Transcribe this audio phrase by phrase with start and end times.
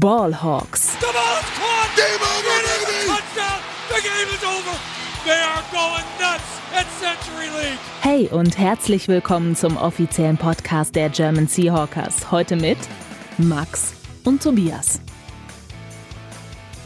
[0.00, 0.98] Ballhawks.
[1.00, 1.96] The ball is caught.
[1.96, 3.08] Game over, baby.
[3.08, 3.60] Touchdown.
[3.88, 4.78] The game is over.
[5.26, 7.78] They are going nuts at Century League.
[8.00, 12.30] Hey und herzlich willkommen zum offiziellen Podcast der German Seahawkers.
[12.30, 12.78] Heute mit
[13.36, 13.92] Max
[14.24, 15.02] und Tobias.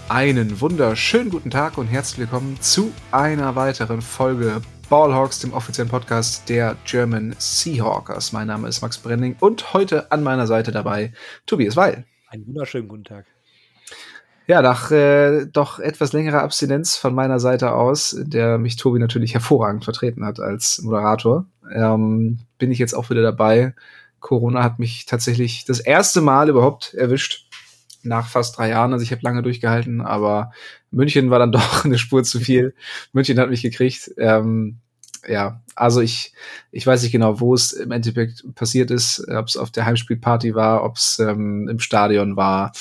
[0.09, 6.49] Einen wunderschönen guten Tag und herzlich willkommen zu einer weiteren Folge Ballhawks, dem offiziellen Podcast
[6.49, 8.33] der German Seahawkers.
[8.33, 11.13] Mein Name ist Max Brenning und heute an meiner Seite dabei
[11.47, 12.05] Tobias Weil.
[12.29, 13.27] Einen wunderschönen guten Tag.
[14.49, 19.35] Ja, nach äh, doch etwas längerer Abstinenz von meiner Seite aus, der mich Tobi natürlich
[19.35, 23.75] hervorragend vertreten hat als Moderator, ähm, bin ich jetzt auch wieder dabei.
[24.21, 27.49] Corona hat mich tatsächlich das erste Mal überhaupt erwischt
[28.03, 28.93] nach fast drei Jahren.
[28.93, 30.53] Also ich habe lange durchgehalten, aber
[30.91, 32.75] München war dann doch eine Spur zu viel.
[33.13, 34.13] München hat mich gekriegt.
[34.17, 34.79] Ähm,
[35.27, 36.33] ja, also ich,
[36.73, 40.55] ich weiß nicht genau, wo es im Endeffekt passiert ist, ob es auf der Heimspielparty
[40.55, 42.73] war, ob es ähm, im Stadion war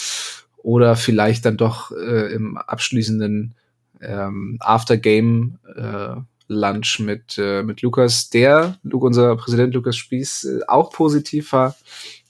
[0.58, 3.56] oder vielleicht dann doch äh, im abschließenden
[4.02, 10.92] ähm, Aftergame äh, Lunch mit, äh, mit Lukas, der, unser Präsident Lukas Spieß, äh, auch
[10.92, 11.76] positiv war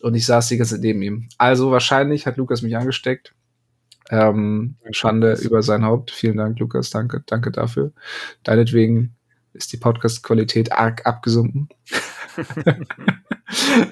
[0.01, 1.29] und ich saß die ganze Zeit neben ihm.
[1.37, 3.33] Also wahrscheinlich hat Lukas mich angesteckt.
[4.11, 6.11] Ähm, Schande über sein Haupt.
[6.11, 6.91] Vielen Dank, Lukas.
[6.91, 7.91] Danke, danke dafür.
[8.43, 9.14] Deinetwegen
[9.55, 11.69] ist die Podcast-Qualität arg abgesunken.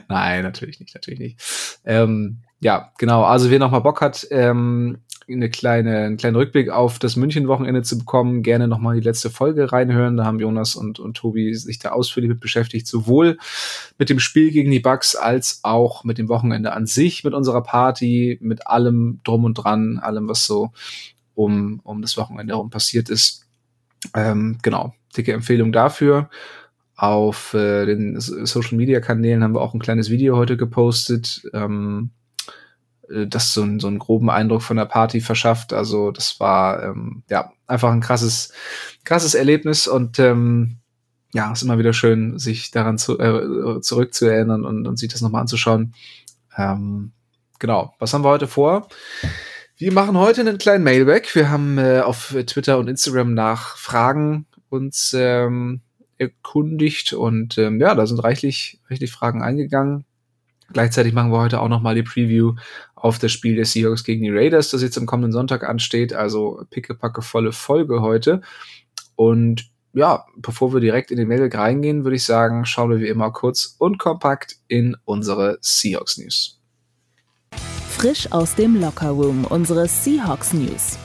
[0.08, 1.80] Nein, natürlich nicht, natürlich nicht.
[1.86, 3.24] Ähm, ja, genau.
[3.24, 7.82] Also wer noch mal Bock hat, ähm, eine kleine, einen kleinen Rückblick auf das München-Wochenende
[7.82, 10.18] zu bekommen, gerne noch mal die letzte Folge reinhören.
[10.18, 13.38] Da haben Jonas und, und Tobi sich da ausführlich mit beschäftigt, sowohl
[13.98, 17.64] mit dem Spiel gegen die Bucks als auch mit dem Wochenende an sich, mit unserer
[17.64, 20.72] Party, mit allem drum und dran, allem, was so
[21.36, 23.46] um, um das Wochenende herum passiert ist.
[24.14, 26.30] Ähm, genau, dicke Empfehlung dafür.
[26.96, 31.42] Auf äh, den Social Media Kanälen haben wir auch ein kleines Video heute gepostet.
[31.54, 32.12] Ähm,
[33.10, 35.74] äh, das so, einen, so einen groben Eindruck von der Party verschafft.
[35.74, 38.54] Also das war ähm, ja einfach ein krasses,
[39.04, 40.78] krasses Erlebnis und ähm,
[41.34, 45.42] ja, ist immer wieder schön, sich daran zu, äh, zurückzuerinnern und, und sich das nochmal
[45.42, 45.94] anzuschauen.
[46.58, 47.12] Ähm,
[47.58, 48.88] genau, was haben wir heute vor?
[49.76, 51.34] Wir machen heute einen kleinen Mailback.
[51.34, 55.82] Wir haben äh, auf Twitter und Instagram nach Fragen uns ähm,
[56.18, 60.06] erkundigt und ähm, ja, da sind reichlich, reichlich Fragen eingegangen.
[60.72, 62.56] Gleichzeitig machen wir heute auch nochmal die Preview
[62.96, 66.14] auf das Spiel der Seahawks gegen die Raiders, das jetzt am kommenden Sonntag ansteht.
[66.14, 68.42] Also pickepacke volle Folge heute.
[69.16, 73.08] Und ja, bevor wir direkt in den Mailback reingehen, würde ich sagen, schauen wir wie
[73.10, 76.60] immer kurz und kompakt in unsere Seahawks News.
[77.90, 80.98] Frisch aus dem Lockerroom, unsere Seahawks News.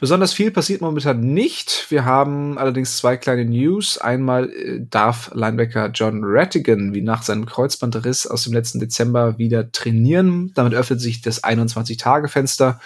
[0.00, 1.90] Besonders viel passiert momentan nicht.
[1.90, 3.98] Wir haben allerdings zwei kleine News.
[3.98, 9.70] Einmal äh, darf Linebacker John Rattigan wie nach seinem Kreuzbandriss aus dem letzten Dezember wieder
[9.72, 10.52] trainieren.
[10.54, 12.80] Damit öffnet sich das 21-Tage-Fenster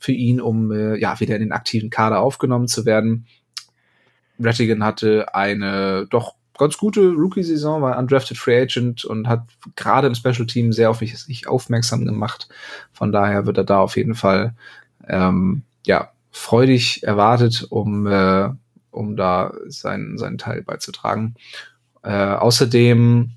[0.00, 3.26] für ihn, um äh, ja wieder in den aktiven Kader aufgenommen zu werden.
[4.40, 9.44] Rattigan hatte eine doch ganz gute Rookie-Saison, war undrafted Free Agent und hat
[9.76, 12.48] gerade im Special Team sehr auf sich aufmerksam gemacht.
[12.92, 14.56] Von daher wird er da auf jeden Fall
[15.06, 18.48] ähm, ja freudig erwartet, um, äh,
[18.90, 21.34] um da seinen, seinen Teil beizutragen.
[22.02, 23.32] Äh, außerdem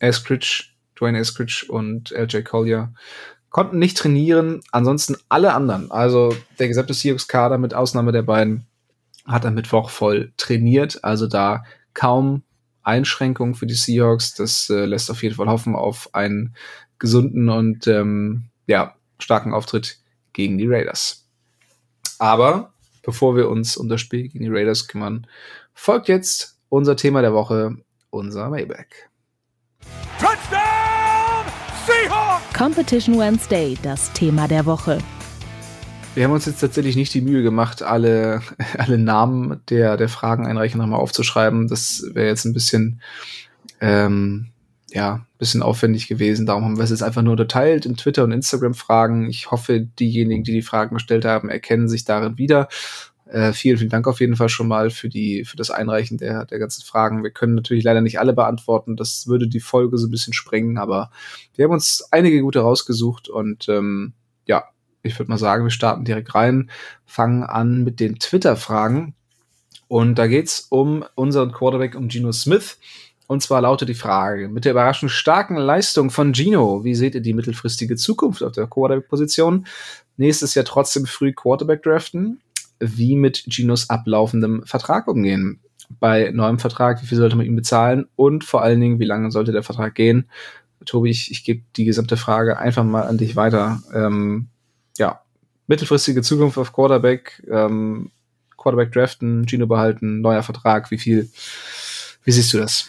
[0.00, 0.64] Eskridge,
[0.98, 2.92] Dwayne Eskridge und LJ Collier
[3.50, 4.60] konnten nicht trainieren.
[4.72, 8.66] Ansonsten alle anderen, also der gesamte Seahawks-Kader mit Ausnahme der beiden,
[9.24, 11.04] hat am Mittwoch voll trainiert.
[11.04, 11.62] Also da
[11.94, 12.42] kaum
[12.82, 14.34] Einschränkungen für die Seahawks.
[14.34, 16.56] Das äh, lässt auf jeden Fall hoffen auf einen
[16.98, 19.98] gesunden und ähm, ja, starken Auftritt
[20.32, 21.21] gegen die Raiders.
[22.22, 22.72] Aber
[23.02, 25.26] bevor wir uns um das Spiel gegen die Raiders kümmern,
[25.74, 27.74] folgt jetzt unser Thema der Woche,
[28.10, 29.10] unser Mailback.
[30.20, 31.44] Touchdown
[31.84, 32.56] Seahawks!
[32.56, 34.98] Competition Wednesday, das Thema der Woche.
[36.14, 38.42] Wir haben uns jetzt tatsächlich nicht die Mühe gemacht, alle,
[38.78, 41.66] alle Namen der, der Frageneinreicher nochmal aufzuschreiben.
[41.66, 43.02] Das wäre jetzt ein bisschen
[43.80, 44.51] ähm,
[44.94, 46.46] ja, bisschen aufwendig gewesen.
[46.46, 49.28] Darum haben wir es jetzt einfach nur unterteilt in Twitter und Instagram-Fragen.
[49.28, 52.68] Ich hoffe, diejenigen, die die Fragen gestellt haben, erkennen sich darin wieder.
[53.26, 56.44] Äh, vielen, vielen Dank auf jeden Fall schon mal für die, für das Einreichen der,
[56.44, 57.22] der ganzen Fragen.
[57.22, 58.96] Wir können natürlich leider nicht alle beantworten.
[58.96, 61.10] Das würde die Folge so ein bisschen sprengen, aber
[61.54, 64.12] wir haben uns einige gute rausgesucht und ähm,
[64.46, 64.64] ja,
[65.02, 66.70] ich würde mal sagen, wir starten direkt rein,
[67.06, 69.14] fangen an mit den Twitter-Fragen.
[69.88, 72.78] Und da geht's um unseren Quarterback, um Geno Smith.
[73.26, 77.20] Und zwar lautet die Frage, mit der überraschend starken Leistung von Gino, wie seht ihr
[77.20, 79.66] die mittelfristige Zukunft auf der Quarterback-Position?
[80.16, 82.40] Nächstes Jahr trotzdem früh Quarterback draften?
[82.78, 85.60] Wie mit Ginos ablaufendem Vertrag umgehen?
[86.00, 88.06] Bei neuem Vertrag, wie viel sollte man ihm bezahlen?
[88.16, 90.28] Und vor allen Dingen, wie lange sollte der Vertrag gehen?
[90.84, 93.82] Tobi, ich, ich gebe die gesamte Frage einfach mal an dich weiter.
[93.94, 94.48] Ähm,
[94.98, 95.22] ja,
[95.66, 98.10] mittelfristige Zukunft auf Quarterback, ähm,
[98.56, 101.30] Quarterback draften, Gino behalten, neuer Vertrag, wie viel,
[102.24, 102.88] wie siehst du das?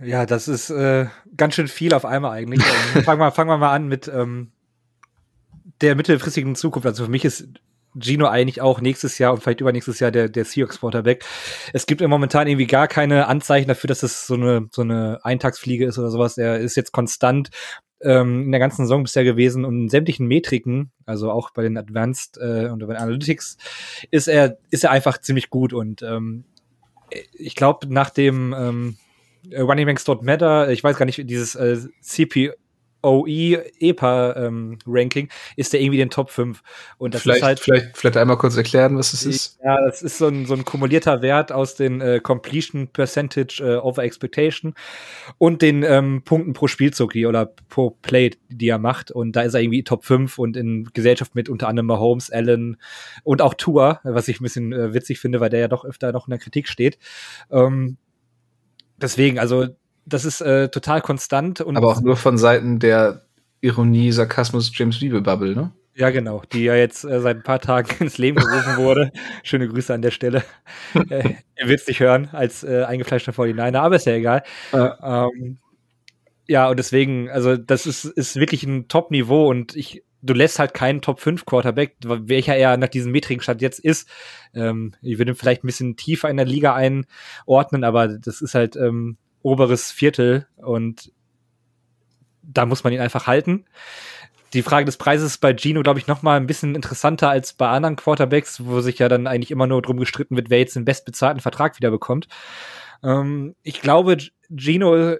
[0.00, 1.06] Ja, das ist äh,
[1.36, 2.62] ganz schön viel auf einmal eigentlich.
[3.04, 4.52] Fangen, wir, fangen wir mal an mit ähm,
[5.80, 6.86] der mittelfristigen Zukunft.
[6.86, 7.48] Also für mich ist
[7.98, 11.24] Gino eigentlich auch nächstes Jahr und vielleicht übernächstes Jahr der, der Seahawks Quarterback.
[11.72, 15.20] Es gibt im momentan irgendwie gar keine Anzeichen dafür, dass es so eine, so eine
[15.24, 16.38] Eintagsfliege ist oder sowas.
[16.38, 17.50] Er ist jetzt konstant
[18.00, 21.76] ähm, in der ganzen Saison bisher gewesen und in sämtlichen Metriken, also auch bei den
[21.76, 23.56] Advanced äh, und bei den Analytics,
[24.10, 26.44] ist er, ist er einfach ziemlich gut und ähm,
[27.32, 28.96] ich glaube, nach dem ähm,
[29.56, 32.52] Running Backs Don't Matter, ich weiß gar nicht, dieses äh, CP
[33.02, 36.62] OE EPA ähm, Ranking ist der irgendwie den Top 5
[36.98, 39.58] und das vielleicht, ist halt vielleicht vielleicht einmal kurz erklären, was es ist.
[39.64, 43.76] Ja, das ist so ein, so ein kumulierter Wert aus den äh, Completion Percentage äh,
[43.76, 44.74] over Expectation
[45.38, 49.42] und den ähm, Punkten pro Spielzug die, oder pro Play, die er macht und da
[49.42, 52.78] ist er irgendwie Top 5 und in Gesellschaft mit unter anderem Mahomes, Allen
[53.22, 56.10] und auch Tua, was ich ein bisschen äh, witzig finde, weil der ja doch öfter
[56.10, 56.98] noch in der Kritik steht.
[57.50, 57.96] Ähm,
[59.00, 59.66] deswegen, also
[60.06, 61.60] das ist äh, total konstant.
[61.60, 63.22] Und Aber auch nur von Seiten der
[63.60, 65.72] Ironie, Sarkasmus, James Wiebe Bubble, ne?
[65.94, 69.10] Ja, genau, die ja jetzt äh, seit ein paar Tagen ins Leben gerufen wurde.
[69.42, 70.44] Schöne Grüße an der Stelle.
[71.10, 74.44] äh, er wird es nicht hören als äh, eingefleischter 49er, aber ist ja egal.
[74.72, 75.26] Ja.
[75.26, 75.58] Ähm,
[76.46, 80.74] ja, und deswegen, also das ist, ist wirklich ein Top-Niveau und ich, du lässt halt
[80.74, 84.08] keinen Top 5 Quarterback, welcher er nach diesem metrigen Stand jetzt ist.
[84.54, 88.54] Ähm, ich würde ihn vielleicht ein bisschen tiefer in der Liga einordnen, aber das ist
[88.54, 91.12] halt ähm, oberes Viertel und
[92.42, 93.66] da muss man ihn einfach halten.
[94.54, 97.68] Die Frage des Preises bei Gino, glaube ich, noch mal ein bisschen interessanter als bei
[97.68, 100.86] anderen Quarterbacks, wo sich ja dann eigentlich immer nur drum gestritten wird, wer jetzt den
[100.86, 102.28] bestbezahlten Vertrag wieder bekommt.
[103.02, 104.16] Ähm, ich glaube,
[104.48, 105.16] Gino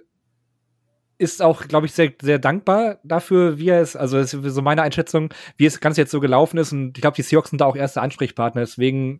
[1.19, 4.81] ist auch, glaube ich, sehr, sehr dankbar dafür, wie er es, also ist so meine
[4.81, 6.71] Einschätzung, wie es ganz jetzt so gelaufen ist.
[6.71, 8.61] Und ich glaube, die Seahawks sind da auch erste Ansprechpartner.
[8.61, 9.19] Deswegen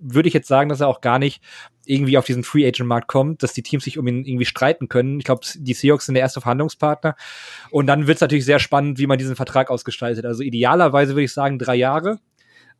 [0.00, 1.42] würde ich jetzt sagen, dass er auch gar nicht
[1.84, 4.88] irgendwie auf diesen Free Agent Markt kommt, dass die Teams sich um ihn irgendwie streiten
[4.88, 5.18] können.
[5.18, 7.16] Ich glaube, die Seahawks sind der erste Verhandlungspartner.
[7.70, 10.24] Und dann wird es natürlich sehr spannend, wie man diesen Vertrag ausgestaltet.
[10.24, 12.18] Also idealerweise würde ich sagen drei Jahre.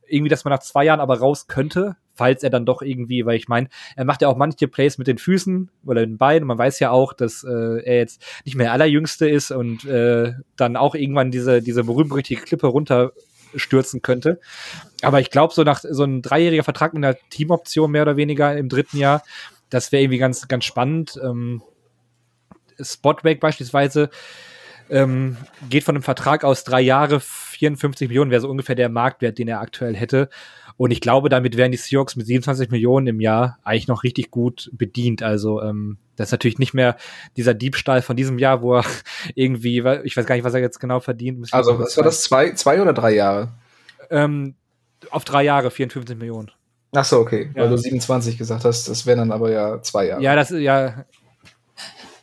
[0.09, 3.37] Irgendwie, dass man nach zwei Jahren aber raus könnte, falls er dann doch irgendwie, weil
[3.37, 6.49] ich meine, er macht ja auch manche Plays mit den Füßen oder den Beinen.
[6.49, 10.33] Man weiß ja auch, dass äh, er jetzt nicht mehr der allerjüngste ist und äh,
[10.57, 13.13] dann auch irgendwann diese, diese berühmt-berüchtigte Klippe runter
[13.55, 14.41] stürzen könnte.
[15.03, 18.57] Aber ich glaube, so nach so ein dreijähriger Vertrag mit einer Teamoption mehr oder weniger
[18.57, 19.23] im dritten Jahr,
[19.71, 21.19] das wäre irgendwie ganz, ganz spannend.
[21.23, 21.63] Ähm,
[22.81, 24.11] Spotback beispielsweise
[24.91, 25.37] ähm,
[25.69, 29.49] geht von einem Vertrag aus drei Jahre, 54 Millionen wäre so ungefähr der Marktwert, den
[29.49, 30.29] er aktuell hätte.
[30.77, 34.31] Und ich glaube, damit wären die Seahawks mit 27 Millionen im Jahr eigentlich noch richtig
[34.31, 35.23] gut bedient.
[35.23, 36.97] Also ähm, das ist natürlich nicht mehr
[37.37, 38.85] dieser Diebstahl von diesem Jahr, wo er
[39.35, 41.49] irgendwie, ich weiß gar nicht, was er jetzt genau verdient.
[41.53, 43.53] Also was war das, zwei, zwei oder drei Jahre?
[44.11, 44.55] Ähm,
[45.11, 46.51] auf drei Jahre, 54 Millionen.
[46.95, 47.63] Ach so, okay, ja.
[47.63, 50.23] weil du 27 gesagt hast, das wären dann aber ja zwei Jahre.
[50.23, 51.05] Ja, das ist ja,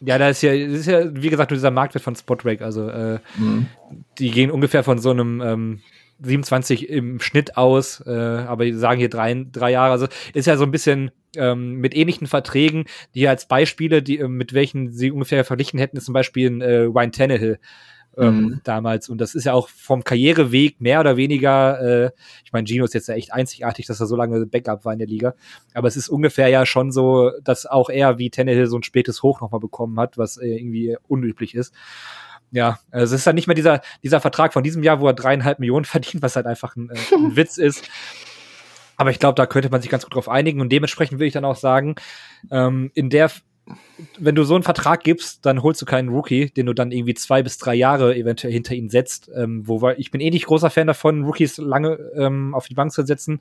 [0.05, 2.63] ja, da ist ja, das ist ja, wie gesagt, nur dieser Marktwert von Spotrake.
[2.63, 3.67] Also äh, mhm.
[4.19, 5.81] die gehen ungefähr von so einem ähm,
[6.21, 9.91] 27 im Schnitt aus, äh, aber die sagen hier drei, drei Jahre.
[9.91, 12.85] Also ist ja so ein bisschen ähm, mit ähnlichen Verträgen,
[13.15, 16.61] die als Beispiele, die, äh, mit welchen sie ungefähr verglichen hätten, ist zum Beispiel ein
[16.61, 17.59] äh, Ryan Tannehill.
[18.15, 18.61] Ähm, mhm.
[18.63, 19.09] damals.
[19.09, 22.11] Und das ist ja auch vom Karriereweg mehr oder weniger, äh,
[22.45, 24.99] ich meine, Gino ist jetzt ja echt einzigartig, dass er so lange Backup war in
[24.99, 25.33] der Liga.
[25.73, 29.23] Aber es ist ungefähr ja schon so, dass auch er wie Tannehill so ein spätes
[29.23, 31.73] Hoch nochmal bekommen hat, was äh, irgendwie unüblich ist
[32.53, 35.13] ja, also es ist dann nicht mehr dieser, dieser Vertrag von diesem Jahr, wo er
[35.13, 37.89] dreieinhalb Millionen verdient, was halt einfach ein, äh, ein Witz ist.
[38.95, 41.33] Aber ich glaube, da könnte man sich ganz gut drauf einigen und dementsprechend würde ich
[41.33, 41.95] dann auch sagen,
[42.51, 43.31] ähm, in der
[44.19, 47.13] wenn du so einen Vertrag gibst, dann holst du keinen Rookie, den du dann irgendwie
[47.13, 49.29] zwei bis drei Jahre eventuell hinter ihn setzt.
[49.35, 52.75] Ähm, wo wir, ich bin eh nicht großer Fan davon, Rookies lange ähm, auf die
[52.75, 53.39] Bank zu setzen.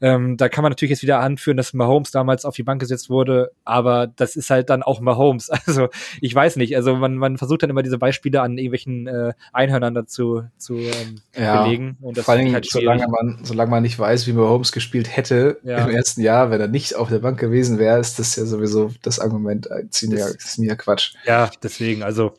[0.00, 3.10] Ähm, da kann man natürlich jetzt wieder anführen, dass Mahomes damals auf die Bank gesetzt
[3.10, 5.50] wurde, aber das ist halt dann auch Mahomes.
[5.66, 5.88] Also
[6.20, 6.76] ich weiß nicht.
[6.76, 11.20] Also man, man versucht dann immer diese Beispiele an irgendwelchen äh, Einhörnern dazu zu ähm,
[11.34, 11.96] ja, belegen.
[12.02, 15.58] Und das vor allem, halt solange man, solange man nicht weiß, wie Mahomes gespielt hätte
[15.62, 15.78] ja.
[15.78, 18.92] im ersten Jahr, wenn er nicht auf der Bank gewesen wäre, ist das ja sowieso
[19.02, 19.70] das Argument
[20.02, 21.14] Moment äh, ziemlicher, ziemlicher Quatsch.
[21.24, 22.34] Ja, deswegen, also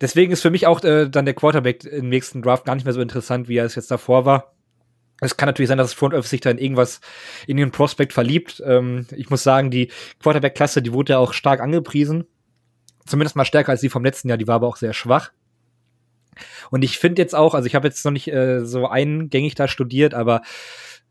[0.00, 2.94] deswegen ist für mich auch äh, dann der Quarterback im nächsten Draft gar nicht mehr
[2.94, 4.54] so interessant, wie er es jetzt davor war.
[5.20, 7.00] Es kann natürlich sein, dass das Front Office sich da in irgendwas
[7.46, 8.62] in den Prospekt verliebt.
[8.66, 9.90] Ähm, ich muss sagen, die
[10.22, 12.24] Quarterback-Klasse, die wurde ja auch stark angepriesen.
[13.06, 15.30] Zumindest mal stärker als die vom letzten Jahr, die war aber auch sehr schwach.
[16.70, 19.68] Und ich finde jetzt auch, also ich habe jetzt noch nicht äh, so eingängig da
[19.68, 20.42] studiert, aber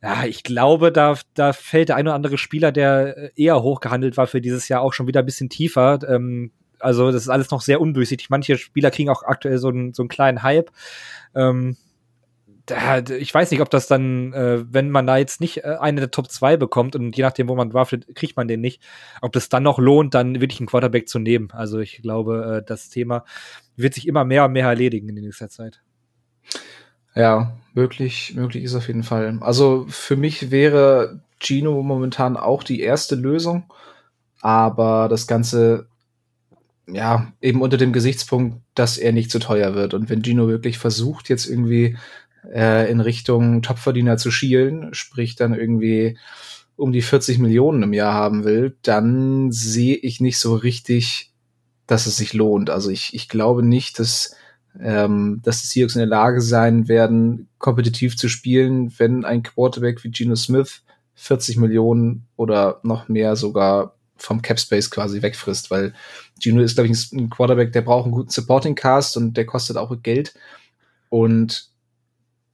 [0.03, 4.17] ja, ich glaube, da, da fällt der ein oder andere Spieler, der äh, eher hochgehandelt
[4.17, 5.99] war für dieses Jahr, auch schon wieder ein bisschen tiefer.
[6.07, 8.29] Ähm, Also das ist alles noch sehr undurchsichtig.
[8.29, 10.71] Manche Spieler kriegen auch aktuell so einen, so einen kleinen Hype.
[11.33, 11.77] Ähm,
[12.65, 16.01] da, ich weiß nicht, ob das dann, äh, wenn man da jetzt nicht äh, eine
[16.01, 18.81] der Top 2 bekommt und je nachdem, wo man draftet, kriegt man den nicht,
[19.21, 21.49] ob das dann noch lohnt, dann wirklich einen Quarterback zu nehmen.
[21.51, 23.23] Also ich glaube, äh, das Thema
[23.77, 25.81] wird sich immer mehr und mehr erledigen in nächster Zeit.
[27.15, 29.37] Ja, möglich, möglich ist auf jeden Fall.
[29.41, 33.63] Also für mich wäre Gino momentan auch die erste Lösung,
[34.41, 35.87] aber das Ganze
[36.87, 39.93] ja, eben unter dem Gesichtspunkt, dass er nicht zu teuer wird.
[39.93, 41.97] Und wenn Gino wirklich versucht, jetzt irgendwie
[42.51, 46.17] äh, in Richtung Topverdiener zu schielen, sprich dann irgendwie
[46.75, 51.31] um die 40 Millionen im Jahr haben will, dann sehe ich nicht so richtig,
[51.87, 52.69] dass es sich lohnt.
[52.69, 54.35] Also ich, ich glaube nicht, dass,
[54.79, 60.03] ähm, dass die Seahawks in der Lage sein werden, kompetitiv zu spielen, wenn ein Quarterback
[60.03, 60.83] wie Geno Smith
[61.15, 65.93] 40 Millionen oder noch mehr sogar vom Cap Space quasi wegfrisst, weil
[66.39, 69.77] Gino ist, glaube ich, ein Quarterback, der braucht einen guten Supporting Cast und der kostet
[69.77, 70.33] auch Geld.
[71.09, 71.69] Und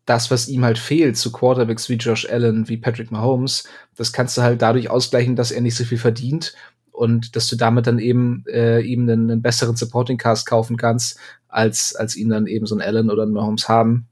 [0.05, 4.38] das, was ihm halt fehlt zu Quarterbacks wie Josh Allen, wie Patrick Mahomes, das kannst
[4.38, 6.53] du halt dadurch ausgleichen, dass er nicht so viel verdient
[6.99, 11.17] und dass du damit dann eben äh, ihm einen, einen besseren Supporting Cast kaufen kannst,
[11.47, 14.09] als, als ihn dann eben so ein Allen oder ein Mahomes haben.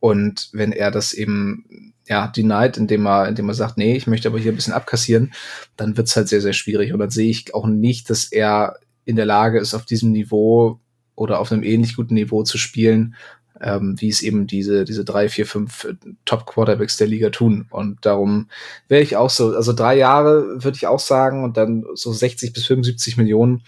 [0.00, 4.28] Und wenn er das eben ja, denied, indem er, indem er sagt, nee, ich möchte
[4.28, 5.34] aber hier ein bisschen abkassieren,
[5.76, 6.94] dann wird's halt sehr, sehr schwierig.
[6.94, 10.80] Und dann sehe ich auch nicht, dass er in der Lage ist, auf diesem Niveau
[11.16, 13.14] oder auf einem ähnlich guten Niveau zu spielen,
[13.60, 15.94] ähm, wie es eben diese, diese drei, vier, fünf äh,
[16.24, 17.66] Top-Quarterbacks der Liga tun.
[17.70, 18.48] Und darum
[18.88, 22.52] wäre ich auch so, also drei Jahre würde ich auch sagen und dann so 60
[22.52, 23.62] bis 75 Millionen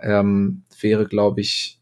[0.00, 1.78] ähm, wäre, glaube ich,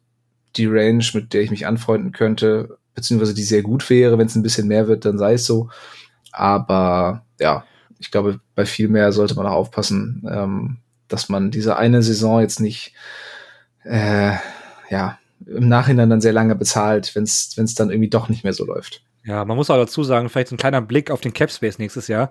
[0.56, 4.18] die Range, mit der ich mich anfreunden könnte, beziehungsweise die sehr gut wäre.
[4.18, 5.68] Wenn es ein bisschen mehr wird, dann sei es so.
[6.32, 7.64] Aber ja,
[7.98, 12.40] ich glaube, bei viel mehr sollte man auch aufpassen, ähm, dass man diese eine Saison
[12.40, 12.92] jetzt nicht
[13.84, 14.34] äh,
[14.90, 18.64] ja, im Nachhinein dann sehr lange bezahlt, wenn es dann irgendwie doch nicht mehr so
[18.64, 19.02] läuft.
[19.24, 21.78] Ja, man muss auch dazu sagen, vielleicht so ein kleiner Blick auf den Cap Space
[21.78, 22.30] nächstes Jahr.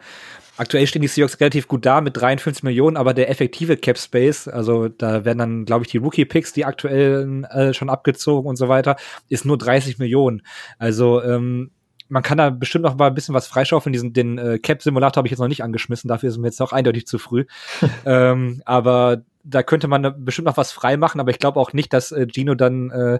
[0.58, 4.48] Aktuell stehen die Seahawks relativ gut da mit 53 Millionen, aber der effektive Cap Space,
[4.48, 8.56] also da werden dann, glaube ich, die Rookie Picks, die aktuell äh, schon abgezogen und
[8.56, 8.96] so weiter,
[9.30, 10.42] ist nur 30 Millionen.
[10.80, 11.70] Also ähm,
[12.10, 13.94] man kann da bestimmt noch mal ein bisschen was freischaufeln.
[13.94, 16.74] Diesen, den äh, Cap-Simulator habe ich jetzt noch nicht angeschmissen, dafür ist mir jetzt auch
[16.74, 17.46] eindeutig zu früh.
[18.06, 21.94] ähm, aber da könnte man bestimmt noch was frei machen, aber ich glaube auch nicht,
[21.94, 23.20] dass äh, Gino dann äh,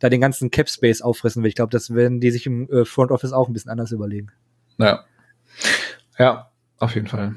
[0.00, 1.48] da den ganzen Cap Space auffressen will.
[1.48, 4.32] Ich glaube, das werden die sich im äh, Front Office auch ein bisschen anders überlegen.
[4.78, 5.04] Ja.
[6.18, 7.34] Ja, auf jeden Fall.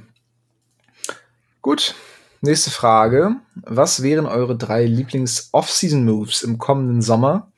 [1.61, 1.93] Gut.
[2.41, 3.35] Nächste Frage.
[3.55, 7.51] Was wären eure drei Lieblings-Off-Season-Moves im kommenden Sommer?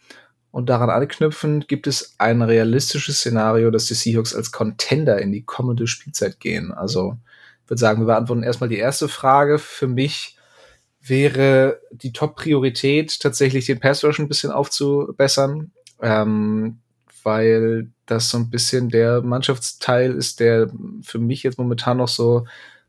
[0.52, 5.44] Und daran anknüpfend gibt es ein realistisches Szenario, dass die Seahawks als Contender in die
[5.44, 6.74] kommende Spielzeit gehen.
[6.74, 7.18] Also,
[7.64, 9.58] ich würde sagen, wir beantworten erstmal die erste Frage.
[9.58, 10.38] Für mich
[11.06, 16.80] wäre die Top-Priorität tatsächlich den Pass Rush ein bisschen aufzubessern, ähm,
[17.24, 22.46] weil das so ein bisschen der Mannschaftsteil ist, der für mich jetzt momentan noch so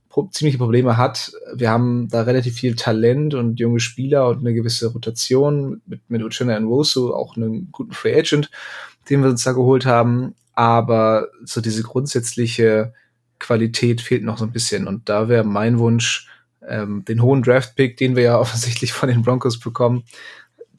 [0.09, 1.33] pro ziemliche Probleme hat.
[1.55, 6.23] Wir haben da relativ viel Talent und junge Spieler und eine gewisse Rotation mit, mit
[6.23, 8.49] Uchenna Nwosu, auch einen guten Free Agent,
[9.11, 10.37] den wir uns da geholt haben.
[10.53, 12.93] Aber so diese grundsätzliche
[13.41, 14.87] Qualität fehlt noch so ein bisschen.
[14.87, 16.29] Und da wäre mein Wunsch,
[16.69, 20.05] ähm, den hohen Draft-Pick, den wir ja offensichtlich von den Broncos bekommen,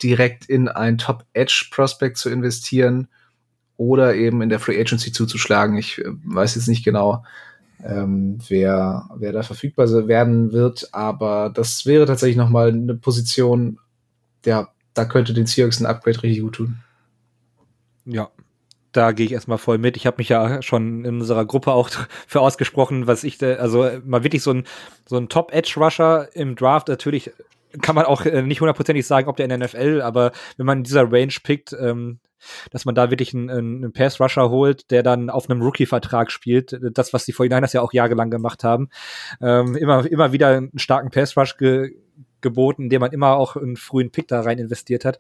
[0.02, 3.08] direkt in ein Top-Edge-Prospect zu investieren
[3.78, 5.78] oder eben in der Free Agency zuzuschlagen.
[5.78, 7.24] Ich äh, weiß jetzt nicht genau,
[7.84, 13.80] ähm, wer, wer da verfügbar werden wird, aber das wäre tatsächlich nochmal eine Position,
[14.46, 16.78] ja, da könnte den Seahawks ein Upgrade richtig gut tun.
[18.06, 18.30] Ja,
[18.96, 19.98] da gehe ich erstmal voll mit.
[19.98, 21.90] Ich habe mich ja schon in unserer Gruppe auch
[22.28, 24.64] für ausgesprochen, was ich, da, also mal wirklich so ein,
[25.06, 27.32] so ein Top-Edge-Rusher im Draft, natürlich
[27.82, 30.80] kann man auch äh, nicht hundertprozentig sagen, ob der in der NFL, aber wenn man
[30.80, 32.20] in dieser Range pickt, ähm,
[32.72, 37.12] dass man da wirklich einen, einen Pass-Rusher holt, der dann auf einem Rookie-Vertrag spielt, das,
[37.12, 38.90] was die 49ers ja auch jahrelang gemacht haben,
[39.42, 41.96] ähm, immer, immer wieder einen starken Pass-Rush ge
[42.46, 45.20] geboten, indem man immer auch einen frühen Pick da rein investiert hat.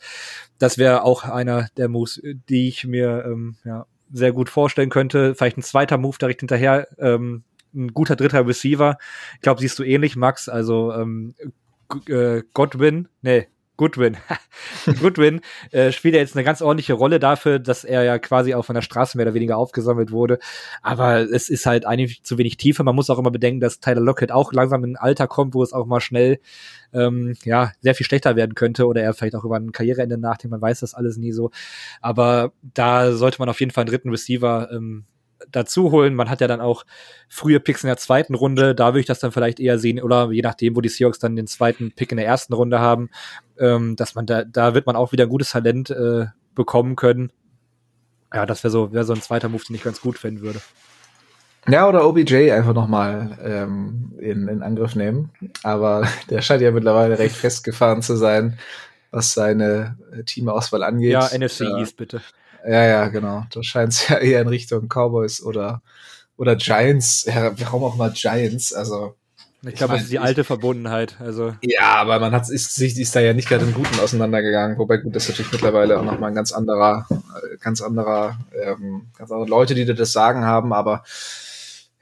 [0.59, 5.35] Das wäre auch einer der Moves, die ich mir ähm, ja, sehr gut vorstellen könnte.
[5.35, 8.97] Vielleicht ein zweiter Move direkt hinterher, ähm, ein guter dritter Receiver.
[9.35, 10.47] Ich glaube, siehst du ähnlich, Max.
[10.47, 11.33] Also ähm,
[12.07, 14.17] äh, Godwin, nee, Goodwin.
[15.01, 15.41] Goodwin
[15.71, 18.75] äh, spielt ja jetzt eine ganz ordentliche Rolle dafür, dass er ja quasi auch von
[18.75, 20.39] der Straße mehr oder weniger aufgesammelt wurde.
[20.81, 22.83] Aber es ist halt eigentlich zu wenig Tiefe.
[22.83, 25.63] Man muss auch immer bedenken, dass Tyler Lockett auch langsam in ein Alter kommt, wo
[25.63, 26.39] es auch mal schnell
[26.93, 30.51] ähm, ja sehr viel schlechter werden könnte oder er vielleicht auch über ein Karriereende nachdenkt.
[30.51, 31.51] Man weiß das alles nie so.
[32.01, 35.05] Aber da sollte man auf jeden Fall einen dritten Receiver ähm,
[35.51, 36.15] dazu holen.
[36.15, 36.85] Man hat ja dann auch
[37.27, 38.75] frühe Picks in der zweiten Runde.
[38.75, 41.35] Da würde ich das dann vielleicht eher sehen, oder je nachdem, wo die Seahawks dann
[41.35, 43.09] den zweiten Pick in der ersten Runde haben,
[43.59, 47.31] ähm, dass man da, da wird man auch wieder ein gutes Talent äh, bekommen können.
[48.33, 50.59] Ja, das wäre so, wäre so ein zweiter Move, den ich ganz gut finden würde.
[51.67, 55.31] Ja, oder OBJ einfach nochmal ähm, in, in Angriff nehmen.
[55.63, 58.57] Aber der scheint ja mittlerweile recht festgefahren zu sein,
[59.11, 61.11] was seine Teamauswahl angeht.
[61.11, 62.21] Ja, NFC äh, East bitte.
[62.67, 63.45] Ja, ja, genau.
[63.51, 65.81] Da scheint es ja eher in Richtung Cowboys oder,
[66.37, 67.25] oder Giants.
[67.25, 68.73] Ja, warum auch mal Giants?
[68.73, 69.15] Also.
[69.61, 71.15] Ich, ich glaube, das ist die alte Verbundenheit.
[71.19, 71.55] Also.
[71.61, 74.77] Ja, aber man hat ist, sich ist da ja nicht gerade im Guten auseinandergegangen.
[74.77, 79.07] Wobei gut, das ist natürlich mittlerweile auch nochmal ein ganz anderer, äh, ganz anderer, ähm,
[79.17, 81.03] ganz andere Leute, die da das Sagen haben, aber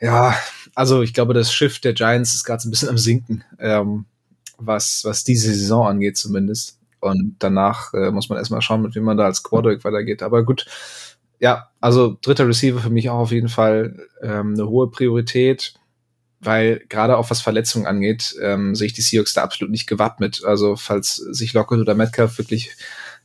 [0.04, 0.36] ja,
[0.76, 4.06] also ich glaube, das Schiff der Giants ist gerade so ein bisschen am Sinken, ähm,
[4.58, 6.78] was, was diese Saison angeht zumindest.
[7.04, 10.24] Und danach äh, muss man erstmal schauen, mit wem man da als Quarterback weitergeht.
[10.24, 10.66] Aber gut,
[11.40, 15.74] ja, also dritter Receiver für mich auch auf jeden Fall ähm, eine hohe Priorität,
[16.40, 20.44] weil gerade auch was Verletzungen angeht, ähm, sehe ich die Seahawks da absolut nicht gewappnet.
[20.46, 22.76] Also falls sich Lockett oder Metcalf wirklich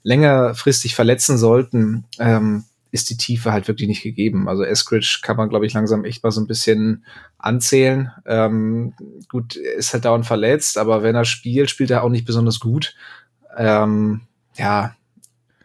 [0.03, 4.49] längerfristig verletzen sollten, ähm, ist die Tiefe halt wirklich nicht gegeben.
[4.49, 7.05] Also Eskridge kann man, glaube ich, langsam echt mal so ein bisschen
[7.39, 8.11] anzählen.
[8.27, 8.95] Ähm,
[9.29, 12.95] gut, ist halt dauernd verletzt, aber wenn er spielt, spielt er auch nicht besonders gut.
[13.59, 14.23] Ähm,
[14.57, 14.95] ja,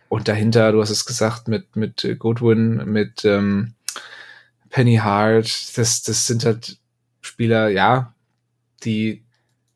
[0.09, 3.73] und dahinter, du hast es gesagt, mit, mit Goodwin, mit ähm,
[4.69, 6.77] Penny Hart, das, das sind halt
[7.21, 8.13] Spieler, ja,
[8.83, 9.23] die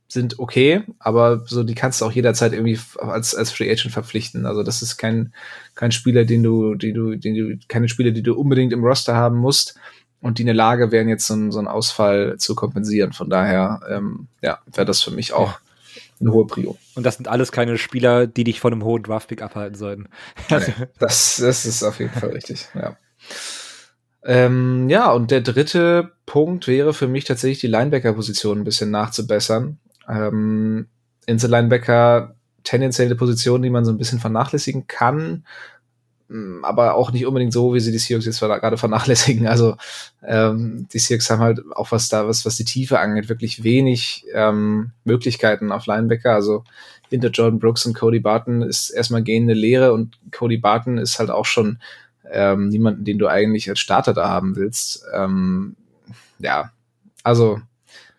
[0.08, 4.46] sind okay, aber so die kannst du auch jederzeit irgendwie als als Free Agent verpflichten.
[4.46, 5.34] Also das ist kein
[5.76, 9.16] kein Spieler, den du, die du, den du keine Spieler, die du unbedingt im Roster
[9.16, 9.78] haben musst
[10.22, 13.12] und die in der Lage wären jetzt so, so einen Ausfall zu kompensieren.
[13.14, 15.60] Von daher ähm, ja wäre das für mich auch
[16.20, 16.78] eine hohe Prio.
[16.96, 20.08] Und das sind alles keine Spieler, die dich von einem hohen Draftpick abhalten sollten.
[20.50, 20.60] Nee,
[21.00, 22.68] das das ist auf jeden Fall richtig.
[22.74, 22.98] Ja.
[24.24, 29.80] Ähm, ja, und der dritte Punkt wäre für mich tatsächlich die Linebacker-Position ein bisschen nachzubessern.
[30.10, 30.88] Ähm,
[31.26, 35.46] Insel Linebacker tendenziell eine Position, die man so ein bisschen vernachlässigen kann,
[36.64, 39.48] aber auch nicht unbedingt so, wie sie die Seahawks jetzt gerade vernachlässigen.
[39.48, 39.76] Also
[40.24, 44.26] ähm, die Seahawks haben halt auch was da, was, was die Tiefe angeht, wirklich wenig
[44.34, 46.34] ähm, Möglichkeiten auf Linebacker.
[46.34, 46.64] Also
[47.10, 51.30] hinter Jordan Brooks und Cody Barton ist erstmal gehende Lehre und Cody Barton ist halt
[51.30, 51.80] auch schon
[52.30, 55.06] ähm, niemanden, den du eigentlich als Starter da haben willst.
[55.14, 55.76] Ähm,
[56.40, 56.72] ja,
[57.24, 57.62] also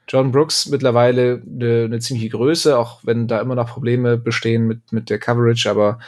[0.08, 4.92] John Brooks mittlerweile eine, eine ziemliche Größe, auch wenn da immer noch Probleme bestehen mit,
[4.92, 5.98] mit der Coverage, aber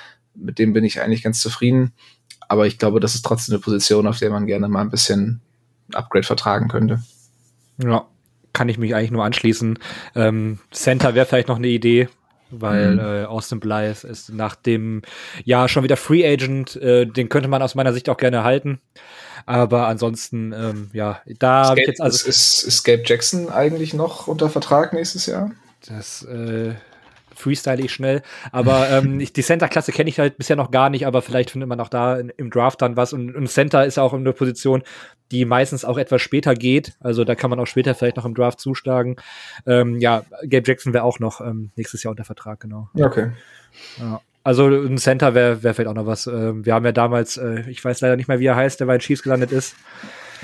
[0.40, 1.92] mit dem bin ich eigentlich ganz zufrieden.
[2.48, 5.40] Aber ich glaube, das ist trotzdem eine Position, auf der man gerne mal ein bisschen
[5.94, 7.02] Upgrade vertragen könnte.
[7.78, 8.06] Ja,
[8.52, 9.78] kann ich mich eigentlich nur anschließen.
[10.14, 12.08] Ähm, Center wäre vielleicht noch eine Idee,
[12.50, 12.98] weil mhm.
[12.98, 15.02] äh, Austin Blythe ist nach dem
[15.44, 16.76] Jahr schon wieder Free Agent.
[16.76, 18.80] Äh, den könnte man aus meiner Sicht auch gerne halten.
[19.46, 22.28] Aber ansonsten, ähm, ja, da ich jetzt also.
[22.28, 25.52] Ist, ist Gabe Jackson eigentlich noch unter Vertrag nächstes Jahr?
[25.86, 26.74] Das äh,
[27.40, 28.22] freestyle ich schnell.
[28.52, 31.80] Aber ähm, die Center-Klasse kenne ich halt bisher noch gar nicht, aber vielleicht findet man
[31.80, 33.12] auch da in, im Draft dann was.
[33.12, 34.82] Und, und Center ist auch in der Position,
[35.32, 36.94] die meistens auch etwas später geht.
[37.00, 39.16] Also da kann man auch später vielleicht noch im Draft zuschlagen.
[39.66, 42.88] Ähm, ja, Gabe Jackson wäre auch noch ähm, nächstes Jahr unter Vertrag, genau.
[42.94, 43.30] Okay.
[43.98, 44.20] Ja.
[44.42, 46.26] Also ein Center wäre wär vielleicht auch noch was.
[46.26, 48.86] Ähm, wir haben ja damals, äh, ich weiß leider nicht mehr, wie er heißt, der
[48.86, 49.76] bei den Chiefs gelandet ist.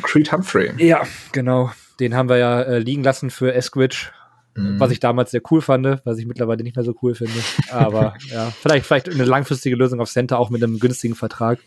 [0.03, 0.73] Creed Humphrey.
[0.77, 1.71] Ja, genau.
[1.99, 4.11] Den haben wir ja äh, liegen lassen für Eskridge,
[4.57, 4.81] mhm.
[4.81, 7.39] was ich damals sehr cool fand, was ich mittlerweile nicht mehr so cool finde.
[7.71, 11.59] Aber ja, vielleicht, vielleicht eine langfristige Lösung auf Center, auch mit einem günstigen Vertrag.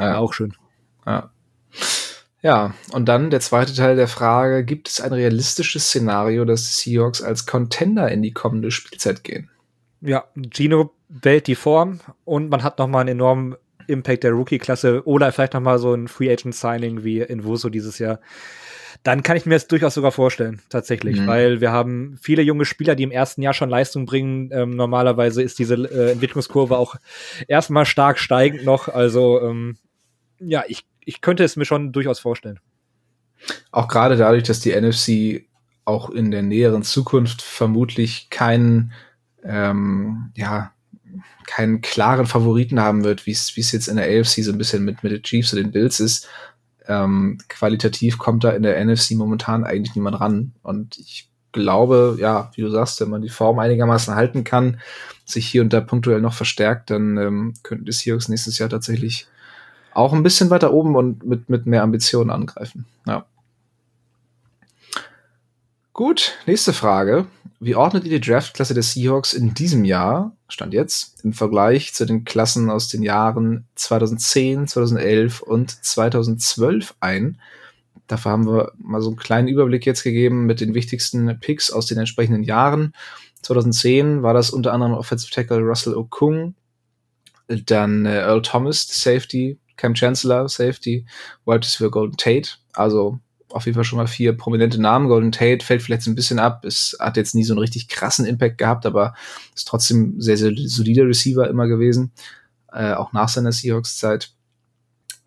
[0.00, 0.18] Ja.
[0.18, 0.54] Auch schön.
[1.06, 1.30] Ja.
[2.42, 6.90] Ja, und dann der zweite Teil der Frage, gibt es ein realistisches Szenario, dass die
[6.90, 9.48] Seahawks als Contender in die kommende Spielzeit gehen?
[10.02, 15.32] Ja, Gino wählt die Form und man hat nochmal einen enormen Impact der Rookie-Klasse oder
[15.32, 18.20] vielleicht nochmal so ein Free Agent Signing wie in Wuso dieses Jahr.
[19.04, 21.26] Dann kann ich mir das durchaus sogar vorstellen, tatsächlich, mhm.
[21.26, 24.50] weil wir haben viele junge Spieler, die im ersten Jahr schon Leistung bringen.
[24.52, 26.96] Ähm, normalerweise ist diese äh, Entwicklungskurve auch
[27.46, 28.88] erstmal stark steigend noch.
[28.88, 29.76] Also ähm,
[30.40, 32.60] ja, ich ich könnte es mir schon durchaus vorstellen.
[33.70, 35.46] Auch gerade dadurch, dass die NFC
[35.84, 38.92] auch in der näheren Zukunft vermutlich keinen,
[39.42, 40.72] ähm, ja,
[41.46, 45.02] keinen klaren Favoriten haben wird, wie es jetzt in der AFC so ein bisschen mit,
[45.02, 46.26] mit den Chiefs und den Bills ist.
[46.86, 50.52] Ähm, qualitativ kommt da in der NFC momentan eigentlich niemand ran.
[50.62, 54.80] Und ich glaube, ja, wie du sagst, wenn man die Form einigermaßen halten kann,
[55.24, 59.26] sich hier und da punktuell noch verstärkt, dann ähm, könnten die Seahawks nächstes Jahr tatsächlich
[59.94, 62.84] auch ein bisschen weiter oben und mit, mit mehr Ambitionen angreifen.
[63.06, 63.24] Ja.
[65.94, 67.26] Gut, nächste Frage.
[67.60, 72.04] Wie ordnet ihr die Draftklasse der Seahawks in diesem Jahr, stand jetzt, im Vergleich zu
[72.04, 77.38] den Klassen aus den Jahren 2010, 2011 und 2012 ein?
[78.06, 81.86] dafür haben wir mal so einen kleinen Überblick jetzt gegeben mit den wichtigsten Picks aus
[81.86, 82.92] den entsprechenden Jahren.
[83.42, 86.54] 2010 war das unter anderem Offensive Tackle Russell Okung,
[87.48, 91.06] dann äh, Earl Thomas, Safety, Cam Chancellor, Safety,
[91.44, 92.50] Wide Receiver Golden Tate.
[92.72, 93.20] Also
[93.54, 95.08] auf jeden Fall schon mal vier prominente Namen.
[95.08, 96.64] Golden Tate fällt vielleicht ein bisschen ab.
[96.64, 99.14] Es hat jetzt nie so einen richtig krassen Impact gehabt, aber
[99.54, 102.10] ist trotzdem sehr, sehr solider Receiver immer gewesen.
[102.72, 104.32] Äh, auch nach seiner Seahawks-Zeit.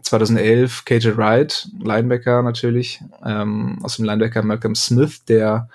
[0.01, 5.69] 2011 KJ Wright, Linebacker natürlich, ähm, aus dem Linebacker Malcolm Smith, der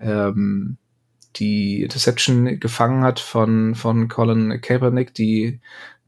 [0.00, 0.76] ähm,
[1.36, 5.60] die Interception gefangen hat von, von Colin Kaepernick, die,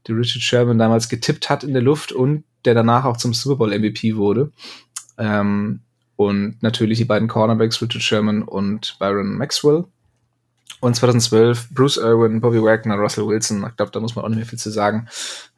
[0.07, 3.57] die Richard Sherman damals getippt hat in der Luft und der danach auch zum Super
[3.57, 4.51] Bowl MVP wurde.
[5.17, 5.81] Ähm,
[6.15, 9.85] und natürlich die beiden Cornerbacks, Richard Sherman und Byron Maxwell.
[10.79, 13.63] Und 2012 Bruce Irwin, Bobby Wagner, Russell Wilson.
[13.69, 15.07] Ich glaube, da muss man auch nicht mehr viel zu sagen.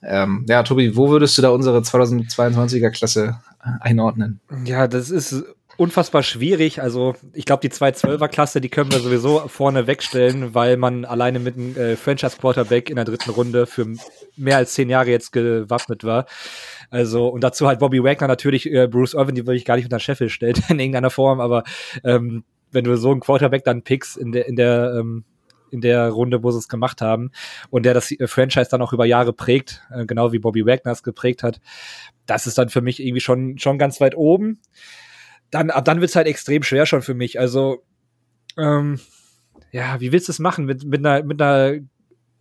[0.01, 3.39] Ähm, ja, Tobi, wo würdest du da unsere 2022er Klasse
[3.79, 4.41] einordnen?
[4.65, 5.45] Ja, das ist
[5.77, 6.81] unfassbar schwierig.
[6.81, 11.39] Also ich glaube, die 212er Klasse, die können wir sowieso vorne wegstellen, weil man alleine
[11.39, 13.87] mit einem äh, Franchise Quarterback in der dritten Runde für
[14.35, 16.25] mehr als zehn Jahre jetzt gewappnet war.
[16.93, 19.85] Also, und dazu halt Bobby Wagner natürlich, äh, Bruce Irvin, die würde ich gar nicht
[19.85, 21.63] unter Sheffield stellen in irgendeiner Form, aber
[22.03, 25.23] ähm, wenn du so einen Quarterback dann pickst in der, in der, ähm,
[25.71, 27.31] in der Runde, wo sie es gemacht haben
[27.71, 30.91] und der das äh, Franchise dann auch über Jahre prägt, äh, genau wie Bobby Wagner
[30.91, 31.59] es geprägt hat,
[32.27, 34.61] das ist dann für mich irgendwie schon, schon ganz weit oben.
[35.49, 37.39] Dann, ab dann wird's halt extrem schwer schon für mich.
[37.39, 37.83] Also,
[38.55, 38.99] ähm,
[39.71, 41.79] ja, wie willst du es machen mit, mit einer, mit einer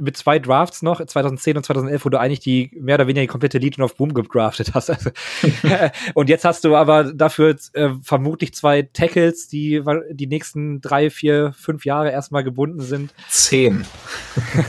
[0.03, 3.29] mit zwei Drafts noch, 2010 und 2011, wo du eigentlich die mehr oder weniger die
[3.29, 4.91] komplette Legion of Boom gedraftet hast.
[4.91, 5.11] Also,
[6.15, 11.53] und jetzt hast du aber dafür äh, vermutlich zwei Tackles, die die nächsten drei, vier,
[11.57, 13.15] fünf Jahre erstmal gebunden sind.
[13.29, 13.87] Zehn.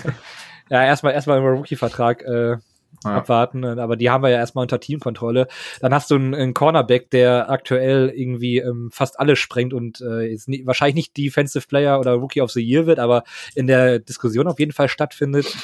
[0.70, 2.58] ja, erstmal erstmal im Rookie-Vertrag äh,
[3.04, 3.18] ja.
[3.18, 3.64] abwarten.
[3.66, 5.48] Aber die haben wir ja erstmal unter Teamkontrolle.
[5.80, 10.32] Dann hast du einen, einen Cornerback, der aktuell irgendwie ähm, fast alles sprengt und äh,
[10.32, 13.24] ist nie, wahrscheinlich nicht Defensive Player oder Rookie of the Year wird, aber
[13.56, 15.56] in der Diskussion auf jeden Fall stattfindet.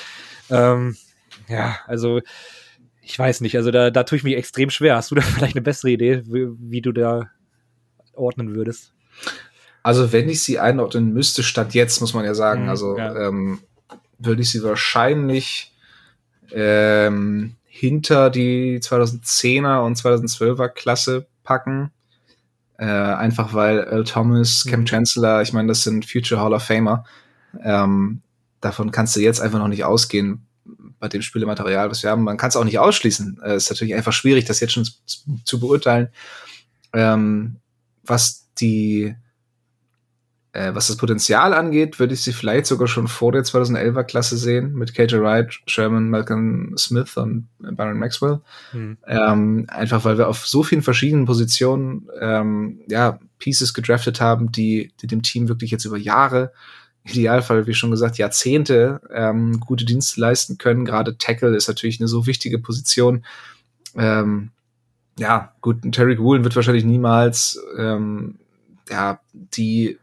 [0.50, 0.96] Ähm,
[1.48, 2.22] ja, also
[3.02, 4.96] ich weiß nicht, also da, da tue ich mich extrem schwer.
[4.96, 7.30] Hast du da vielleicht eine bessere Idee, wie, wie du da
[8.14, 8.94] ordnen würdest?
[9.82, 13.28] Also wenn ich sie einordnen müsste, statt jetzt, muss man ja sagen, mhm, also ja.
[13.28, 13.60] Ähm,
[14.20, 15.69] würde ich sie wahrscheinlich
[16.54, 21.92] ähm, hinter die 2010er und 2012er Klasse packen.
[22.78, 24.86] Äh, einfach weil Earl Thomas, Cam mhm.
[24.86, 27.04] Chancellor, ich meine, das sind Future Hall of Famer.
[27.62, 28.22] Ähm,
[28.62, 30.46] davon kannst du jetzt einfach noch nicht ausgehen
[31.00, 32.24] bei dem Spielematerial, was wir haben.
[32.24, 33.40] Man kann es auch nicht ausschließen.
[33.44, 36.10] Es äh, ist natürlich einfach schwierig, das jetzt schon zu, zu beurteilen.
[36.94, 37.58] Ähm,
[38.04, 39.16] was die
[40.60, 44.38] äh, was das Potenzial angeht, würde ich sie vielleicht sogar schon vor der 2011er Klasse
[44.38, 48.42] sehen, mit KJ Wright, Sherman, Malcolm Smith und Baron Maxwell.
[48.72, 48.98] Hm.
[49.08, 54.92] Ähm, einfach weil wir auf so vielen verschiedenen Positionen ähm, ja, Pieces gedraftet haben, die,
[55.02, 56.52] die dem Team wirklich jetzt über Jahre,
[57.06, 60.84] Idealfall, wie schon gesagt, Jahrzehnte ähm, gute Dienste leisten können.
[60.84, 63.24] Gerade Tackle ist natürlich eine so wichtige Position.
[63.96, 64.52] Ähm,
[65.18, 68.40] ja, gut, Terry Woolen wird wahrscheinlich niemals ähm,
[68.90, 69.98] ja, die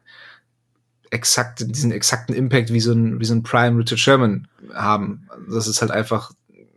[1.10, 5.28] exakt, diesen exakten Impact wie so ein, wie so ein Prime Richard Sherman haben.
[5.48, 6.32] Das ist halt einfach,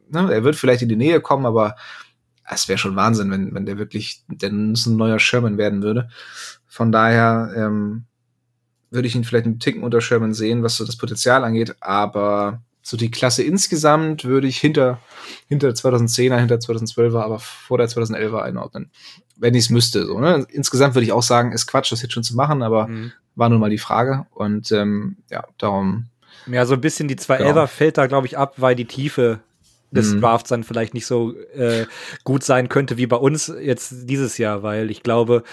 [0.09, 1.75] ne, er wird vielleicht in die Nähe kommen, aber
[2.49, 6.09] es wäre schon Wahnsinn, wenn, wenn der wirklich denn ein neuer Sherman werden würde.
[6.67, 8.05] Von daher ähm,
[8.89, 12.61] würde ich ihn vielleicht einen Ticken unter Sherman sehen, was so das Potenzial angeht, aber
[12.81, 14.99] so die Klasse insgesamt würde ich hinter,
[15.47, 18.89] hinter 2010er, hinter 2012er, aber vor der 2011er einordnen.
[19.35, 20.05] Wenn ich es müsste.
[20.05, 20.45] So, ne?
[20.51, 23.11] Insgesamt würde ich auch sagen, ist Quatsch, das jetzt schon zu machen, aber mhm.
[23.35, 24.25] war nun mal die Frage.
[24.33, 26.07] Und ähm, ja, darum.
[26.47, 27.67] Ja, so ein bisschen die 211er genau.
[27.67, 29.39] fällt da, glaube ich, ab, weil die Tiefe
[29.91, 30.21] des mhm.
[30.21, 31.85] Drafts dann vielleicht nicht so äh,
[32.23, 35.43] gut sein könnte wie bei uns jetzt dieses Jahr, weil ich glaube,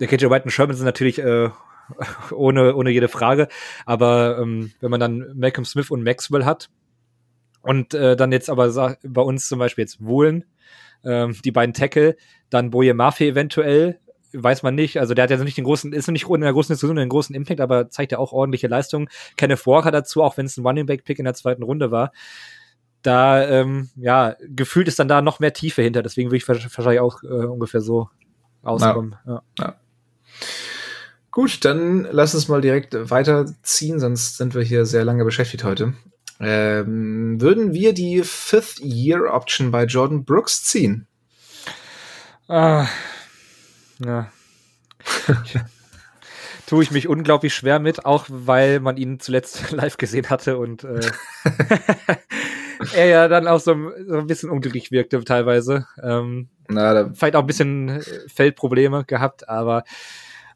[0.00, 1.50] der KJ White und Sherman sind natürlich äh,
[2.32, 3.48] ohne, ohne jede Frage.
[3.86, 6.70] Aber ähm, wenn man dann Malcolm Smith und Maxwell hat
[7.62, 10.44] und äh, dann jetzt aber bei uns zum Beispiel jetzt Wohlen,
[11.04, 12.16] ähm, die beiden Tackle,
[12.50, 13.98] dann Boje Mafe eventuell,
[14.32, 14.98] weiß man nicht.
[14.98, 17.34] Also der hat ja nicht den großen, ist nicht in der großen Diskussion einen großen
[17.34, 19.08] Impact, aber zeigt ja auch ordentliche Leistungen.
[19.36, 22.12] Kenneth Walker dazu, auch wenn es ein Running Back Pick in der zweiten Runde war.
[23.02, 26.02] Da, ähm, ja, gefühlt ist dann da noch mehr Tiefe hinter.
[26.02, 28.08] Deswegen würde ich wahrscheinlich auch äh, ungefähr so
[28.62, 29.16] auskommen.
[29.26, 29.42] Ja.
[29.58, 29.64] ja.
[29.66, 29.74] ja.
[31.34, 35.94] Gut, dann lass uns mal direkt weiterziehen, sonst sind wir hier sehr lange beschäftigt heute.
[36.38, 41.08] Ähm, würden wir die Fifth Year Option bei Jordan Brooks ziehen?
[42.46, 42.86] Ah,
[43.98, 44.30] ja.
[46.66, 50.84] Tue ich mich unglaublich schwer mit, auch weil man ihn zuletzt live gesehen hatte und
[50.84, 51.00] äh,
[52.94, 53.74] er ja dann auch so,
[54.06, 55.88] so ein bisschen unglücklich wirkte teilweise.
[56.00, 59.82] Ähm, Na, vielleicht auch ein bisschen äh, Feldprobleme gehabt, aber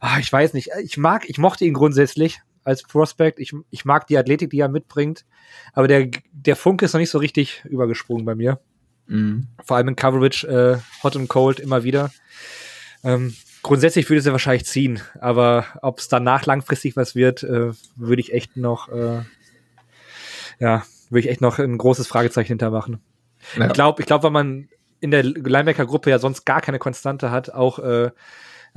[0.00, 0.70] ach, ich weiß nicht.
[0.82, 3.38] Ich mag, ich mochte ihn grundsätzlich als Prospect.
[3.38, 5.24] Ich, ich mag die Athletik, die er mitbringt,
[5.72, 8.60] aber der, der Funke ist noch nicht so richtig übergesprungen bei mir.
[9.06, 9.48] Mhm.
[9.64, 12.10] Vor allem in Coverage, äh, Hot und Cold immer wieder.
[13.02, 18.20] Ähm, grundsätzlich würde sie wahrscheinlich ziehen, aber ob es danach langfristig was wird, äh, würde
[18.20, 19.22] ich echt noch, äh,
[20.58, 23.00] ja, würde ich echt noch ein großes Fragezeichen hintermachen.
[23.56, 23.66] Ja.
[23.66, 24.68] Ich glaube, ich glaube, wenn man
[25.00, 28.10] in der Linebacker-Gruppe ja sonst gar keine Konstante hat, auch äh,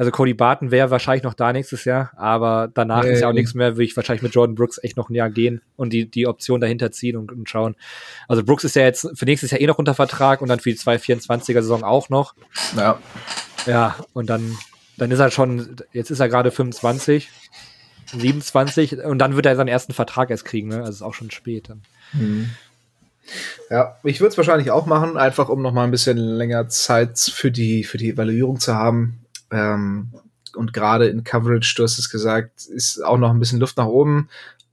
[0.02, 3.34] also Cody Barton wäre wahrscheinlich noch da nächstes Jahr, aber danach nee, ist ja auch
[3.34, 6.10] nichts mehr, würde ich wahrscheinlich mit Jordan Brooks echt noch ein Jahr gehen und die,
[6.10, 7.76] die Option dahinter ziehen und, und schauen.
[8.28, 10.72] Also Brooks ist ja jetzt für nächstes Jahr eh noch unter Vertrag und dann für
[10.72, 12.34] die 224er Saison auch noch.
[12.76, 12.98] Ja.
[13.68, 14.58] Ja, und dann,
[14.98, 17.30] dann ist er schon, jetzt ist er gerade 25,
[18.08, 20.78] 27 und dann wird er seinen ersten Vertrag erst kriegen, ne?
[20.78, 21.84] Also ist auch schon spät dann.
[22.14, 22.50] Mhm.
[23.70, 27.20] Ja, ich würde es wahrscheinlich auch machen, einfach um noch mal ein bisschen länger Zeit
[27.20, 29.21] für die, für die Evaluierung zu haben.
[29.52, 30.12] Ähm,
[30.56, 33.86] und gerade in Coverage, du hast es gesagt, ist auch noch ein bisschen Luft nach
[33.86, 34.30] oben.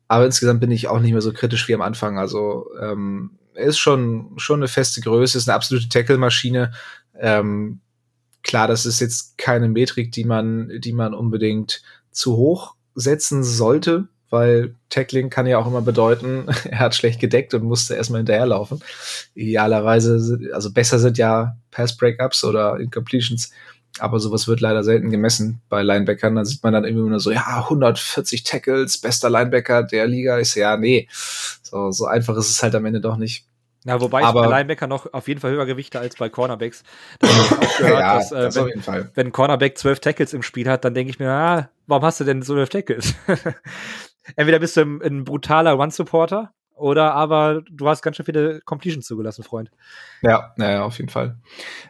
[0.08, 2.18] Aber insgesamt bin ich auch nicht mehr so kritisch wie am Anfang.
[2.18, 6.72] Also ähm, er ist schon, schon eine feste Größe, ist eine absolute Tackle-Maschine.
[7.18, 7.80] Ähm,
[8.42, 14.08] klar, das ist jetzt keine Metrik, die man, die man unbedingt zu hoch setzen sollte,
[14.30, 18.80] weil Tackling kann ja auch immer bedeuten, er hat schlecht gedeckt und musste erstmal hinterherlaufen.
[19.34, 23.50] Idealerweise, also besser sind ja Pass-Breakups oder Incompletions
[24.00, 26.36] aber sowas wird leider selten gemessen bei Linebackern.
[26.36, 30.38] Da sieht man dann immer nur so, ja, 140 Tackles, bester Linebacker der Liga.
[30.38, 31.08] Ich so, ja, nee.
[31.62, 33.46] So, so einfach ist es halt am Ende doch nicht.
[33.84, 36.82] Ja, wobei aber, ich bei Linebacker noch auf jeden Fall höher Gewichte als bei Cornerbacks.
[37.20, 37.28] Da
[37.78, 39.10] gehört, ja, dass, äh, das wenn, auf jeden Fall.
[39.14, 42.24] wenn Cornerback zwölf Tackles im Spiel hat, dann denke ich mir, ah, warum hast du
[42.24, 43.14] denn so zwölf Tackles?
[44.36, 49.06] Entweder bist du ein, ein brutaler Run-Supporter oder aber du hast ganz schön viele Completions
[49.06, 49.70] zugelassen, Freund.
[50.22, 51.36] Ja, ja, auf jeden Fall.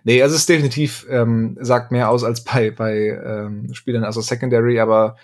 [0.05, 4.21] Nee, also es ist definitiv, ähm, sagt mehr aus als bei, bei ähm, Spielern also
[4.21, 5.17] Secondary, aber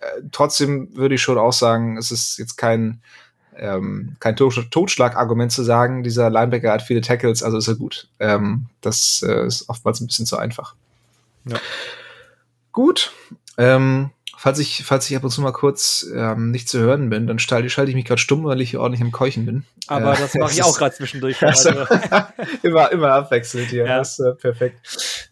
[0.00, 3.00] äh, trotzdem würde ich schon auch sagen, es ist jetzt kein,
[3.56, 8.08] ähm, kein Totschlagargument zu sagen, dieser Linebacker hat viele Tackles, also ist er gut.
[8.18, 10.74] Ähm, das äh, ist oftmals ein bisschen zu einfach.
[11.44, 11.58] Ja.
[12.72, 13.12] Gut.
[13.58, 14.10] Ähm,
[14.42, 17.38] Falls ich, falls ich ab und zu mal kurz ähm, nicht zu hören bin, dann
[17.38, 19.62] schalte, schalte ich mich gerade stumm, weil ich hier ordentlich im Keuchen bin.
[19.86, 21.40] Aber äh, das mache ich auch gerade zwischendurch.
[21.46, 21.70] Also,
[22.64, 23.86] immer, immer abwechselnd hier.
[23.86, 23.98] Ja.
[23.98, 24.80] Das ist äh, perfekt.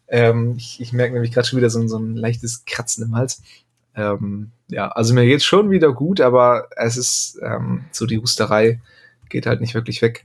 [0.06, 3.42] Ähm, ich, ich merke nämlich gerade schon wieder so, so ein leichtes Kratzen im Hals.
[3.96, 8.80] Ähm, ja, also mir geht's schon wieder gut, aber es ist ähm, so die Husterei
[9.28, 10.24] geht halt nicht wirklich weg.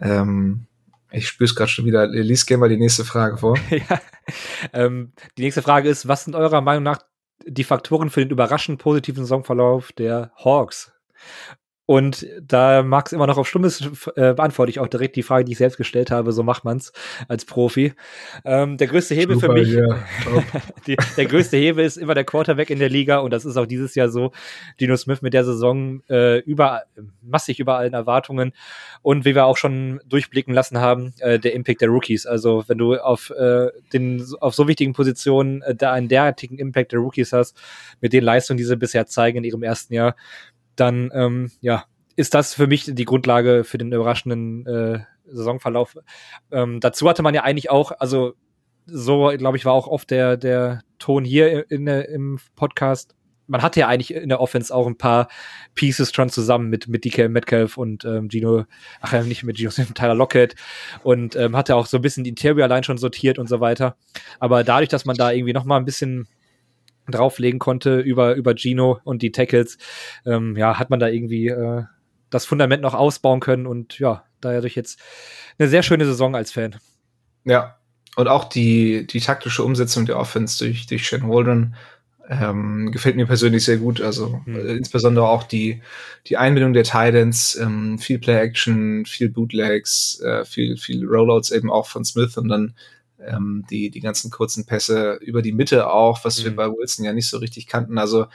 [0.00, 0.64] Ähm,
[1.10, 2.06] ich spüre es gerade schon wieder.
[2.06, 3.58] Lies gerne mal die nächste Frage vor.
[3.70, 4.00] ja.
[4.72, 7.00] Ähm, die nächste Frage ist, was sind eurer Meinung nach
[7.44, 10.92] die Faktoren für den überraschend positiven Saisonverlauf der Hawks.
[11.86, 13.82] Und da Max immer noch auf Stumm ist,
[14.16, 16.32] äh, beantworte ich auch direkt die Frage, die ich selbst gestellt habe.
[16.32, 16.92] So macht man's
[17.28, 17.92] als Profi.
[18.44, 19.96] Ähm, der größte Hebel Super, für mich, yeah.
[20.88, 23.66] die, der größte Hebel ist immer der Quarterback in der Liga und das ist auch
[23.66, 24.32] dieses Jahr so.
[24.80, 26.82] Dino Smith mit der Saison äh, über,
[27.22, 28.52] massig über allen Erwartungen
[29.02, 32.26] und wie wir auch schon durchblicken lassen haben, äh, der Impact der Rookies.
[32.26, 36.90] Also wenn du auf äh, den auf so wichtigen Positionen äh, da einen derartigen Impact
[36.90, 37.56] der Rookies hast,
[38.00, 40.16] mit den Leistungen, die sie bisher zeigen in ihrem ersten Jahr,
[40.76, 41.84] dann ähm, ja,
[42.16, 45.96] ist das für mich die Grundlage für den überraschenden äh, Saisonverlauf.
[46.50, 48.34] Ähm, dazu hatte man ja eigentlich auch, also
[48.86, 53.14] so, glaube ich, war auch oft der, der Ton hier in, in, im Podcast.
[53.48, 55.28] Man hatte ja eigentlich in der Offense auch ein paar
[55.74, 58.64] Pieces schon zusammen mit, mit DK Metcalf und ähm, Gino,
[59.00, 60.56] ach ja, nicht mit Gino, mit Tyler Lockett
[61.02, 63.96] und ähm, hatte auch so ein bisschen die Interior allein schon sortiert und so weiter.
[64.40, 66.26] Aber dadurch, dass man da irgendwie noch mal ein bisschen
[67.08, 69.78] drauflegen konnte über, über Gino und die Tackles,
[70.24, 71.84] ähm, ja, hat man da irgendwie äh,
[72.30, 75.00] das Fundament noch ausbauen können und ja, dadurch jetzt
[75.58, 76.76] eine sehr schöne Saison als Fan.
[77.44, 77.78] Ja,
[78.16, 81.74] und auch die, die taktische Umsetzung der Offense durch, durch Shane Waldron
[82.28, 84.00] ähm, gefällt mir persönlich sehr gut.
[84.00, 84.56] Also mhm.
[84.56, 85.82] äh, insbesondere auch die,
[86.26, 91.86] die Einbindung der Titans, ähm, viel Play-Action, viel Bootlegs, äh, viel, viel Rollouts eben auch
[91.86, 92.74] von Smith und dann
[93.20, 96.44] ähm, die, die ganzen kurzen Pässe über die Mitte auch, was mhm.
[96.44, 97.98] wir bei Wilson ja nicht so richtig kannten.
[97.98, 98.26] Also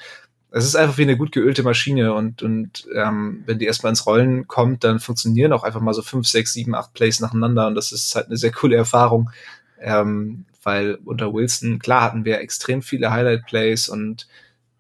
[0.52, 4.06] es ist einfach wie eine gut geölte Maschine und, und ähm, wenn die erstmal ins
[4.06, 7.76] Rollen kommt, dann funktionieren auch einfach mal so fünf, sechs, sieben, acht Plays nacheinander und
[7.76, 9.30] das ist halt eine sehr coole Erfahrung,
[9.80, 14.28] ähm, weil unter Wilson, klar hatten wir extrem viele Highlight-Plays und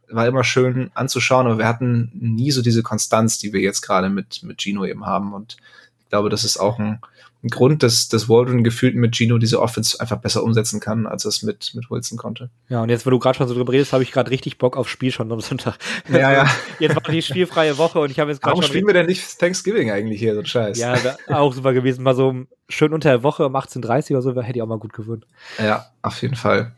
[0.10, 4.10] war immer schön anzuschauen, aber wir hatten nie so diese Konstanz, die wir jetzt gerade
[4.10, 5.56] mit, mit Gino eben haben und
[6.02, 7.02] ich glaube, das ist auch ein, ein
[7.50, 11.42] Grund, dass, dass Waldron gefühlt mit Gino diese Offense einfach besser umsetzen kann, als es
[11.42, 12.50] mit, mit Wilson konnte.
[12.70, 14.78] Ja, und jetzt, wo du gerade schon so drüber redest, habe ich gerade richtig Bock
[14.78, 15.78] auf Spiel schon am Sonntag.
[16.12, 16.50] Ja, ja.
[16.80, 19.40] Jetzt war die spielfreie Woche und ich habe jetzt gerade Warum spielen wir denn nicht
[19.40, 20.78] Thanksgiving eigentlich hier, so ein Scheiß?
[20.78, 20.96] Ja,
[21.28, 22.04] auch super gewesen.
[22.04, 24.94] Mal so schön unter der Woche um 18.30 oder so, hätte ich auch mal gut
[24.94, 25.26] gewöhnt.
[25.60, 26.74] Ja, auf jeden Fall.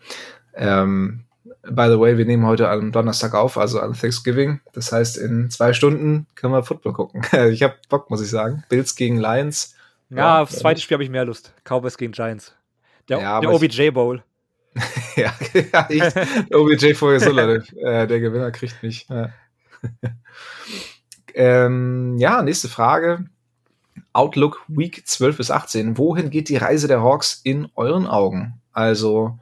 [0.55, 1.23] Ähm,
[1.63, 4.59] by the way, wir nehmen heute am Donnerstag auf, also an Thanksgiving.
[4.73, 7.21] Das heißt, in zwei Stunden können wir Football gucken.
[7.51, 8.63] ich habe Bock, muss ich sagen.
[8.69, 9.75] Bills gegen Lions.
[10.15, 11.53] Ja, aufs zweite Spiel habe ich mehr Lust.
[11.63, 12.55] Cowboys gegen Giants.
[13.09, 14.23] Der, ja, der OBJ Bowl.
[15.15, 16.03] ja, ja ich,
[16.53, 17.63] OBJ vorher so, Leute.
[17.77, 19.07] Äh, der Gewinner kriegt mich.
[19.09, 19.29] Ja.
[21.33, 23.25] ähm, ja, nächste Frage.
[24.13, 25.97] Outlook Week 12 bis 18.
[25.97, 28.61] Wohin geht die Reise der Hawks in euren Augen?
[28.71, 29.39] Also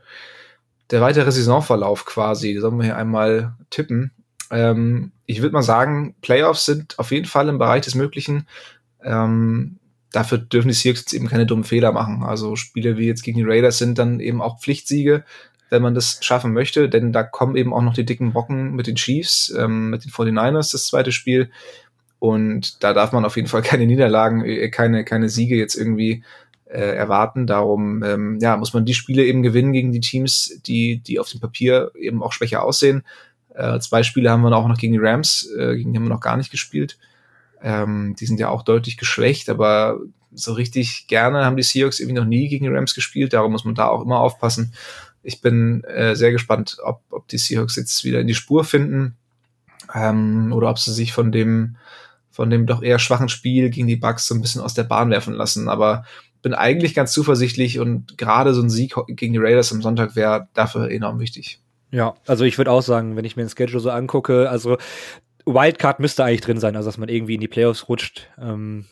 [0.90, 2.58] der weitere Saisonverlauf quasi.
[2.58, 4.12] Sollen wir hier einmal tippen?
[4.50, 8.48] Ähm, ich würde mal sagen, Playoffs sind auf jeden Fall im Bereich des Möglichen.
[9.04, 9.80] Ähm,
[10.12, 12.24] dafür dürfen die Seahawks jetzt eben keine dummen Fehler machen.
[12.24, 15.24] Also Spiele wie jetzt gegen die Raiders sind dann eben auch Pflichtsiege,
[15.70, 18.88] wenn man das schaffen möchte, denn da kommen eben auch noch die dicken Brocken mit
[18.88, 21.50] den Chiefs, ähm, mit den 49ers, das zweite Spiel.
[22.20, 26.24] Und da darf man auf jeden Fall keine Niederlagen, äh, keine, keine Siege jetzt irgendwie
[26.66, 27.48] äh, erwarten.
[27.48, 31.30] Darum ähm, ja, muss man die Spiele eben gewinnen gegen die Teams, die, die auf
[31.30, 33.04] dem Papier eben auch schwächer aussehen.
[33.56, 36.14] Äh, zwei Spiele haben wir auch noch gegen die Rams, äh, gegen die haben wir
[36.14, 36.98] noch gar nicht gespielt.
[37.62, 40.00] Ähm, die sind ja auch deutlich geschwächt, aber
[40.34, 43.34] so richtig gerne haben die Seahawks irgendwie noch nie gegen die Rams gespielt.
[43.34, 44.74] Darum muss man da auch immer aufpassen.
[45.24, 49.16] Ich bin äh, sehr gespannt, ob, ob die Seahawks jetzt wieder in die Spur finden
[49.94, 51.78] ähm, oder ob sie sich von dem
[52.32, 55.10] von dem doch eher schwachen Spiel gegen die Bucks so ein bisschen aus der Bahn
[55.10, 55.68] werfen lassen.
[55.68, 56.06] Aber
[56.42, 60.48] bin eigentlich ganz zuversichtlich und gerade so ein Sieg gegen die Raiders am Sonntag wäre
[60.54, 61.60] dafür enorm wichtig.
[61.92, 64.78] Ja, also ich würde auch sagen, wenn ich mir den Schedule so angucke, also
[65.46, 68.30] Wildcard müsste eigentlich drin sein, also dass man irgendwie in die Playoffs rutscht.
[68.40, 68.86] Ähm,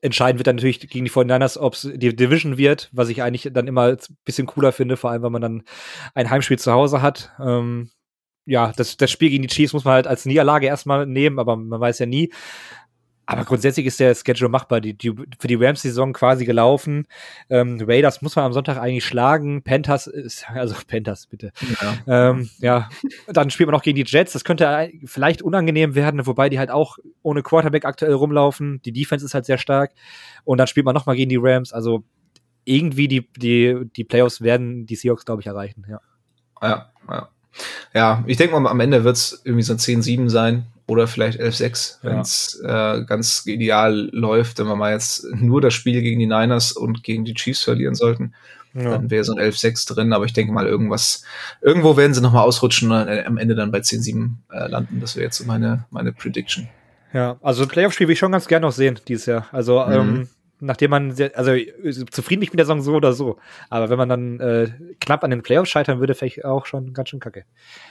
[0.00, 3.48] entscheidend wird dann natürlich gegen die 49ers, ob es die Division wird, was ich eigentlich
[3.52, 5.62] dann immer ein bisschen cooler finde, vor allem, wenn man dann
[6.14, 7.30] ein Heimspiel zu Hause hat.
[7.40, 7.90] Ähm,
[8.44, 11.56] ja, das, das Spiel gegen die Chiefs muss man halt als Niederlage erstmal nehmen, aber
[11.56, 12.32] man weiß ja nie.
[13.32, 14.80] Aber grundsätzlich ist der Schedule machbar.
[14.80, 17.06] Die, die, für die Rams-Saison quasi gelaufen.
[17.50, 19.62] Ähm, Raiders muss man am Sonntag eigentlich schlagen.
[19.62, 21.52] Panthers ist, also Panthers, bitte.
[22.06, 22.30] Ja.
[22.30, 22.88] Ähm, ja.
[23.26, 24.32] Dann spielt man noch gegen die Jets.
[24.32, 28.80] Das könnte vielleicht unangenehm werden, wobei die halt auch ohne Quarterback aktuell rumlaufen.
[28.84, 29.92] Die Defense ist halt sehr stark.
[30.44, 31.72] Und dann spielt man nochmal gegen die Rams.
[31.72, 32.04] Also
[32.64, 35.84] irgendwie die, die, die Playoffs werden die Seahawks, glaube ich, erreichen.
[35.88, 36.00] Ja.
[36.62, 37.28] Ja, ja.
[37.94, 41.98] Ja, ich denke mal, am Ende wird es irgendwie so 10-7 sein oder vielleicht 11-6,
[42.02, 42.96] wenn es ja.
[42.96, 44.58] äh, ganz ideal läuft.
[44.58, 47.94] Wenn wir mal jetzt nur das Spiel gegen die Niners und gegen die Chiefs verlieren
[47.94, 48.34] sollten,
[48.74, 48.90] ja.
[48.90, 50.12] dann wäre so ein 11-6 drin.
[50.12, 51.24] Aber ich denke mal, irgendwas,
[51.60, 55.00] irgendwo werden sie nochmal ausrutschen und am Ende dann bei 10-7 äh, landen.
[55.00, 56.68] Das wäre jetzt so meine, meine Prediction.
[57.12, 59.46] Ja, also Playoff-Spiel will ich schon ganz gerne noch sehen dieses Jahr.
[59.52, 59.92] Also, mhm.
[59.92, 60.28] ähm,
[60.62, 61.52] nachdem man, sehr, also
[62.10, 63.38] zufrieden bin ich mit der Saison so oder so.
[63.68, 64.68] Aber wenn man dann äh,
[65.00, 67.44] knapp an den Playoffs scheitern würde, vielleicht auch schon ganz schön kacke.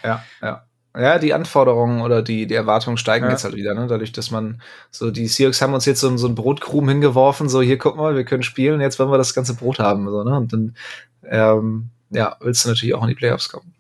[0.04, 0.66] Ja, ja.
[0.94, 3.32] Ja, die Anforderungen oder die, die Erwartungen steigen ja.
[3.32, 3.88] jetzt halt wieder, ne?
[3.88, 7.62] Dadurch, dass man so, die Seahawks haben uns jetzt so, so ein Brotkrumen hingeworfen, so
[7.62, 10.36] hier guck mal, wir können spielen, jetzt wollen wir das ganze Brot haben, so, ne?
[10.36, 10.76] Und dann,
[11.24, 13.74] ähm, ja, willst du natürlich auch in die Playoffs kommen.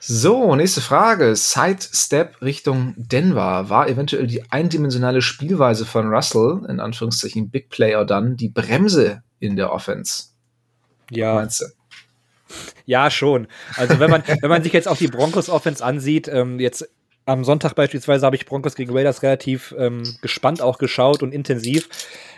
[0.00, 1.34] So, nächste Frage.
[1.34, 3.68] Sidestep Richtung Denver.
[3.68, 9.56] War eventuell die eindimensionale Spielweise von Russell, in Anführungszeichen Big Player dann, die Bremse in
[9.56, 10.28] der Offense?
[11.10, 11.34] Ja.
[11.34, 11.64] Meinst du?
[12.86, 13.48] Ja, schon.
[13.76, 16.88] Also wenn man, wenn man sich jetzt auch die Broncos Offense ansieht, ähm, jetzt
[17.26, 21.88] am Sonntag beispielsweise habe ich Broncos gegen Raiders relativ ähm, gespannt auch geschaut und intensiv.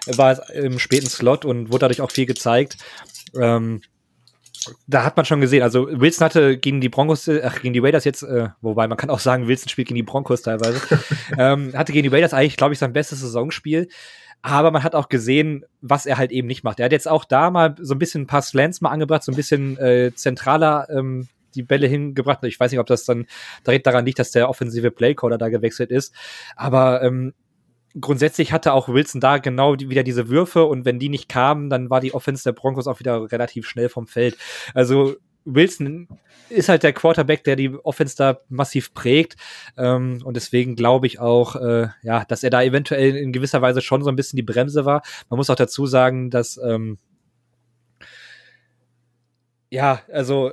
[0.07, 2.79] War es im späten Slot und wurde dadurch auch viel gezeigt.
[3.41, 3.83] Ähm,
[4.87, 7.81] da hat man schon gesehen, also Wilson hatte gegen die Broncos, äh, ach, gegen die
[7.81, 10.81] Raiders jetzt, äh, wobei man kann auch sagen, Wilson spielt gegen die Broncos teilweise,
[11.39, 13.89] ähm, hatte gegen die Raiders eigentlich, glaube ich, sein bestes Saisonspiel.
[14.43, 16.81] Aber man hat auch gesehen, was er halt eben nicht macht.
[16.81, 19.33] Er hat jetzt auch da mal so ein bisschen ein paar Slants mal angebracht, so
[19.33, 22.43] ein bisschen äh, zentraler ähm, die Bälle hingebracht.
[22.45, 23.27] Ich weiß nicht, ob das dann
[23.67, 26.15] direkt daran liegt, dass der offensive Playcaller da gewechselt ist.
[26.57, 27.35] Aber ähm,
[27.99, 31.71] grundsätzlich hatte auch Wilson da genau die, wieder diese Würfe und wenn die nicht kamen,
[31.71, 34.37] dann war die Offense der Broncos auch wieder relativ schnell vom Feld.
[34.75, 36.09] Also Wilson
[36.49, 39.37] ist halt der Quarterback, der die Offense da massiv prägt.
[39.77, 43.81] Ähm, und deswegen glaube ich auch, äh, ja, dass er da eventuell in gewisser Weise
[43.81, 45.03] schon so ein bisschen die Bremse war.
[45.29, 46.99] Man muss auch dazu sagen, dass ähm,
[49.71, 50.53] ja, also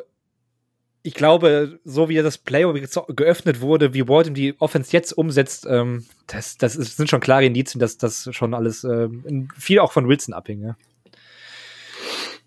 [1.08, 2.82] ich glaube, so wie das Playbook
[3.16, 7.46] geöffnet wurde, wie Walton die Offense jetzt umsetzt, ähm, das, das ist, sind schon klare
[7.46, 10.64] Indizien, dass das schon alles ähm, viel auch von Wilson abhing.
[10.64, 10.76] Ja.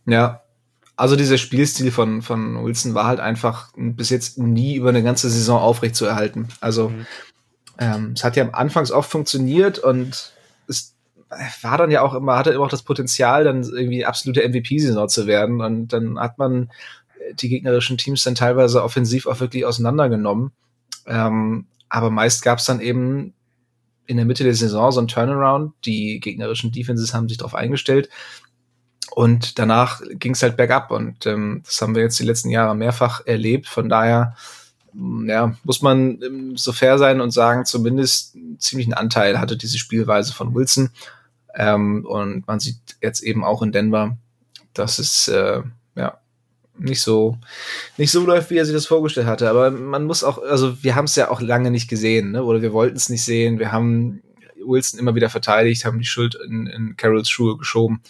[0.05, 0.43] ja,
[0.95, 5.31] also dieser Spielstil von, von Wilson war halt einfach bis jetzt nie über eine ganze
[5.31, 6.49] Saison aufrecht zu erhalten.
[6.61, 7.07] Also mhm.
[7.79, 10.35] ähm, es hat ja am Anfangs oft funktioniert und
[10.69, 10.95] es
[11.63, 15.27] war dann ja auch immer, hatte immer auch das Potenzial, dann irgendwie absolute MVP-Saison zu
[15.27, 15.63] werden.
[15.63, 16.71] Und dann hat man
[17.35, 20.53] die gegnerischen Teams dann teilweise offensiv auch wirklich auseinandergenommen.
[21.07, 23.35] Ähm, aber meist gab es dann eben
[24.07, 25.73] in der Mitte der Saison so ein Turnaround.
[25.85, 28.09] Die gegnerischen Defenses haben sich darauf eingestellt.
[29.13, 30.91] Und danach ging es halt bergab.
[30.91, 33.67] Und ähm, das haben wir jetzt die letzten Jahre mehrfach erlebt.
[33.67, 34.35] Von daher
[35.27, 39.79] ja, muss man ähm, so fair sein und sagen, zumindest einen ziemlichen Anteil hatte diese
[39.79, 40.91] Spielweise von Wilson.
[41.55, 44.17] Ähm, und man sieht jetzt eben auch in Denver,
[44.75, 45.63] dass es äh,
[45.97, 46.19] ja
[46.81, 47.39] nicht so
[47.97, 49.49] nicht so läuft, wie er sich das vorgestellt hatte.
[49.49, 52.43] Aber man muss auch, also wir haben es ja auch lange nicht gesehen, ne?
[52.43, 53.59] oder wir wollten es nicht sehen.
[53.59, 54.23] Wir haben
[54.65, 58.03] Wilson immer wieder verteidigt, haben die Schuld in, in Carols Schuhe geschoben.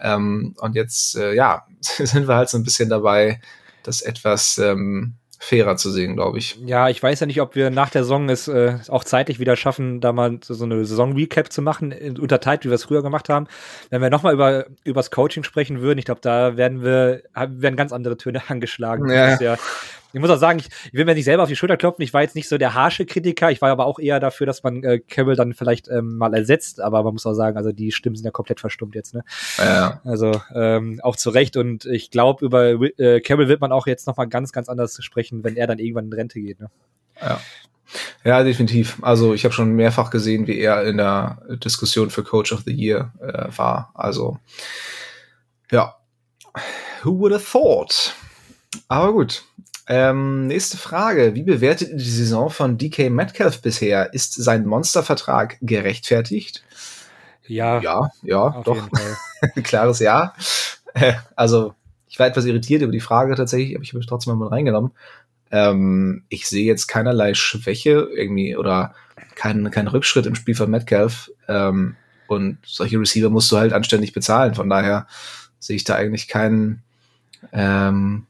[0.00, 3.40] Ähm, und jetzt, äh, ja, sind wir halt so ein bisschen dabei,
[3.82, 6.58] das etwas ähm, fairer zu sehen, glaube ich.
[6.66, 9.56] Ja, ich weiß ja nicht, ob wir nach der Saison es äh, auch zeitlich wieder
[9.56, 13.30] schaffen, da mal so, so eine Saison-Recap zu machen, unterteilt, wie wir es früher gemacht
[13.30, 13.46] haben.
[13.88, 17.92] Wenn wir nochmal über übers Coaching sprechen würden, ich glaube, da werden wir werden ganz
[17.92, 19.10] andere Töne angeschlagen.
[19.10, 19.40] Ja.
[19.40, 19.56] ja
[20.12, 22.02] ich muss auch sagen, ich, ich will mir nicht selber auf die Schulter klopfen.
[22.02, 23.50] Ich war jetzt nicht so der harsche Kritiker.
[23.50, 26.80] Ich war aber auch eher dafür, dass man äh, Carroll dann vielleicht ähm, mal ersetzt.
[26.80, 29.14] Aber man muss auch sagen, also die Stimmen sind ja komplett verstummt jetzt.
[29.14, 29.24] Ne?
[29.58, 30.00] Ja.
[30.04, 31.56] Also ähm, auch zu Recht.
[31.56, 35.02] Und ich glaube, über äh, Carroll wird man auch jetzt noch mal ganz, ganz anders
[35.02, 36.60] sprechen, wenn er dann irgendwann in Rente geht.
[36.60, 36.70] Ne?
[37.20, 37.40] Ja.
[38.24, 38.98] Ja, definitiv.
[39.02, 42.72] Also ich habe schon mehrfach gesehen, wie er in der Diskussion für Coach of the
[42.72, 43.90] Year äh, war.
[43.94, 44.38] Also
[45.70, 45.96] ja,
[47.02, 48.14] who would have thought?
[48.88, 49.44] Aber gut,
[49.90, 51.34] ähm, nächste Frage.
[51.34, 54.14] Wie bewertet ihr die Saison von DK Metcalf bisher?
[54.14, 56.62] Ist sein Monstervertrag gerechtfertigt?
[57.48, 57.80] Ja.
[57.80, 58.88] Ja, ja, doch.
[59.64, 60.32] Klares Ja.
[61.34, 61.74] Also,
[62.08, 64.92] ich war etwas irritiert über die Frage tatsächlich, aber ich habe es trotzdem mal reingenommen.
[65.50, 68.94] Ähm, ich sehe jetzt keinerlei Schwäche irgendwie oder
[69.34, 71.32] keinen kein Rückschritt im Spiel von Metcalf.
[71.48, 71.96] Ähm,
[72.28, 74.54] und solche Receiver musst du halt anständig bezahlen.
[74.54, 75.08] Von daher
[75.58, 76.84] sehe ich da eigentlich keinen,
[77.52, 78.26] ähm,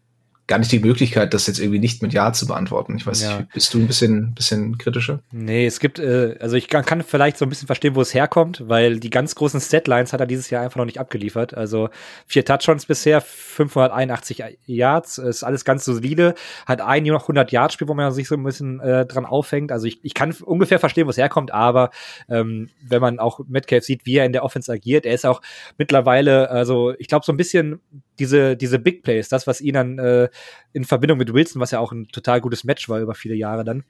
[0.50, 2.96] gar nicht die Möglichkeit, das jetzt irgendwie nicht mit Ja zu beantworten.
[2.96, 3.38] Ich weiß ja.
[3.38, 5.20] nicht, bist du ein bisschen, bisschen kritischer?
[5.30, 8.12] Nee, es gibt, äh, also ich kann, kann, vielleicht so ein bisschen verstehen, wo es
[8.14, 11.54] herkommt, weil die ganz großen Statlines hat er dieses Jahr einfach noch nicht abgeliefert.
[11.54, 11.88] Also
[12.26, 16.34] vier Touchdowns bisher, 581 Yards, ist alles ganz solide.
[16.66, 19.70] Hat ein noch 100 Yards Spiel, wo man sich so ein bisschen äh, dran aufhängt.
[19.70, 21.90] Also ich, ich kann ungefähr verstehen, wo es herkommt, aber
[22.28, 25.42] ähm, wenn man auch Metcalf sieht, wie er in der Offense agiert, er ist auch
[25.78, 27.80] mittlerweile, also ich glaube so ein bisschen
[28.18, 30.28] diese, diese Big Plays, das, was ihn dann äh,
[30.72, 33.64] in Verbindung mit Wilson, was ja auch ein total gutes Match war über viele Jahre
[33.64, 33.84] dann.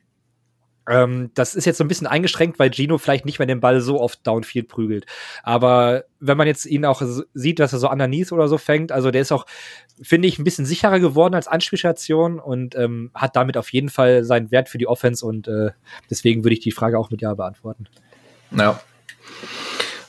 [0.89, 3.81] Ähm, das ist jetzt so ein bisschen eingeschränkt, weil Gino vielleicht nicht mehr den Ball
[3.81, 5.07] so oft downfield prügelt.
[5.43, 7.03] Aber wenn man jetzt ihn auch
[7.35, 9.47] sieht, dass er so underneath oder so fängt, also der ist auch,
[10.03, 14.25] finde ich, ein bisschen sicherer geworden als Anspielstation und ähm, hat damit auf jeden Fall
[14.25, 15.71] seinen Wert für die Offense und äh,
[16.09, 17.87] deswegen würde ich die Frage auch mit Ja beantworten.
[18.51, 18.81] Ja.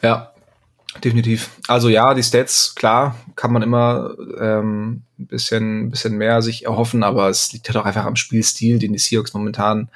[0.02, 0.34] Ja,
[1.04, 1.50] Definitiv.
[1.68, 7.04] Also ja, die Stats, klar, kann man immer ähm, ein bisschen, bisschen mehr sich erhoffen,
[7.04, 9.90] aber es liegt halt auch einfach am Spielstil, den die Seahawks momentan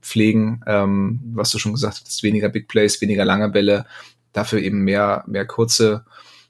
[0.00, 0.62] pflegen.
[0.66, 3.86] Ähm, was du schon gesagt hast, weniger Big Plays, weniger lange Bälle,
[4.32, 6.04] dafür eben mehr, mehr kurze,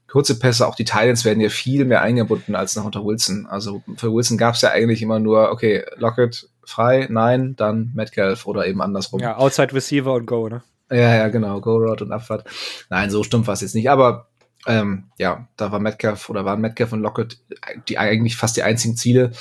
[0.07, 0.67] kurze Pässe.
[0.67, 3.45] Auch die Titans werden ja viel mehr eingebunden als noch unter Wilson.
[3.45, 8.47] Also für Wilson gab es ja eigentlich immer nur, okay, Lockett frei, nein, dann Metcalf
[8.47, 9.19] oder eben andersrum.
[9.19, 10.63] Ja, Outside Receiver und Go, ne?
[10.91, 11.61] Ja, ja, genau.
[11.61, 12.47] Go-Road und Abfahrt.
[12.89, 13.89] Nein, so stumpf war es jetzt nicht.
[13.89, 14.27] Aber
[14.67, 17.39] ähm, ja, da war Metcalf oder waren Metcalf und Lockett
[17.87, 19.31] die eigentlich fast die einzigen Ziele.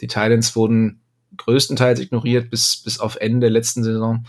[0.00, 1.02] Die Titans wurden
[1.36, 4.26] größtenteils ignoriert bis, bis auf Ende der letzten Saison.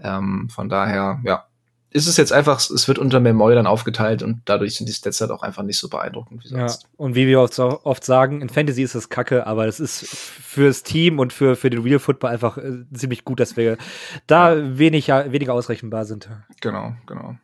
[0.00, 1.46] Ähm, von daher, ja,
[1.94, 5.20] ist es jetzt einfach, es wird unter Memoy dann aufgeteilt und dadurch sind die Stats
[5.20, 6.82] halt auch einfach nicht so beeindruckend wie sonst.
[6.82, 10.04] Ja, und wie wir oft, oft sagen, in Fantasy ist es kacke, aber es ist
[10.04, 13.78] fürs Team und für, für den Real Football einfach äh, ziemlich gut, dass wir
[14.26, 14.76] da ja.
[14.76, 16.28] wenig, weniger ausrechenbar sind.
[16.60, 17.36] Genau, genau.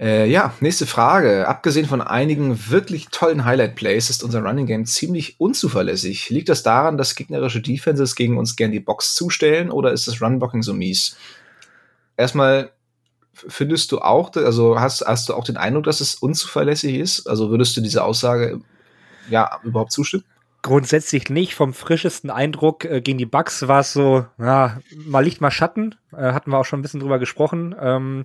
[0.00, 1.46] Äh, ja, nächste Frage.
[1.46, 6.28] Abgesehen von einigen wirklich tollen Highlight-Plays ist unser Running Game ziemlich unzuverlässig.
[6.28, 10.20] Liegt das daran, dass gegnerische Defenses gegen uns gern die Box zustellen oder ist das
[10.20, 11.16] Runblocking so mies?
[12.16, 12.72] Erstmal
[13.48, 17.26] findest du auch, also hast, hast du auch den Eindruck, dass es unzuverlässig ist?
[17.26, 18.60] Also würdest du dieser Aussage
[19.28, 20.24] ja überhaupt zustimmen?
[20.62, 21.54] Grundsätzlich nicht.
[21.54, 25.96] Vom frischesten Eindruck äh, gegen die Bugs war es so, ja, mal Licht, mal Schatten.
[26.12, 27.74] Äh, hatten wir auch schon ein bisschen drüber gesprochen.
[27.80, 28.24] Ähm,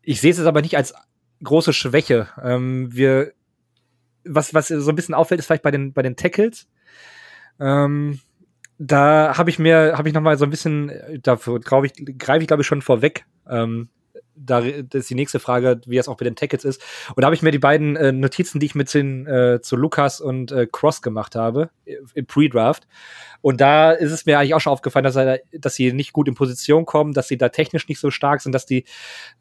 [0.00, 0.94] ich sehe es jetzt aber nicht als
[1.42, 2.28] große Schwäche.
[2.42, 3.32] Ähm, wir,
[4.24, 6.66] was, was so ein bisschen auffällt, ist vielleicht bei den, bei den Tackles.
[7.60, 8.20] Ähm,
[8.78, 12.40] da habe ich mir, habe ich noch mal so ein bisschen, äh, dafür ich, greife
[12.40, 13.26] ich glaube ich schon vorweg.
[13.48, 13.88] Ähm,
[14.36, 16.82] da das ist die nächste Frage, wie es auch bei den Tickets ist.
[17.14, 19.76] Und da habe ich mir die beiden äh, Notizen, die ich mit den, äh, zu
[19.76, 21.70] Lukas und äh, Cross gemacht habe,
[22.14, 22.86] im Pre-Draft.
[23.40, 26.28] Und da ist es mir eigentlich auch schon aufgefallen, dass, er, dass sie nicht gut
[26.28, 28.84] in Position kommen, dass sie da technisch nicht so stark sind, dass die,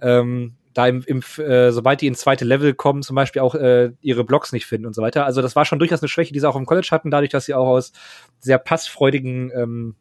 [0.02, 3.92] ähm, da im, im äh, sobald die ins zweite Level kommen, zum Beispiel auch äh,
[4.02, 5.26] ihre Blocks nicht finden und so weiter.
[5.26, 7.46] Also das war schon durchaus eine Schwäche, die sie auch im College hatten, dadurch, dass
[7.46, 7.94] sie auch aus
[8.40, 9.96] sehr passfreudigen ähm,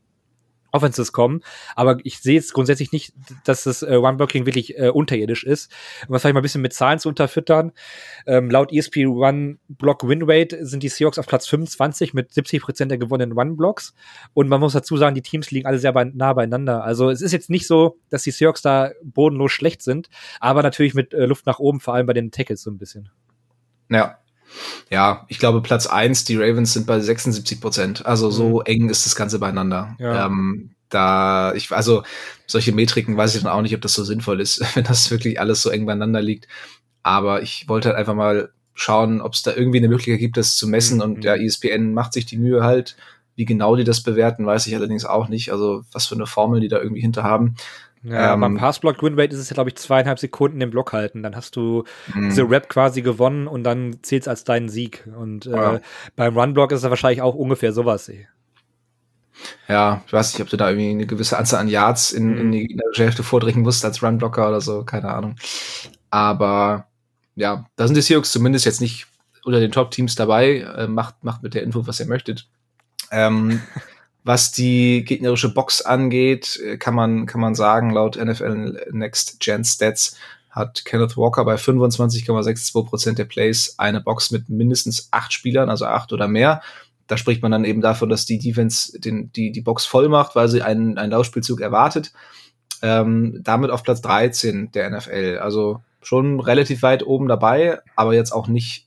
[0.72, 1.42] Offenses kommen.
[1.76, 3.12] Aber ich sehe jetzt grundsätzlich nicht,
[3.44, 5.70] dass das äh, One-Blocking wirklich äh, unterirdisch ist.
[6.08, 7.72] Um das vielleicht mal ein bisschen mit Zahlen zu unterfüttern.
[8.26, 12.98] Ähm, laut ESP One-Block Win-Rate sind die Seahawks auf Platz 25 mit 70 Prozent der
[12.98, 13.94] gewonnenen One-Blocks.
[14.34, 16.82] Und man muss dazu sagen, die Teams liegen alle sehr nah beieinander.
[16.84, 20.08] Also es ist jetzt nicht so, dass die Seahawks da bodenlos schlecht sind,
[20.40, 23.10] aber natürlich mit äh, Luft nach oben, vor allem bei den Tackles so ein bisschen.
[23.90, 24.21] Ja,
[24.90, 28.06] ja, ich glaube, Platz eins die Ravens sind bei 76 Prozent.
[28.06, 28.62] Also so mhm.
[28.66, 29.96] eng ist das Ganze beieinander.
[29.98, 30.26] Ja.
[30.26, 32.02] Ähm, da, ich, also
[32.46, 35.40] solche Metriken weiß ich dann auch nicht, ob das so sinnvoll ist, wenn das wirklich
[35.40, 36.48] alles so eng beieinander liegt.
[37.02, 40.56] Aber ich wollte halt einfach mal schauen, ob es da irgendwie eine Möglichkeit gibt, das
[40.56, 40.96] zu messen.
[40.96, 41.02] Mhm.
[41.02, 42.96] Und ja, ESPN macht sich die Mühe halt.
[43.34, 45.52] Wie genau die das bewerten, weiß ich allerdings auch nicht.
[45.52, 47.56] Also was für eine Formel die da irgendwie hinter haben.
[48.04, 51.22] Ja, ähm, beim Passblock-Winrate ist es ja, glaube ich, zweieinhalb Sekunden den Block halten.
[51.22, 51.84] Dann hast du
[52.14, 52.28] mh.
[52.28, 55.08] diese Rap quasi gewonnen und dann zählt es als deinen Sieg.
[55.16, 55.80] Und äh, ja.
[56.16, 58.08] beim Run-Block ist es wahrscheinlich auch ungefähr sowas.
[58.08, 58.26] Ey.
[59.68, 62.46] Ja, ich weiß nicht, ob du da irgendwie eine gewisse Anzahl an Yards in, in
[62.48, 62.52] mhm.
[62.52, 65.36] die Hälfte vordringen musst als Run-Blocker oder so, keine Ahnung.
[66.10, 66.86] Aber
[67.36, 69.06] ja, da sind die Seahawks zumindest jetzt nicht
[69.44, 70.58] unter den Top-Teams dabei.
[70.58, 72.48] Äh, macht, macht mit der Info, was ihr möchtet.
[73.10, 73.62] Ähm,
[74.24, 79.64] Was die gegnerische Box angeht, äh, kann man, kann man sagen, laut NFL Next Gen
[79.64, 80.16] Stats
[80.50, 85.86] hat Kenneth Walker bei 25,62 Prozent der Plays eine Box mit mindestens acht Spielern, also
[85.86, 86.62] acht oder mehr.
[87.06, 90.36] Da spricht man dann eben davon, dass die Defense den, die, die Box voll macht,
[90.36, 92.12] weil sie einen, einen Laufspielzug erwartet.
[92.82, 95.38] Ähm, damit auf Platz 13 der NFL.
[95.40, 98.86] Also schon relativ weit oben dabei, aber jetzt auch nicht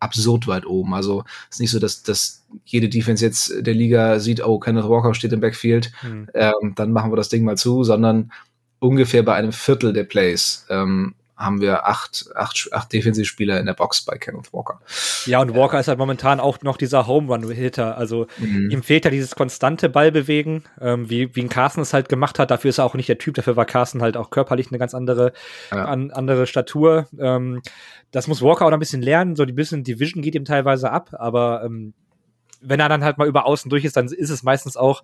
[0.00, 0.94] absurd weit oben.
[0.94, 4.88] Also es ist nicht so, dass, dass jede Defense jetzt der Liga sieht, oh, Kenneth
[4.88, 6.28] Walker steht im Backfield, mhm.
[6.34, 8.32] ähm, dann machen wir das Ding mal zu, sondern
[8.80, 13.74] ungefähr bei einem Viertel der Plays ähm, haben wir acht, acht, acht Defensivspieler in der
[13.74, 14.80] Box bei Kenneth Walker.
[15.24, 17.96] Ja, und Walker ist halt momentan auch noch dieser Home Run Hitter.
[17.96, 18.70] Also mhm.
[18.70, 22.50] ihm fehlt ja dieses konstante Ballbewegen, ähm, wie, wie ein Carsten es halt gemacht hat.
[22.50, 23.34] Dafür ist er auch nicht der Typ.
[23.34, 25.32] Dafür war Carsten halt auch körperlich eine ganz andere,
[25.70, 25.86] ja.
[25.86, 27.08] an, andere Statur.
[27.18, 27.62] Ähm,
[28.10, 29.34] das muss Walker auch noch ein bisschen lernen.
[29.34, 31.94] So die bisschen Division geht ihm teilweise ab, aber ähm,
[32.60, 35.02] wenn er dann halt mal über außen durch ist, dann ist es meistens auch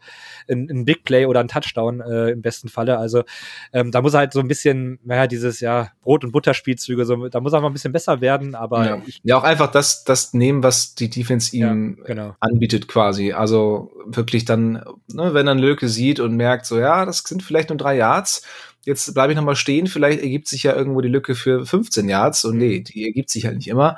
[0.49, 2.99] ein, ein Big Play oder ein Touchdown äh, im besten Falle.
[2.99, 3.25] Also
[3.73, 7.29] ähm, da muss er halt so ein bisschen, naja, dieses ja Brot- und Butterspielzüge, so,
[7.29, 10.35] da muss er mal ein bisschen besser werden, aber ja, ja auch einfach das, das
[10.35, 12.37] nehmen, was die Defense ihm ja, genau.
[12.41, 13.33] anbietet quasi.
[13.33, 17.43] Also wirklich dann, ne, wenn er eine Lücke sieht und merkt, so ja, das sind
[17.43, 18.43] vielleicht nur drei Yards,
[18.85, 22.45] jetzt bleibe ich nochmal stehen, vielleicht ergibt sich ja irgendwo die Lücke für 15 Yards
[22.45, 23.97] und nee, die ergibt sich halt nicht immer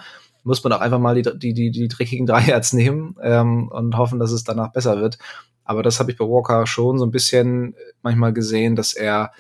[0.49, 4.19] muss man auch einfach mal die, die, die, die dreckigen Dreierts nehmen ähm, und hoffen,
[4.19, 5.19] dass es danach besser wird.
[5.65, 9.33] Aber das habe ich bei Walker schon so ein bisschen manchmal gesehen, dass er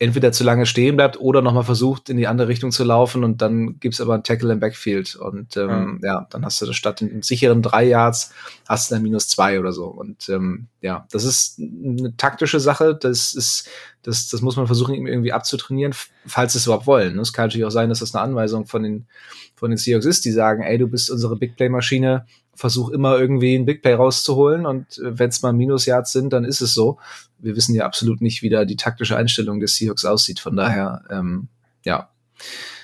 [0.00, 3.42] entweder zu lange stehen bleibt oder nochmal versucht, in die andere Richtung zu laufen und
[3.42, 5.14] dann gibt's aber einen Tackle im Backfield.
[5.14, 6.14] Und ähm, ja.
[6.14, 8.32] ja, dann hast du das statt in sicheren drei Yards,
[8.66, 9.84] hast du dann minus zwei oder so.
[9.84, 12.98] Und ähm, ja, das ist eine taktische Sache.
[12.98, 13.68] Das ist,
[14.02, 15.92] das, das muss man versuchen, irgendwie abzutrainieren,
[16.26, 17.18] falls es überhaupt wollen.
[17.18, 19.06] Es kann natürlich auch sein, dass das eine Anweisung von den,
[19.54, 22.24] von den Seahawks ist, die sagen, ey, du bist unsere Big Play-Maschine,
[22.60, 26.44] versuch immer irgendwie ein Big Play rauszuholen und äh, wenn es mal Minus-Yards sind, dann
[26.44, 26.98] ist es so.
[27.38, 30.40] Wir wissen ja absolut nicht, wie da die taktische Einstellung des Seahawks aussieht.
[30.40, 31.48] Von daher, ähm,
[31.84, 32.10] ja,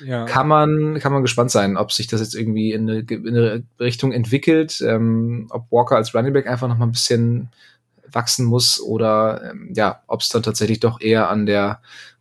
[0.04, 0.24] ja.
[0.26, 3.62] Kann man, kann man gespannt sein, ob sich das jetzt irgendwie in eine, in eine
[3.80, 7.48] Richtung entwickelt, ähm, ob Walker als Running Back einfach noch mal ein bisschen
[8.10, 11.80] wachsen muss oder ähm, ja, ob es dann tatsächlich doch eher an der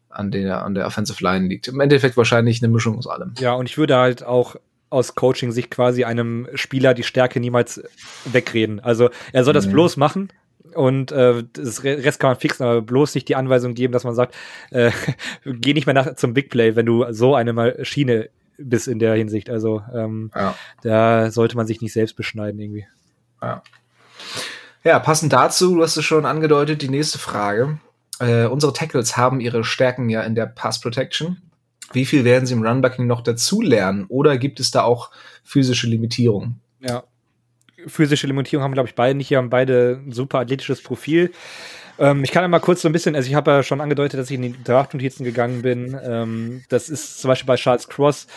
[0.10, 1.68] an der an der Offensive Line liegt.
[1.68, 3.34] Im Endeffekt wahrscheinlich eine Mischung aus allem.
[3.38, 4.56] Ja, und ich würde halt auch
[4.90, 7.84] aus Coaching-Sicht quasi einem Spieler die Stärke niemals
[8.26, 8.80] wegreden.
[8.80, 9.72] Also er soll das mhm.
[9.72, 10.30] bloß machen
[10.74, 14.16] und äh, das Rest kann man fixen, aber bloß nicht die Anweisung geben, dass man
[14.16, 14.36] sagt,
[14.72, 14.92] äh,
[15.46, 19.16] geh nicht mehr nach, zum Big Play, wenn du so eine Maschine bist in der
[19.16, 19.50] Hinsicht.
[19.50, 20.56] Also ähm, ja.
[20.82, 22.88] da sollte man sich nicht selbst beschneiden irgendwie.
[23.42, 23.64] Ja.
[24.84, 27.80] ja, passend dazu, du hast es schon angedeutet, die nächste Frage.
[28.20, 31.42] Äh, unsere Tackles haben ihre Stärken ja in der Pass Protection.
[31.94, 34.06] Wie viel werden sie im Runbacking noch dazulernen?
[34.10, 35.12] Oder gibt es da auch
[35.44, 36.60] physische Limitierungen?
[36.82, 37.04] Ja,
[37.88, 39.30] physische Limitierung haben, glaube ich, beide nicht.
[39.30, 41.32] Wir haben beide ein super athletisches Profil.
[41.98, 44.20] Ähm, ich kann ja mal kurz so ein bisschen, also ich habe ja schon angedeutet,
[44.20, 45.98] dass ich in die Draft-Notizen gegangen bin.
[46.04, 48.28] Ähm, das ist zum Beispiel bei Charles Cross.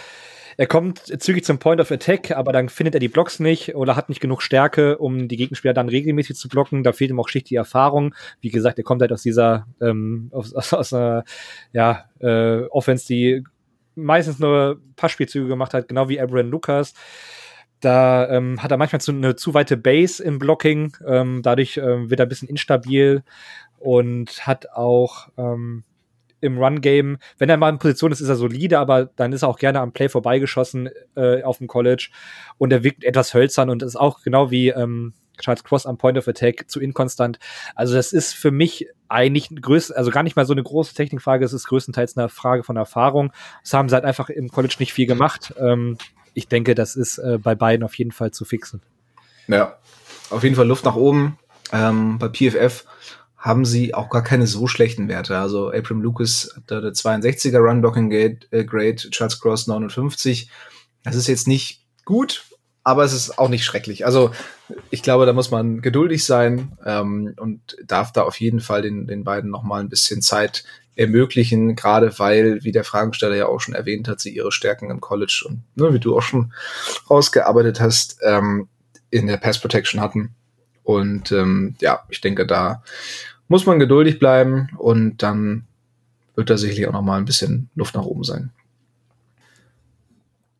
[0.61, 3.95] Er kommt zügig zum Point of Attack, aber dann findet er die Blocks nicht oder
[3.95, 6.83] hat nicht genug Stärke, um die Gegenspieler dann regelmäßig zu blocken.
[6.83, 8.13] Da fehlt ihm auch schlicht die Erfahrung.
[8.41, 11.23] Wie gesagt, er kommt halt aus dieser, ähm, aus, aus, aus einer
[11.73, 13.45] ja, äh, Offense, die
[13.95, 16.93] meistens nur Passspielzüge gemacht hat, genau wie Abraham Lucas.
[17.79, 20.93] Da ähm, hat er manchmal zu, eine zu weite Base im Blocking.
[21.07, 23.23] Ähm, dadurch ähm, wird er ein bisschen instabil
[23.79, 25.85] und hat auch ähm,
[26.41, 27.19] im Run-Game.
[27.39, 29.81] Wenn er mal in Position ist, ist er solide, aber dann ist er auch gerne
[29.81, 32.11] am Play vorbeigeschossen äh, auf dem College.
[32.59, 36.19] Und er wirkt etwas hölzern und ist auch genau wie ähm, Charles Cross am Point
[36.19, 37.39] of Attack zu inkonstant.
[37.75, 41.45] Also das ist für mich eigentlich größ also gar nicht mal so eine große Technikfrage,
[41.45, 43.33] es ist größtenteils eine Frage von Erfahrung.
[43.63, 45.55] Das haben sie halt einfach im College nicht viel gemacht.
[45.59, 45.97] Ähm,
[46.35, 48.83] ich denke, das ist äh, bei beiden auf jeden Fall zu fixen.
[49.47, 49.79] Ja,
[50.31, 51.39] auf jeden Fall Luft nach oben.
[51.73, 52.85] Ähm, bei PFF
[53.39, 55.39] haben sie auch gar keine so schlechten Werte.
[55.39, 60.51] Also Abram Lucas hat da der 62er Run Blocking Grade, Charles Cross 59.
[61.05, 62.45] Das ist jetzt nicht gut,
[62.83, 64.05] aber es ist auch nicht schrecklich.
[64.05, 64.33] Also
[64.91, 69.07] ich glaube, da muss man geduldig sein ähm, und darf da auf jeden Fall den,
[69.07, 70.65] den beiden noch mal ein bisschen Zeit
[70.97, 75.01] ermöglichen, gerade weil, wie der Fragensteller ja auch schon erwähnt hat, sie ihre Stärken im
[75.01, 76.53] College und ne, wie du auch schon
[77.09, 78.69] rausgearbeitet hast, ähm,
[79.11, 80.35] in der Pass Protection hatten.
[80.89, 82.83] Und ähm, ja, ich denke, da
[83.47, 85.67] muss man geduldig bleiben und dann
[86.35, 88.53] wird da sicherlich auch noch mal ein bisschen Luft nach oben sein.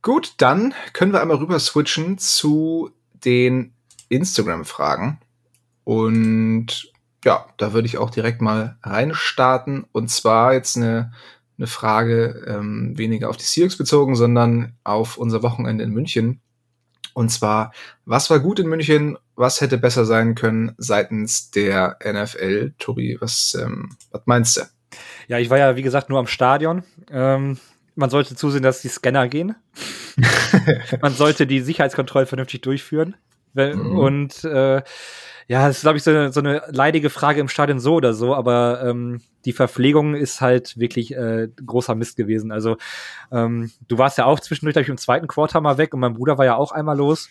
[0.03, 2.91] Gut, dann können wir einmal rüber switchen zu
[3.25, 3.73] den
[4.11, 5.19] Instagram-Fragen.
[5.85, 6.93] Und
[7.25, 9.87] ja, da würde ich auch direkt mal reinstarten.
[9.93, 11.11] Und zwar jetzt eine,
[11.57, 16.43] eine Frage ähm, weniger auf die Seahawks bezogen, sondern auf unser Wochenende in München.
[17.15, 17.73] Und zwar,
[18.05, 19.17] was war gut in München?
[19.39, 22.73] Was hätte besser sein können seitens der NFL?
[22.81, 24.63] Tobi, was, ähm, was meinst du?
[25.29, 26.83] Ja, ich war ja, wie gesagt, nur am Stadion.
[27.09, 27.57] Ähm,
[27.95, 29.55] man sollte zusehen, dass die Scanner gehen.
[31.03, 33.15] man sollte die Sicherheitskontrolle vernünftig durchführen.
[33.55, 33.97] Mhm.
[33.97, 34.83] Und äh,
[35.47, 38.15] ja, das ist, glaube ich, so eine, so eine leidige Frage im Stadion so oder
[38.15, 42.51] so, aber ähm, die Verpflegung ist halt wirklich äh, großer Mist gewesen.
[42.51, 42.77] Also
[43.31, 46.15] ähm, du warst ja auch zwischendurch, glaube ich, im zweiten Quarter mal weg und mein
[46.15, 47.31] Bruder war ja auch einmal los.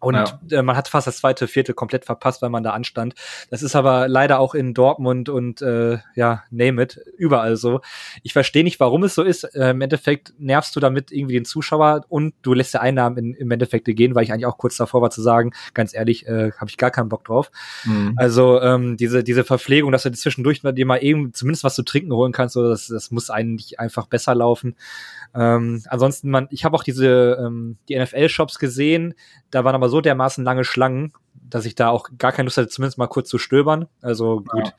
[0.00, 0.58] Und ja.
[0.58, 3.14] äh, man hat fast das zweite Viertel komplett verpasst, weil man da anstand.
[3.50, 7.80] Das ist aber leider auch in Dortmund und äh, ja, name it, überall so.
[8.22, 9.44] Ich verstehe nicht, warum es so ist.
[9.54, 13.34] Äh, Im Endeffekt nervst du damit irgendwie den Zuschauer und du lässt der Einnahmen in,
[13.34, 16.52] im Endeffekt gehen, weil ich eigentlich auch kurz davor war zu sagen, ganz ehrlich, äh,
[16.52, 17.50] habe ich gar keinen Bock drauf.
[17.84, 18.14] Mhm.
[18.16, 22.12] Also ähm, diese, diese Verpflegung, dass du zwischendurch dir mal eben zumindest was zu trinken
[22.12, 24.76] holen kannst, so, das, das muss eigentlich einfach besser laufen.
[25.34, 29.14] Ähm, ansonsten, man, ich habe auch diese ähm, die NFL-Shops gesehen,
[29.50, 32.68] da waren aber so dermaßen lange Schlangen, dass ich da auch gar keine Lust hatte,
[32.68, 33.86] zumindest mal kurz zu stöbern.
[34.02, 34.72] Also gut, ja.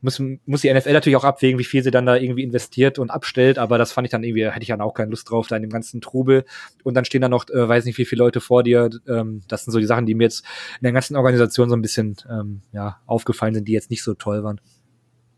[0.00, 3.10] muss, muss die NFL natürlich auch abwägen, wie viel sie dann da irgendwie investiert und
[3.10, 5.56] abstellt, aber das fand ich dann irgendwie, hätte ich dann auch keine Lust drauf, da
[5.56, 6.44] in dem ganzen Trubel.
[6.84, 8.88] Und dann stehen da noch, äh, weiß nicht, wie viele Leute vor dir.
[9.06, 10.44] Ähm, das sind so die Sachen, die mir jetzt
[10.80, 14.14] in der ganzen Organisation so ein bisschen ähm, ja, aufgefallen sind, die jetzt nicht so
[14.14, 14.60] toll waren.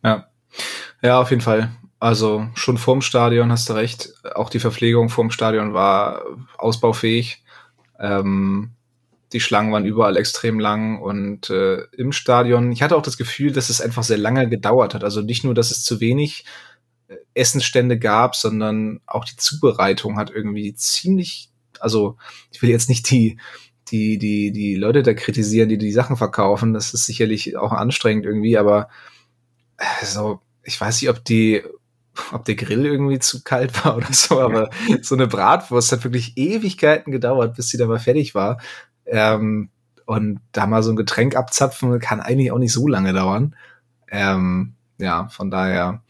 [0.04, 0.28] Ja.
[1.02, 1.70] Ja, auf jeden Fall.
[2.00, 4.12] Also schon vorm Stadion hast du recht.
[4.34, 6.22] Auch die Verpflegung vorm Stadion war
[6.56, 7.42] ausbaufähig.
[7.98, 8.72] Ähm,
[9.32, 13.52] die Schlangen waren überall extrem lang und äh, im Stadion, ich hatte auch das Gefühl,
[13.52, 15.04] dass es einfach sehr lange gedauert hat.
[15.04, 16.44] Also nicht nur, dass es zu wenig
[17.08, 22.16] äh, Essensstände gab, sondern auch die Zubereitung hat irgendwie ziemlich, also
[22.50, 23.38] ich will jetzt nicht die,
[23.90, 26.72] die, die, die Leute da kritisieren, die die Sachen verkaufen.
[26.72, 28.88] Das ist sicherlich auch anstrengend irgendwie, aber
[29.76, 31.62] äh, so, ich weiß nicht, ob die
[32.32, 34.70] ob der Grill irgendwie zu kalt war oder so, aber
[35.02, 38.58] so eine Bratwurst hat wirklich Ewigkeiten gedauert, bis sie da mal fertig war.
[39.08, 39.70] Ähm,
[40.06, 43.54] und da mal so ein Getränk abzapfen kann eigentlich auch nicht so lange dauern.
[44.10, 46.02] Ähm, ja, von daher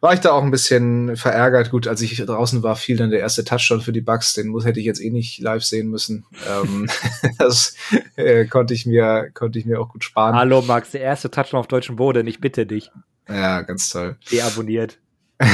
[0.00, 1.70] war ich da auch ein bisschen verärgert.
[1.70, 4.34] Gut, als ich draußen war, fiel dann der erste Touchdown für die Bucks.
[4.34, 6.24] Den muss hätte ich jetzt eh nicht live sehen müssen.
[6.48, 6.88] ähm,
[7.38, 7.76] das
[8.16, 10.34] äh, konnte ich mir konnte ich mir auch gut sparen.
[10.34, 12.26] Hallo Max, der erste Touchdown auf deutschem Boden.
[12.26, 12.90] Ich bitte dich.
[13.28, 14.16] Ja, ganz toll.
[14.30, 14.98] Deabonniert.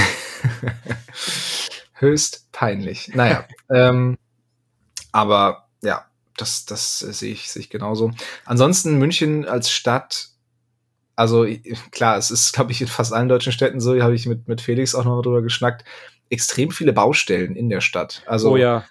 [1.95, 3.11] Höchst peinlich.
[3.15, 4.17] Naja, ähm,
[5.13, 6.07] aber ja,
[6.41, 8.11] das, das sehe ich, sehe ich genauso.
[8.45, 10.29] Ansonsten München als Stadt,
[11.17, 11.47] also
[11.91, 14.61] klar, es ist, glaube ich, in fast allen deutschen Städten so, habe ich mit, mit
[14.61, 15.85] Felix auch noch drüber geschnackt,
[16.31, 18.23] extrem viele Baustellen in der Stadt.
[18.27, 18.85] Also, oh ja.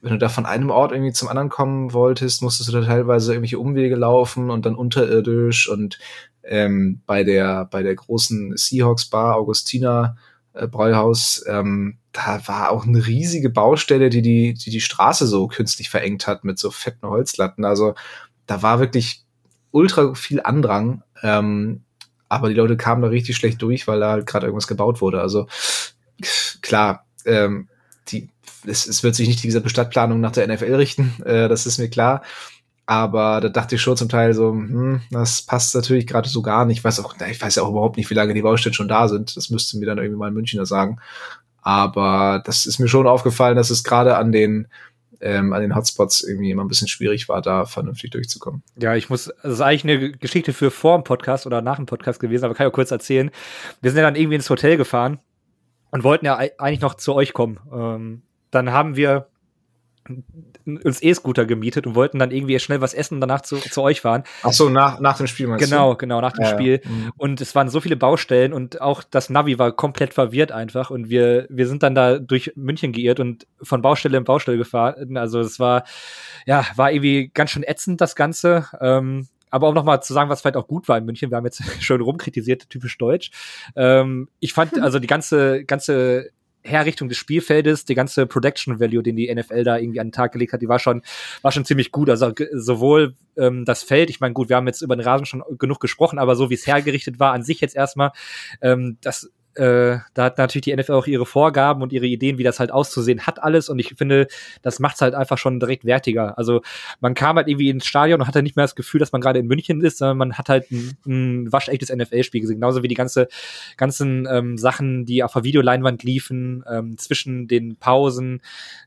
[0.00, 3.32] wenn du da von einem Ort irgendwie zum anderen kommen wolltest, musstest du da teilweise
[3.32, 5.98] irgendwelche Umwege laufen und dann unterirdisch und
[6.44, 10.16] ähm, bei der, bei der großen Seahawks Bar, Augustina,
[10.54, 15.48] äh, Bräuhaus, ähm, da war auch eine riesige Baustelle, die die, die die Straße so
[15.48, 17.64] künstlich verengt hat mit so fetten Holzlatten.
[17.64, 17.94] Also
[18.46, 19.24] da war wirklich
[19.70, 21.02] ultra viel Andrang.
[21.22, 21.84] Ähm,
[22.28, 25.20] aber die Leute kamen da richtig schlecht durch, weil da halt gerade irgendwas gebaut wurde.
[25.20, 25.48] Also
[26.62, 27.68] klar, ähm,
[28.08, 28.30] die,
[28.66, 31.88] es, es wird sich nicht die Stadtplanung nach der NFL richten, äh, das ist mir
[31.88, 32.22] klar.
[32.86, 36.64] Aber da dachte ich schon zum Teil so, hm, das passt natürlich gerade so gar
[36.64, 36.78] nicht.
[36.78, 39.08] Ich weiß auch, ich weiß ja auch überhaupt nicht, wie lange die Baustellen schon da
[39.08, 39.36] sind.
[39.36, 40.98] Das müsste mir dann irgendwie mal ein Münchner sagen.
[41.62, 44.66] Aber das ist mir schon aufgefallen, dass es gerade an den
[45.22, 48.64] ähm, an den Hotspots irgendwie immer ein bisschen schwierig war, da vernünftig durchzukommen.
[48.76, 51.86] Ja, ich muss, das ist eigentlich eine Geschichte für vor dem Podcast oder nach dem
[51.86, 53.30] Podcast gewesen, aber kann ich auch kurz erzählen.
[53.80, 55.20] Wir sind ja dann irgendwie ins Hotel gefahren
[55.92, 57.60] und wollten ja eigentlich noch zu euch kommen.
[57.72, 59.28] Ähm, dann haben wir
[60.66, 64.00] uns E-Scooter gemietet und wollten dann irgendwie schnell was essen und danach zu, zu euch
[64.00, 64.24] fahren.
[64.42, 65.98] Ach so, nach, nach dem Spiel meinst Genau, du?
[65.98, 66.80] genau, nach dem ja, Spiel.
[66.82, 66.90] Ja.
[66.90, 67.12] Mhm.
[67.16, 71.10] Und es waren so viele Baustellen und auch das Navi war komplett verwirrt einfach und
[71.10, 75.16] wir, wir sind dann da durch München geirrt und von Baustelle in Baustelle gefahren.
[75.16, 75.84] Also es war,
[76.46, 78.66] ja, war irgendwie ganz schön ätzend, das Ganze.
[78.80, 81.44] Ähm, aber um nochmal zu sagen, was vielleicht auch gut war in München, wir haben
[81.44, 83.30] jetzt schon rumkritisiert, typisch deutsch.
[83.76, 86.30] Ähm, ich fand also die ganze, ganze
[86.64, 90.32] Herrichtung des Spielfeldes, die ganze Production Value, den die NFL da irgendwie an den Tag
[90.32, 91.02] gelegt hat, die war schon,
[91.42, 92.08] war schon ziemlich gut.
[92.08, 95.42] Also sowohl ähm, das Feld, ich meine, gut, wir haben jetzt über den Rasen schon
[95.58, 98.12] genug gesprochen, aber so wie es hergerichtet war, an sich jetzt erstmal,
[98.60, 102.42] ähm, das äh, da hat natürlich die NFL auch ihre Vorgaben und ihre Ideen, wie
[102.42, 103.68] das halt auszusehen hat alles.
[103.68, 104.28] Und ich finde,
[104.62, 106.38] das macht es halt einfach schon direkt wertiger.
[106.38, 106.62] Also
[107.00, 109.38] man kam halt irgendwie ins Stadion und hatte nicht mehr das Gefühl, dass man gerade
[109.38, 112.56] in München ist, sondern man hat halt ein, ein waschechtes NFL-Spiel gesehen.
[112.56, 113.28] Genauso wie die ganze,
[113.76, 118.40] ganzen ähm, Sachen, die auf der Videoleinwand liefen, ähm, zwischen den Pausen,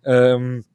[0.03, 0.65] ähm,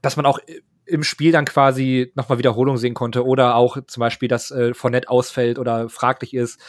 [0.00, 0.38] dass man auch
[0.86, 5.08] im Spiel dann quasi nochmal Wiederholung sehen konnte oder auch zum Beispiel, dass äh, Fournette
[5.08, 6.60] ausfällt oder fraglich ist.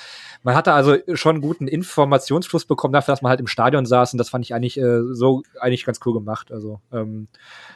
[0.43, 4.13] Man hatte also schon einen guten Informationsfluss bekommen dafür, dass man halt im Stadion saß
[4.13, 6.51] und das fand ich eigentlich äh, so eigentlich ganz cool gemacht.
[6.51, 7.27] Also ähm,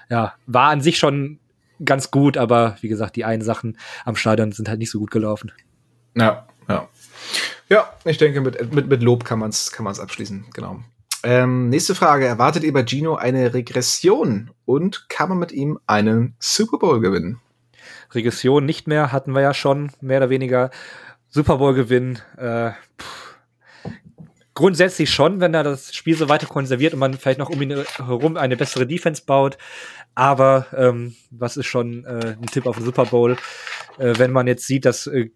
[0.10, 1.40] ja, war an sich schon
[1.84, 5.12] ganz gut, aber wie gesagt, die einen Sachen am Stadion sind halt nicht so gut
[5.12, 5.52] gelaufen.
[6.16, 6.88] Ja, ja.
[7.70, 10.80] Ja, ich denke, mit, mit, mit Lob kann man es kann man's abschließen, genau.
[11.24, 12.26] Ähm, nächste Frage.
[12.26, 17.42] Erwartet ihr bei Gino eine Regression und kann man mit ihm einen Super Bowl gewinnen?
[18.12, 20.72] Regression nicht mehr, hatten wir ja schon, mehr oder weniger.
[21.28, 22.20] Super Bowl gewinnen.
[22.38, 22.72] Äh,
[24.54, 27.84] grundsätzlich schon, wenn er das Spiel so weiter konserviert und man vielleicht noch um ihn
[27.98, 29.58] herum eine bessere Defense baut.
[30.16, 33.38] Aber ähm, was ist schon äh, ein Tipp auf den Super Bowl?
[33.98, 35.30] Äh, wenn man jetzt sieht, dass äh,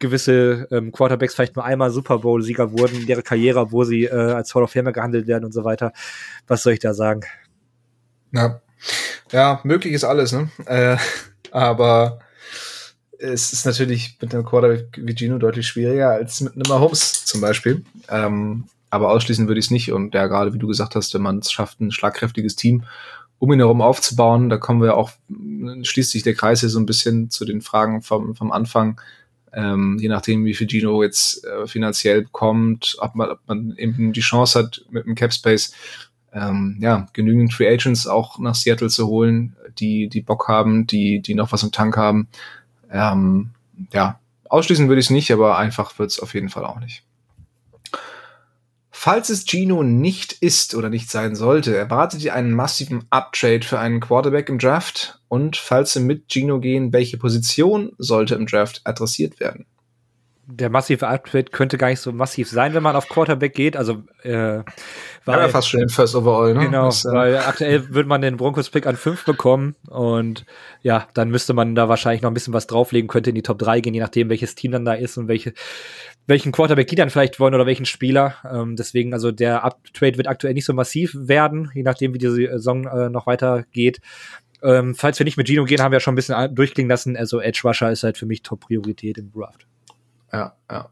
[0.00, 4.10] gewisse ähm, Quarterbacks vielleicht nur einmal Super Bowl-Sieger wurden in ihrer Karriere, wo sie äh,
[4.10, 5.92] als Hall of Famer gehandelt werden und so weiter.
[6.48, 7.20] Was soll ich da sagen?
[8.32, 8.60] Ja,
[9.30, 10.50] ja möglich ist alles, ne?
[10.66, 10.96] Äh,
[11.52, 12.20] aber
[13.18, 17.40] es ist natürlich mit einem Quarterback wie Gino deutlich schwieriger als mit einem Mahomes zum
[17.40, 17.84] Beispiel.
[18.08, 19.92] Ähm, aber ausschließen würde ich es nicht.
[19.92, 22.84] Und ja, gerade wie du gesagt hast, wenn man es schafft, ein schlagkräftiges Team
[23.38, 25.12] um ihn herum aufzubauen, da kommen wir auch,
[25.82, 29.00] schließt sich der Kreis hier so ein bisschen zu den Fragen vom, vom Anfang
[29.52, 34.12] ähm, je nachdem, wie viel Gino jetzt äh, finanziell bekommt, ob man, ob man eben
[34.12, 35.72] die Chance hat, mit dem Cap Space
[36.32, 41.20] ähm, ja, genügend Free Agents auch nach Seattle zu holen, die, die Bock haben, die,
[41.20, 42.28] die noch was im Tank haben.
[42.90, 43.50] Ähm,
[43.92, 47.02] ja, ausschließen würde ich es nicht, aber einfach wird es auf jeden Fall auch nicht.
[49.02, 53.78] Falls es Gino nicht ist oder nicht sein sollte, erwartet ihr einen massiven Uptrade für
[53.78, 55.22] einen Quarterback im Draft?
[55.26, 59.64] Und falls sie mit Gino gehen, welche Position sollte im Draft adressiert werden?
[60.52, 63.76] der massive Upgrade könnte gar nicht so massiv sein, wenn man auf Quarterback geht.
[63.76, 64.62] Also äh,
[65.24, 66.64] weil, ja, fast schon den First Overall, ne?
[66.64, 70.44] Genau, das, äh, weil aktuell würde man den Broncos-Pick an 5 bekommen und
[70.82, 73.58] ja, dann müsste man da wahrscheinlich noch ein bisschen was drauflegen, könnte in die Top
[73.58, 75.52] 3 gehen, je nachdem, welches Team dann da ist und welche,
[76.30, 78.36] welchen Quarterback die dann vielleicht wollen oder welchen Spieler.
[78.50, 82.30] Ähm, deswegen, also der Uptrade wird aktuell nicht so massiv werden, je nachdem, wie die
[82.30, 84.00] Saison äh, noch weitergeht.
[84.62, 87.16] Ähm, falls wir nicht mit Gino gehen, haben wir ja schon ein bisschen durchklingen lassen.
[87.16, 89.66] Also Edge Rusher ist halt für mich Top-Priorität im Draft.
[90.32, 90.88] Ja, ja.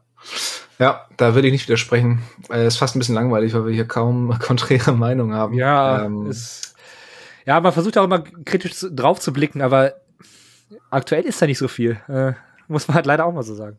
[0.79, 2.19] Ja, da würde ich nicht widersprechen.
[2.49, 5.53] Es ist fast ein bisschen langweilig, weil wir hier kaum konträre Meinung haben.
[5.55, 6.75] Ja, ähm, ist,
[7.45, 9.95] ja, man versucht auch immer kritisch drauf zu blicken, aber
[10.89, 11.99] aktuell ist da nicht so viel.
[12.07, 12.33] Äh,
[12.67, 13.77] muss man halt leider auch mal so sagen.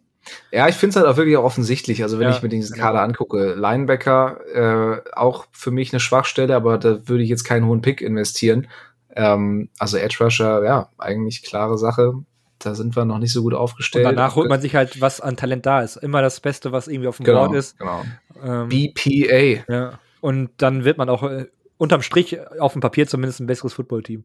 [0.52, 2.02] Ja, ich finde es halt auch wirklich auch offensichtlich.
[2.02, 2.86] Also wenn ja, ich mir diesen genau.
[2.86, 7.66] Kader angucke, Linebacker äh, auch für mich eine Schwachstelle, aber da würde ich jetzt keinen
[7.66, 8.68] hohen Pick investieren.
[9.14, 12.14] Ähm, also Edge Rusher, ja, eigentlich klare Sache.
[12.58, 14.06] Da sind wir noch nicht so gut aufgestellt.
[14.06, 15.96] Und danach holt man sich halt, was an Talent da ist.
[15.96, 17.78] Immer das Beste, was irgendwie auf dem genau, Board ist.
[17.78, 18.04] Genau.
[18.42, 19.64] Ähm, BPA.
[19.72, 19.98] Ja.
[20.20, 21.46] Und dann wird man auch äh,
[21.78, 24.24] unterm Strich auf dem Papier zumindest ein besseres Footballteam.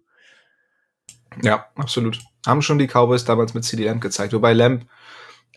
[1.41, 2.20] Ja, absolut.
[2.46, 4.34] Haben schon die Cowboys damals mit CD Lamb gezeigt.
[4.34, 4.86] Wobei Lamb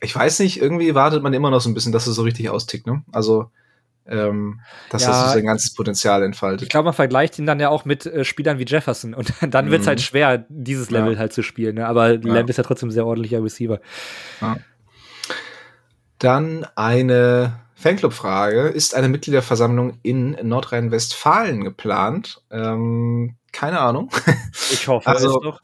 [0.01, 2.51] ich weiß nicht, irgendwie wartet man immer noch so ein bisschen, dass er so richtig
[2.51, 3.03] austickt, ne?
[3.13, 3.51] Also,
[4.07, 6.63] ähm, dass ja, das so sein ganzes Potenzial entfaltet.
[6.63, 9.67] Ich glaube, man vergleicht ihn dann ja auch mit äh, Spielern wie Jefferson und dann
[9.67, 9.71] mhm.
[9.71, 11.19] wird es halt schwer, dieses Level ja.
[11.19, 11.77] halt zu spielen.
[11.77, 11.87] Ne?
[11.87, 12.19] Aber ja.
[12.23, 13.81] Lamb ist ja trotzdem ein sehr ordentlicher Receiver.
[14.41, 14.57] Ja.
[16.19, 18.69] Dann eine Fanclub-Frage.
[18.69, 22.43] Ist eine Mitgliederversammlung in Nordrhein-Westfalen geplant?
[22.51, 24.11] Ähm, keine Ahnung.
[24.73, 25.61] Ich hoffe also, es doch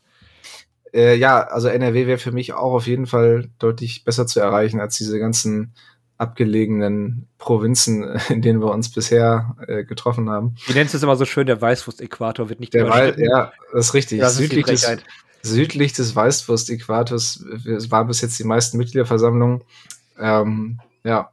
[0.95, 4.80] äh, ja, also NRW wäre für mich auch auf jeden Fall deutlich besser zu erreichen
[4.80, 5.74] als diese ganzen
[6.16, 10.55] abgelegenen Provinzen, in denen wir uns bisher äh, getroffen haben.
[10.66, 13.88] Wie nennst du es immer so schön, der Weißwurst-Äquator wird nicht der Wei Ja, das
[13.88, 14.20] ist richtig.
[14.20, 14.99] Das südlich, ist des,
[15.42, 17.45] südlich des Weißwurst-Äquators
[17.90, 19.62] war bis jetzt die meisten Mitgliederversammlungen.
[20.18, 21.30] Ähm, ja,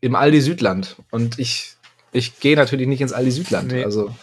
[0.00, 0.96] im Aldi Südland.
[1.10, 1.76] Und ich,
[2.10, 3.70] ich gehe natürlich nicht ins Aldi Südland.
[3.70, 3.84] Nee.
[3.84, 4.14] Also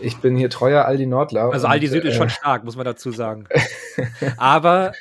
[0.00, 1.52] ich bin hier treuer Aldi Nordler.
[1.52, 3.46] Also Aldi Süd äh, ist schon stark, muss man dazu sagen.
[4.36, 4.92] Aber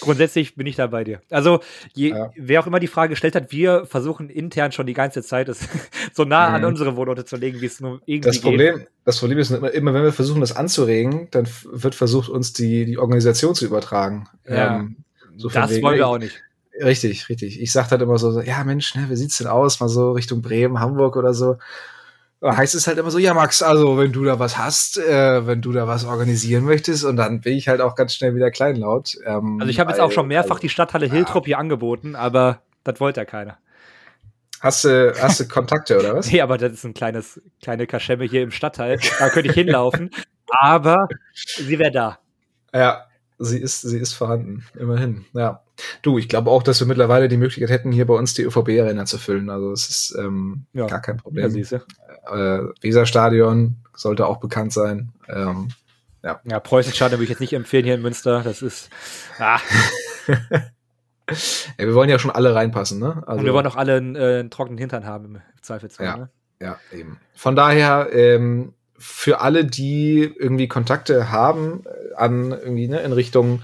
[0.00, 1.20] grundsätzlich bin ich da bei dir.
[1.30, 1.60] Also
[1.92, 2.30] je, ja.
[2.36, 5.60] wer auch immer die Frage gestellt hat, wir versuchen intern schon die ganze Zeit, es
[6.12, 6.54] so nah mhm.
[6.56, 8.88] an unsere Wohnorte zu legen, wie es nur irgendwie das Problem, geht.
[9.04, 12.84] Das Problem ist immer, immer, wenn wir versuchen, das anzuregen, dann wird versucht, uns die,
[12.84, 14.28] die Organisation zu übertragen.
[14.46, 14.76] Ja.
[14.76, 14.96] Ähm,
[15.36, 16.42] so das wegen, wollen wir auch nicht.
[16.80, 17.60] Richtig, richtig.
[17.60, 19.80] Ich sag halt immer so, ja Mensch, ne, wie sieht's denn aus?
[19.80, 21.56] Mal so Richtung Bremen, Hamburg oder so
[22.44, 25.62] heißt es halt immer so, ja Max, also wenn du da was hast, äh, wenn
[25.62, 29.16] du da was organisieren möchtest und dann bin ich halt auch ganz schnell wieder kleinlaut.
[29.24, 31.56] Ähm, also ich habe jetzt auch schon mehrfach also, die Stadthalle Hiltrop ja.
[31.56, 33.58] hier angeboten, aber das wollte ja keiner.
[34.60, 36.26] Hast du, hast du Kontakte oder was?
[36.32, 38.98] nee, aber das ist ein kleines, kleine Kaschemme hier im Stadtteil.
[39.18, 40.10] Da könnte ich hinlaufen.
[40.48, 42.18] aber sie wäre da.
[42.72, 43.06] Ja,
[43.38, 45.24] sie ist, sie ist vorhanden, immerhin.
[45.32, 45.62] Ja.
[46.02, 49.04] Du, ich glaube auch, dass wir mittlerweile die Möglichkeit hätten, hier bei uns die ÖVB-Arena
[49.06, 49.50] zu füllen.
[49.50, 50.86] Also es ist ähm, ja.
[50.86, 51.44] gar kein Problem.
[51.44, 51.84] Ja, siehste.
[52.26, 55.12] Äh, Weserstadion sollte auch bekannt sein.
[55.28, 55.68] Ähm,
[56.22, 56.40] ja.
[56.44, 58.42] ja, Preußenstadion würde ich jetzt nicht empfehlen hier in Münster.
[58.42, 58.90] Das ist.
[59.38, 59.60] Ah.
[60.28, 60.36] ja,
[61.76, 63.22] wir wollen ja schon alle reinpassen, ne?
[63.26, 66.06] Also, Und wir wollen auch alle einen, äh, einen trockenen Hintern haben im Zweifelsfall.
[66.06, 66.30] Ja, ne?
[66.60, 67.18] ja eben.
[67.34, 73.62] Von daher, ähm, für alle, die irgendwie Kontakte haben äh, an irgendwie ne, in Richtung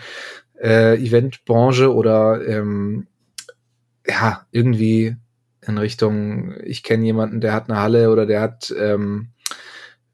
[0.61, 3.07] äh, Eventbranche oder ähm,
[4.07, 5.17] ja, irgendwie
[5.71, 9.31] in Richtung, ich kenne jemanden, der hat eine Halle oder der hat ähm,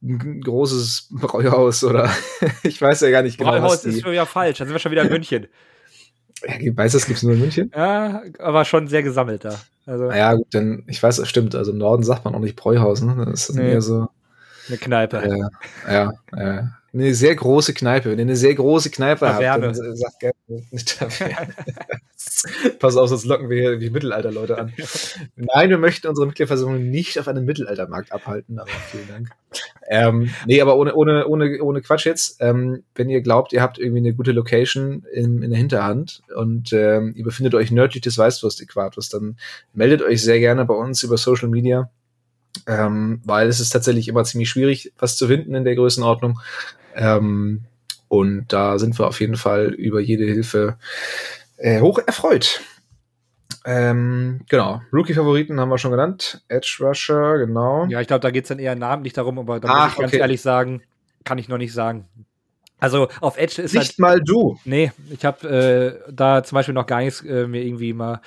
[0.03, 2.11] ein großes Bräuhaus oder
[2.63, 3.51] ich weiß ja gar nicht genau.
[3.51, 5.47] Bräuhaus ist schon wieder falsch, dann sind wir schon wieder in München.
[6.47, 7.73] Ja, weiß das gibt es nur in München?
[7.75, 9.59] Ja, aber schon sehr gesammelt da.
[9.87, 10.11] Also.
[10.11, 11.55] Ja, gut, denn ich weiß, es stimmt.
[11.55, 13.25] Also im Norden sagt man auch nicht Bräuhaus, ne?
[13.25, 13.73] Das ist nee.
[13.73, 14.09] eher so.
[14.69, 15.23] Eine Kneipe.
[15.87, 18.11] Ja, ja, ja eine sehr große Kneipe.
[18.11, 19.67] Wenn ihr eine sehr große Kneipe Taverne.
[19.67, 20.35] habt, dann sagt gerne
[20.71, 20.99] nicht
[22.79, 24.73] Pass auf, sonst locken wir hier wie Mittelalter-Leute an.
[25.37, 29.31] Nein, wir möchten unsere Mitgliederversammlung nicht auf einem Mittelaltermarkt abhalten, aber vielen Dank.
[29.89, 32.41] Ähm, nee, aber ohne, ohne, ohne, ohne Quatsch jetzt.
[32.41, 36.73] Ähm, wenn ihr glaubt, ihr habt irgendwie eine gute Location in, in der Hinterhand und
[36.73, 39.37] ähm, ihr befindet euch nördlich des Weißwurst-Äquators, dann
[39.73, 41.91] meldet euch sehr gerne bei uns über Social Media.
[42.67, 46.41] Ähm, weil es ist tatsächlich immer ziemlich schwierig, was zu finden in der Größenordnung.
[46.97, 47.65] Ähm,
[48.09, 50.79] und da sind wir auf jeden Fall über jede Hilfe
[51.57, 52.61] äh, hoch erfreut.
[53.65, 56.45] Ähm, genau, Rookie-Favoriten haben wir schon genannt.
[56.49, 57.87] Edge Rusher, genau.
[57.87, 60.13] Ja, ich glaube, da geht es dann eher namentlich darum, aber da muss ich ganz
[60.13, 60.21] okay.
[60.21, 60.83] ehrlich sagen,
[61.25, 62.07] kann ich noch nicht sagen.
[62.79, 64.59] Also auf Edge ist nicht halt, mal du.
[64.67, 65.49] Nee, ich habe
[66.07, 68.21] äh, da zum Beispiel noch gar nichts äh, mir irgendwie mal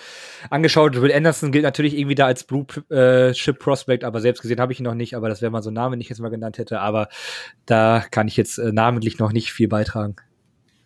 [0.50, 1.00] angeschaut.
[1.00, 4.74] Will Anderson gilt natürlich irgendwie da als Blue äh, Chip Prospect, aber selbst gesehen habe
[4.74, 5.16] ich ihn noch nicht.
[5.16, 6.80] Aber das wäre mal so ein Name, den ich jetzt mal genannt hätte.
[6.80, 7.10] Aber
[7.68, 10.16] da kann ich jetzt äh, namentlich noch nicht viel beitragen.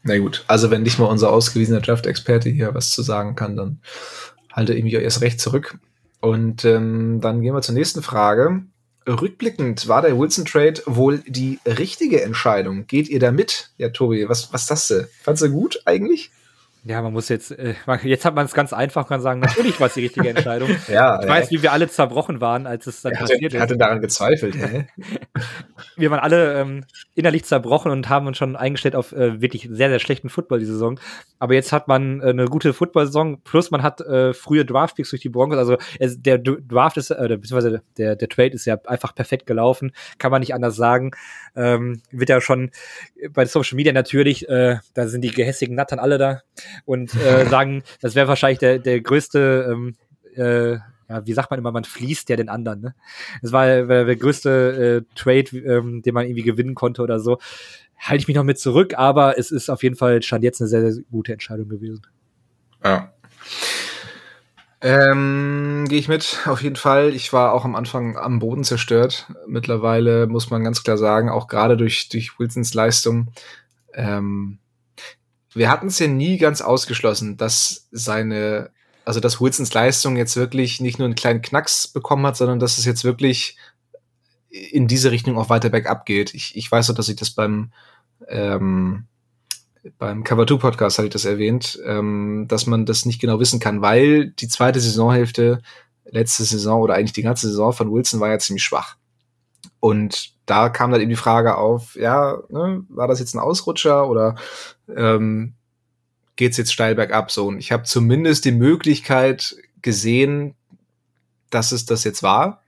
[0.04, 3.80] Na gut, also wenn nicht mal unser ausgewiesener Draft-Experte hier was zu sagen kann, dann
[4.52, 5.78] halte ich mich erst recht zurück.
[6.20, 8.64] Und ähm, dann gehen wir zur nächsten Frage.
[9.08, 12.88] Rückblickend war der Wilson-Trade wohl die richtige Entscheidung.
[12.88, 13.72] Geht ihr da mit?
[13.78, 15.08] Ja, Tobi, was, was das denn?
[15.22, 16.32] Fandst du gut eigentlich?
[16.86, 19.88] Ja, man muss jetzt, äh, jetzt hat man es ganz einfach, kann sagen, natürlich war
[19.88, 20.70] es die richtige Entscheidung.
[20.90, 21.28] ja, ich ja.
[21.28, 23.62] weiß, wie wir alle zerbrochen waren, als es dann er passiert hatte, ist.
[23.62, 24.56] hatte daran gezweifelt.
[24.56, 24.88] Hä?
[25.96, 26.86] wir waren alle ähm,
[27.16, 30.66] innerlich zerbrochen und haben uns schon eingestellt auf äh, wirklich sehr, sehr schlechten Football die
[30.66, 31.00] Saison.
[31.40, 35.22] Aber jetzt hat man äh, eine gute Football-Saison, plus man hat äh, frühe Draft-Picks durch
[35.22, 35.58] die Broncos.
[35.58, 39.92] Also es, der Draft ist, äh, beziehungsweise der, der Trade ist ja einfach perfekt gelaufen,
[40.18, 41.12] kann man nicht anders sagen.
[41.56, 42.72] Ähm, wird ja schon
[43.32, 46.42] bei Social Media natürlich, äh, da sind die gehässigen Nattern alle da
[46.86, 49.96] und äh, sagen, das wäre wahrscheinlich der, der größte, ähm,
[50.36, 50.80] äh,
[51.10, 52.82] ja, wie sagt man immer, man fließt ja den anderen.
[52.82, 52.96] Ne?
[53.42, 57.38] Das war der, der größte äh, Trade, ähm, den man irgendwie gewinnen konnte oder so.
[57.98, 60.68] Halte ich mich noch mit zurück, aber es ist auf jeden Fall, stand jetzt eine
[60.68, 62.02] sehr, sehr gute Entscheidung gewesen.
[62.84, 63.14] Ja.
[64.82, 67.14] Ähm, Gehe ich mit, auf jeden Fall.
[67.14, 69.32] Ich war auch am Anfang am Boden zerstört.
[69.48, 73.32] Mittlerweile muss man ganz klar sagen, auch gerade durch, durch Wilsons Leistung,
[73.94, 74.60] ähm,
[75.54, 78.72] wir hatten es ja nie ganz ausgeschlossen, dass seine,
[79.06, 82.78] also dass Wilsons Leistung jetzt wirklich nicht nur einen kleinen Knacks bekommen hat, sondern dass
[82.78, 83.58] es jetzt wirklich
[84.50, 86.34] in diese Richtung auch weiter bergab geht.
[86.34, 87.72] Ich, ich weiß auch, dass ich das beim
[88.28, 89.08] ähm,
[89.98, 93.60] beim Cover 2 Podcast hatte ich das erwähnt, ähm, dass man das nicht genau wissen
[93.60, 95.62] kann, weil die zweite Saisonhälfte,
[96.06, 98.96] letzte Saison oder eigentlich die ganze Saison von Wilson war ja ziemlich schwach.
[99.80, 104.08] Und da kam dann eben die Frage auf, ja, ne, war das jetzt ein Ausrutscher
[104.08, 104.36] oder
[104.96, 105.56] ähm,
[106.36, 107.48] geht es jetzt steil bergab so?
[107.48, 110.56] Und ich habe zumindest die Möglichkeit gesehen,
[111.50, 112.64] dass es das jetzt war.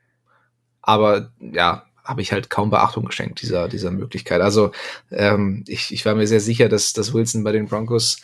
[0.82, 4.42] Aber ja, habe ich halt kaum Beachtung geschenkt, dieser, dieser Möglichkeit.
[4.42, 4.72] Also
[5.12, 8.18] ähm, ich, ich war mir sehr sicher, dass, dass Wilson bei den Broncos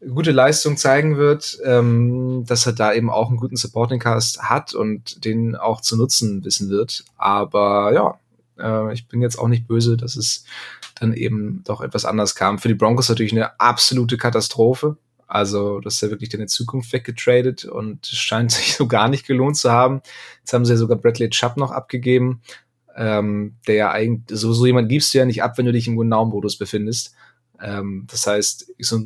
[0.00, 4.74] gute Leistung zeigen wird, ähm, dass er da eben auch einen guten Supporting Cast hat
[4.74, 7.04] und den auch zu nutzen wissen wird.
[7.16, 8.18] Aber ja,
[8.60, 10.44] äh, ich bin jetzt auch nicht böse, dass es
[10.98, 12.58] dann eben doch etwas anders kam.
[12.58, 14.96] Für die Broncos natürlich eine absolute Katastrophe.
[15.26, 19.26] Also, das ist ja wirklich deine Zukunft weggetradet und es scheint sich so gar nicht
[19.26, 20.02] gelohnt zu haben.
[20.40, 22.42] Jetzt haben sie ja sogar Bradley Chubb noch abgegeben,
[22.96, 25.86] ähm, der ja eigentlich, so, so jemand gibst du ja nicht ab, wenn du dich
[25.86, 27.14] im Win-Now-Modus befindest.
[27.62, 29.04] Ähm, das heißt, so,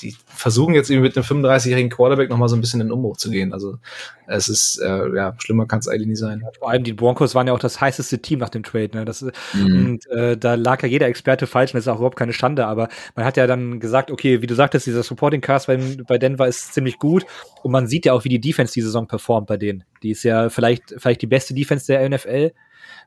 [0.00, 3.16] die versuchen jetzt eben mit einem 35-jährigen Quarterback nochmal so ein bisschen in den Umbruch
[3.16, 3.52] zu gehen.
[3.52, 3.78] Also
[4.26, 6.44] es ist, äh, ja, schlimmer kann es eigentlich nicht sein.
[6.58, 8.90] Vor allem die Broncos waren ja auch das heißeste Team nach dem Trade.
[8.92, 9.04] Ne?
[9.04, 9.22] Das,
[9.54, 9.86] mhm.
[9.86, 12.66] Und äh, da lag ja jeder Experte falsch und das ist auch überhaupt keine Schande.
[12.66, 16.18] Aber man hat ja dann gesagt, okay, wie du sagtest, dieser Supporting Cast bei, bei
[16.18, 17.26] Denver ist ziemlich gut.
[17.62, 19.84] Und man sieht ja auch, wie die Defense die Saison performt bei denen.
[20.02, 22.52] Die ist ja vielleicht, vielleicht die beste Defense der NFL.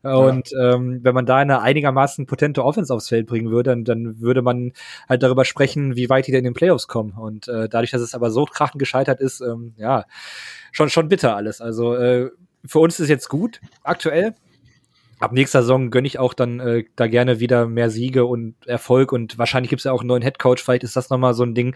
[0.03, 0.73] Und ja.
[0.73, 4.41] ähm, wenn man da eine einigermaßen potente Offense aufs Feld bringen würde, dann, dann würde
[4.41, 4.73] man
[5.07, 7.13] halt darüber sprechen, wie weit die denn in den Playoffs kommen.
[7.13, 10.05] Und äh, dadurch, dass es aber so krachend gescheitert ist, ähm, ja,
[10.71, 11.61] schon, schon bitter alles.
[11.61, 12.29] Also äh,
[12.65, 14.35] für uns ist jetzt gut aktuell
[15.21, 19.11] ab nächster Saison gönne ich auch dann äh, da gerne wieder mehr Siege und Erfolg
[19.11, 20.59] und wahrscheinlich gibt es ja auch einen neuen Headcoach.
[20.59, 21.75] Vielleicht ist das nochmal so ein Ding,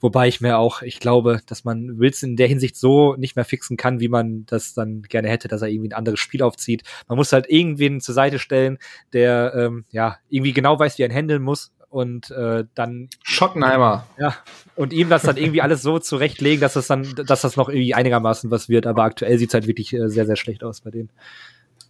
[0.00, 3.44] wobei ich mir auch, ich glaube, dass man Wilson in der Hinsicht so nicht mehr
[3.44, 6.82] fixen kann, wie man das dann gerne hätte, dass er irgendwie ein anderes Spiel aufzieht.
[7.08, 8.78] Man muss halt irgendwen zur Seite stellen,
[9.12, 14.06] der ähm, ja irgendwie genau weiß, wie er ihn handeln muss und äh, dann Schottenheimer.
[14.18, 14.36] Ja,
[14.74, 17.94] und ihm das dann irgendwie alles so zurechtlegen, dass das dann, dass das noch irgendwie
[17.94, 18.86] einigermaßen was wird.
[18.86, 21.10] Aber aktuell sieht es halt wirklich äh, sehr, sehr schlecht aus bei denen.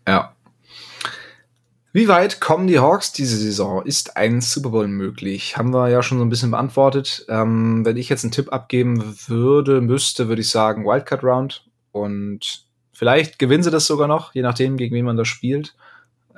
[0.07, 0.35] Ja,
[1.97, 3.83] wie weit kommen die Hawks diese Saison?
[3.83, 5.57] Ist ein Super Bowl möglich?
[5.57, 7.25] Haben wir ja schon so ein bisschen beantwortet.
[7.31, 11.65] Ähm, wenn ich jetzt einen Tipp abgeben würde, müsste, würde ich sagen Wildcard Round.
[11.93, 15.75] Und vielleicht gewinnen sie das sogar noch, je nachdem, gegen wen man das spielt.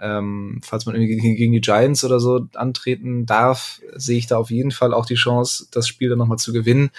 [0.00, 4.52] Ähm, falls man irgendwie gegen die Giants oder so antreten darf, sehe ich da auf
[4.52, 6.90] jeden Fall auch die Chance, das Spiel dann nochmal zu gewinnen.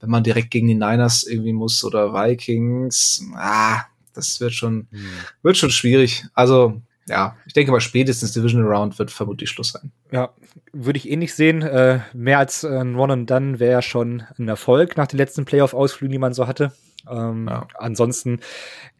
[0.00, 3.82] Wenn man direkt gegen die Niners irgendwie muss oder Vikings, ah,
[4.14, 5.06] das wird schon, hm.
[5.42, 6.24] wird schon schwierig.
[6.34, 9.90] Also ja, ich denke mal, spätestens Division Round wird vermutlich Schluss sein.
[10.12, 10.30] Ja,
[10.72, 11.62] würde ich eh nicht sehen.
[11.62, 16.12] Äh, mehr als ein One and Done wäre schon ein Erfolg nach den letzten Playoff-Ausflügen,
[16.12, 16.72] die man so hatte.
[17.10, 17.66] Ähm, ja.
[17.78, 18.40] Ansonsten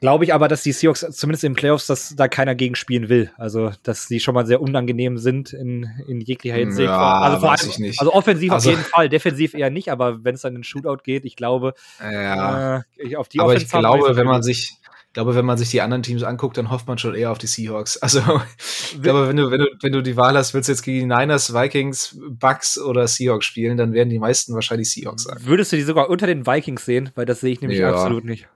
[0.00, 3.08] glaube ich aber, dass die Seahawks zumindest in den Playoffs, dass da keiner gegen spielen
[3.08, 3.30] will.
[3.36, 6.88] Also, dass sie schon mal sehr unangenehm sind in, in jeglicher Hinsicht.
[6.88, 10.34] Ja, also, vor allem, also offensiv also, auf jeden Fall, defensiv eher nicht, aber wenn
[10.34, 12.82] es dann in den Shootout geht, ich glaube, ja.
[12.96, 14.80] äh, auf die Aber Offensive ich glaube, wenn man sich
[15.10, 17.38] ich glaube, wenn man sich die anderen Teams anguckt, dann hofft man schon eher auf
[17.38, 17.96] die Seahawks.
[17.96, 18.20] Also,
[18.58, 21.08] ich glaube, wenn du, wenn du, wenn du die Wahl hast, willst du jetzt gegen
[21.08, 25.44] die Niners, Vikings, Bucks oder Seahawks spielen, dann werden die meisten wahrscheinlich Seahawks sagen.
[25.44, 27.10] Würdest du die sogar unter den Vikings sehen?
[27.16, 27.90] Weil das sehe ich nämlich ja.
[27.90, 28.46] absolut nicht.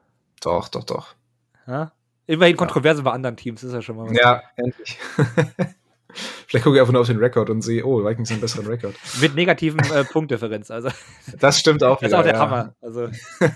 [0.43, 1.17] Doch, doch, doch.
[1.67, 1.91] Ja?
[2.29, 3.05] Immerhin Kontroverse ja.
[3.05, 4.17] bei anderen Teams, ist ja schon mal was.
[4.17, 4.97] Ja, endlich.
[6.47, 8.67] Vielleicht gucke ich einfach nur auf den Rekord und sehe, oh, Vikings haben einen besseren
[8.67, 8.95] Rekord.
[9.21, 10.89] Mit negativen äh, Punktdifferenz, also.
[11.39, 12.01] Das stimmt auch.
[12.05, 12.39] Das wieder, ist auch der ja.
[12.39, 12.75] Hammer.
[12.83, 13.09] Also.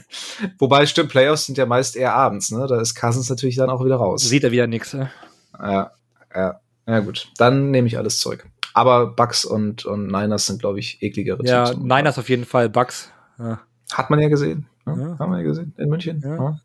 [0.59, 2.67] Wobei, stimmt, Playoffs sind ja meist eher abends, ne?
[2.69, 4.23] Da ist Cousins natürlich dann auch wieder raus.
[4.23, 5.11] Sieht er wieder nichts, ne?
[5.59, 5.93] Ja,
[6.35, 6.61] ja.
[6.87, 7.31] Ja, gut.
[7.37, 8.47] Dann nehme ich alles zurück.
[8.73, 12.71] Aber Bucks und, und Niners sind, glaube ich, ekligere Ja, Teams Niners auf jeden Fall,
[12.71, 13.13] Bucks.
[13.39, 13.61] Ja.
[13.93, 14.67] Hat man ja gesehen.
[14.97, 16.23] Ja, Haben wir ja gesehen, in München.
[16.25, 16.61] Ja.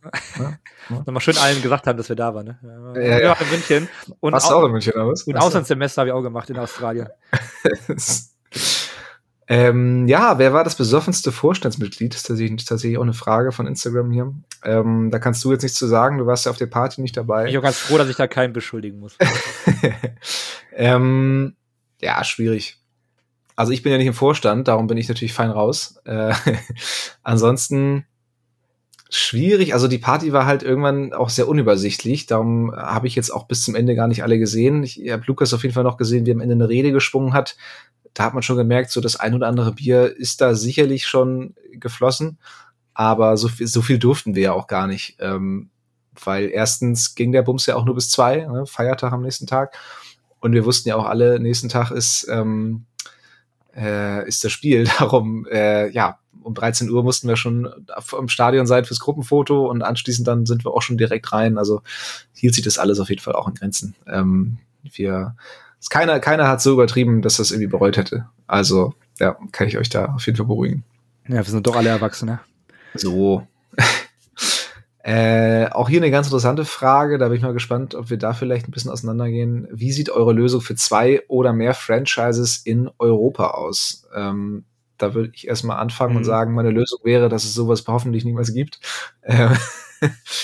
[0.89, 2.45] Nochmal schön allen gesagt haben, dass wir da waren.
[2.45, 2.93] Ne?
[2.95, 3.33] Ja, ja.
[3.33, 3.89] in München.
[4.19, 5.23] Und Warst du auch in München, was?
[5.23, 7.09] Und Auslandssemester habe ich auch gemacht in Australien.
[9.47, 12.13] ähm, ja, wer war das besoffenste Vorstandsmitglied?
[12.13, 14.33] Das ist tatsächlich, tatsächlich auch eine Frage von Instagram hier.
[14.63, 17.17] Ähm, da kannst du jetzt nichts zu sagen, du warst ja auf der Party nicht
[17.17, 17.45] dabei.
[17.45, 19.17] Ich bin auch ganz froh, dass ich da keinen beschuldigen muss.
[20.73, 21.55] ähm,
[22.01, 22.79] ja, schwierig
[23.55, 25.99] also ich bin ja nicht im Vorstand, darum bin ich natürlich fein raus.
[26.05, 26.33] Äh,
[27.23, 28.05] ansonsten
[29.15, 29.73] schwierig.
[29.73, 32.25] Also die Party war halt irgendwann auch sehr unübersichtlich.
[32.25, 34.83] Darum habe ich jetzt auch bis zum Ende gar nicht alle gesehen.
[34.83, 37.33] Ich habe Lukas auf jeden Fall noch gesehen, wie er am Ende eine Rede geschwungen
[37.33, 37.55] hat.
[38.13, 41.55] Da hat man schon gemerkt, so das ein oder andere Bier ist da sicherlich schon
[41.73, 42.39] geflossen.
[42.93, 45.17] Aber so viel, so viel durften wir ja auch gar nicht.
[45.19, 45.69] Ähm,
[46.23, 48.65] weil erstens ging der Bums ja auch nur bis zwei, ne?
[48.65, 49.75] Feiertag am nächsten Tag.
[50.39, 52.85] Und wir wussten ja auch alle, nächsten Tag ist, ähm,
[53.75, 54.85] äh, ist das Spiel.
[54.99, 57.69] Darum, äh, ja, um 13 Uhr mussten wir schon
[58.17, 61.57] im Stadion sein fürs Gruppenfoto und anschließend dann sind wir auch schon direkt rein.
[61.57, 61.81] Also
[62.33, 63.95] hielt sich das alles auf jeden Fall auch in Grenzen.
[64.07, 65.35] Ähm, wir,
[65.89, 68.27] keiner, keiner hat so übertrieben, dass das irgendwie bereut hätte.
[68.47, 70.83] Also, ja, kann ich euch da auf jeden Fall beruhigen.
[71.27, 72.39] Ja, wir sind doch alle Erwachsene.
[72.93, 73.47] So.
[75.03, 78.33] Äh, auch hier eine ganz interessante Frage, da bin ich mal gespannt, ob wir da
[78.33, 79.67] vielleicht ein bisschen auseinandergehen.
[79.69, 84.07] Wie sieht eure Lösung für zwei oder mehr Franchises in Europa aus?
[84.15, 84.63] Ähm,
[84.97, 86.17] da würde ich erstmal anfangen mhm.
[86.19, 88.79] und sagen, meine Lösung wäre, dass es sowas hoffentlich niemals gibt.
[89.21, 89.49] Äh,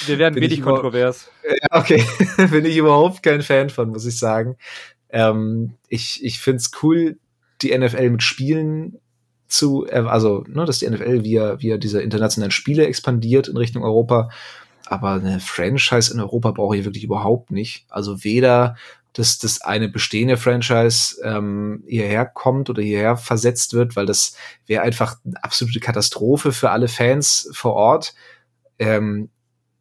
[0.06, 1.32] Wir werden wenig kontrovers.
[1.72, 2.04] Okay,
[2.52, 4.58] bin ich überhaupt kein Fan von, muss ich sagen.
[5.10, 7.18] Ähm, ich ich finde es cool,
[7.62, 9.00] die NFL mit Spielen
[9.50, 13.84] zu, äh, also, ne, dass die NFL via, via diese internationalen Spiele expandiert in Richtung
[13.84, 14.30] Europa.
[14.86, 17.86] Aber eine Franchise in Europa brauche ich wirklich überhaupt nicht.
[17.90, 18.76] Also weder
[19.14, 24.36] dass das eine bestehende Franchise ähm, hierher kommt oder hierher versetzt wird, weil das
[24.68, 28.14] wäre einfach eine absolute Katastrophe für alle Fans vor Ort.
[28.78, 29.30] Ähm,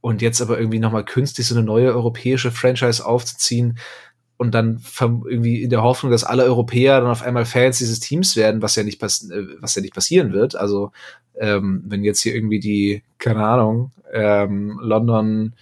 [0.00, 3.78] und jetzt aber irgendwie nochmal künstlich so eine neue europäische Franchise aufzuziehen
[4.38, 8.36] und dann irgendwie in der Hoffnung, dass alle Europäer dann auf einmal Fans dieses Teams
[8.36, 10.56] werden, was ja nicht, pass äh, was ja nicht passieren wird.
[10.56, 10.92] Also
[11.38, 15.54] ähm, wenn jetzt hier irgendwie die, keine Ahnung, ähm, London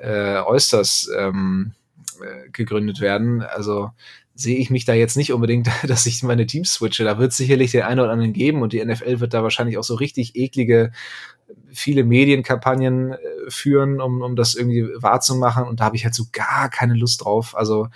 [0.00, 1.72] äh, Oysters ähm,
[2.20, 3.42] äh, gegründet werden.
[3.42, 3.90] Also
[4.34, 7.04] sehe ich mich da jetzt nicht unbedingt, dass ich meine Teams switche.
[7.04, 9.84] Da wird sicherlich den einen oder anderen geben und die NFL wird da wahrscheinlich auch
[9.84, 10.92] so richtig eklige,
[11.72, 13.18] viele Medienkampagnen äh,
[13.48, 15.64] führen, um, um das irgendwie wahrzumachen.
[15.64, 17.56] Und da habe ich halt so gar keine Lust drauf.
[17.56, 17.88] Also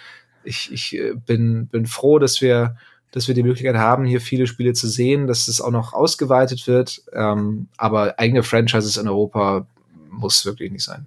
[0.45, 2.77] ich, ich äh, bin, bin froh, dass wir,
[3.11, 6.67] dass wir die Möglichkeit haben, hier viele Spiele zu sehen, dass es auch noch ausgeweitet
[6.67, 7.03] wird.
[7.13, 9.67] Ähm, aber eigene Franchises in Europa
[10.11, 11.07] muss wirklich nicht sein.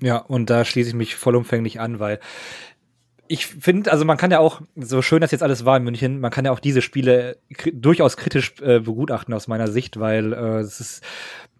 [0.00, 2.20] Ja, und da schließe ich mich vollumfänglich an, weil
[3.28, 6.20] ich finde, also man kann ja auch, so schön das jetzt alles war in München,
[6.20, 10.32] man kann ja auch diese Spiele kri durchaus kritisch äh, begutachten aus meiner Sicht, weil
[10.32, 11.02] äh, es ist,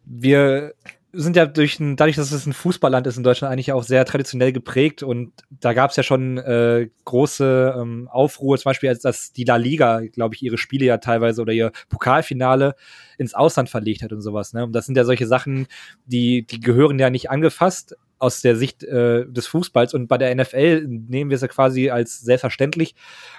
[0.06, 0.72] wir
[1.12, 4.04] sind ja durch ein, dadurch, dass es ein Fußballland ist in Deutschland, eigentlich auch sehr
[4.04, 9.00] traditionell geprägt und da gab es ja schon äh, große ähm, Aufruhr, zum Beispiel als
[9.00, 12.74] dass die La Liga, glaube ich, ihre Spiele ja teilweise oder ihr Pokalfinale
[13.18, 14.52] ins Ausland verlegt hat und sowas.
[14.52, 14.64] Ne?
[14.64, 15.66] Und das sind ja solche Sachen,
[16.04, 20.34] die, die gehören ja nicht angefasst, aus der Sicht äh, des Fußballs und bei der
[20.34, 22.94] NFL nehmen wir es ja quasi als selbstverständlich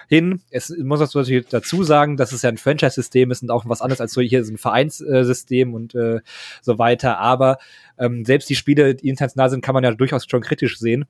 [0.08, 0.40] hin.
[0.50, 4.00] Es muss auch dazu sagen, dass es ja ein Franchise-System ist und auch was anderes
[4.00, 6.20] als so hier ist ein Vereinssystem und äh,
[6.62, 7.18] so weiter.
[7.18, 7.58] Aber
[7.98, 11.06] ähm, selbst die Spiele, die international sind, kann man ja durchaus schon kritisch sehen.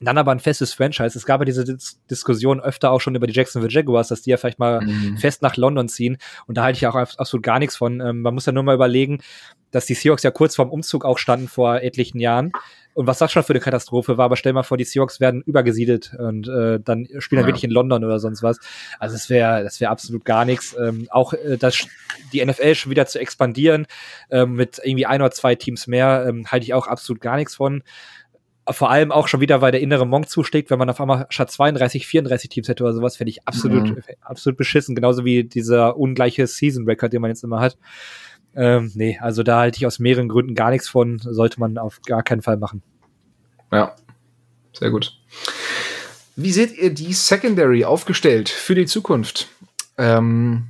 [0.00, 1.16] Dann aber ein festes Franchise.
[1.16, 4.30] Es gab ja diese Dis Diskussion öfter auch schon über die Jacksonville Jaguars, dass die
[4.30, 5.16] ja vielleicht mal mhm.
[5.16, 6.18] fest nach London ziehen.
[6.46, 8.00] Und da halte ich auch absolut gar nichts von.
[8.00, 9.20] Ähm, man muss ja nur mal überlegen,
[9.70, 12.52] dass die Seahawks ja kurz vorm Umzug auch standen vor etlichen Jahren.
[12.94, 15.42] Und was das schon für eine Katastrophe war, aber stell mal vor, die Seahawks werden
[15.42, 18.58] übergesiedelt und äh, dann spielen dann wirklich in London oder sonst was.
[18.98, 20.74] Also das wäre das wäre absolut gar nichts.
[20.78, 21.86] Ähm, auch äh, das,
[22.32, 23.86] die NFL schon wieder zu expandieren
[24.30, 27.54] ähm, mit irgendwie ein oder zwei Teams mehr, ähm, halte ich auch absolut gar nichts
[27.54, 27.82] von
[28.68, 31.50] vor allem auch schon wieder, weil der innere Monk zuschlägt, wenn man auf einmal statt
[31.50, 34.02] 32, 34 Teams hätte oder sowas, fände ich absolut, mhm.
[34.20, 34.94] absolut beschissen.
[34.94, 37.78] Genauso wie dieser ungleiche Season-Record, den man jetzt immer hat.
[38.54, 42.00] Ähm, nee, also da halte ich aus mehreren Gründen gar nichts von, sollte man auf
[42.02, 42.82] gar keinen Fall machen.
[43.70, 43.94] Ja,
[44.72, 45.18] sehr gut.
[46.36, 49.48] Wie seht ihr die Secondary aufgestellt für die Zukunft?
[49.98, 50.68] Ähm,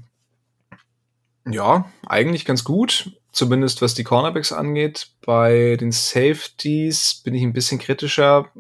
[1.49, 5.09] ja, eigentlich ganz gut, zumindest was die Cornerbacks angeht.
[5.25, 8.51] Bei den Safeties bin ich ein bisschen kritischer.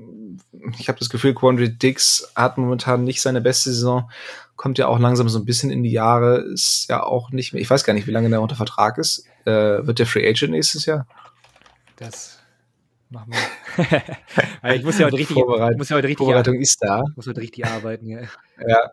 [0.79, 4.09] Ich habe das Gefühl, Quandre Dix hat momentan nicht seine beste Saison
[4.57, 7.61] kommt ja auch langsam so ein bisschen in die Jahre, ist ja auch nicht mehr,
[7.61, 9.27] ich weiß gar nicht, wie lange der unter Vertrag ist.
[9.45, 11.07] Äh, wird der Free Agent nächstes Jahr?
[11.97, 12.39] Das
[13.11, 14.75] machen wir.
[14.75, 17.05] ich muss ja heute richtig, Vorbereit muss ja heute richtig Vorbereitung ist da.
[17.15, 18.23] Muss heute richtig arbeiten, ja.
[18.67, 18.91] ja.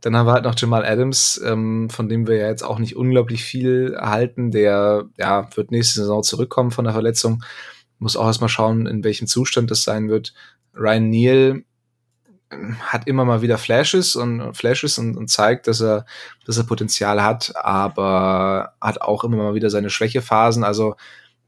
[0.00, 2.96] Dann haben wir halt noch Jamal Adams, ähm, von dem wir ja jetzt auch nicht
[2.96, 4.50] unglaublich viel erhalten.
[4.50, 7.42] Der ja, wird nächste Saison zurückkommen von der Verletzung.
[7.98, 10.34] Muss auch erstmal schauen, in welchem Zustand das sein wird.
[10.74, 11.64] Ryan Neal
[12.80, 16.04] hat immer mal wieder Flashes und Flashes und, und, zeigt, dass er,
[16.46, 20.64] dass er Potenzial hat, aber hat auch immer mal wieder seine Schwächephasen.
[20.64, 20.96] Also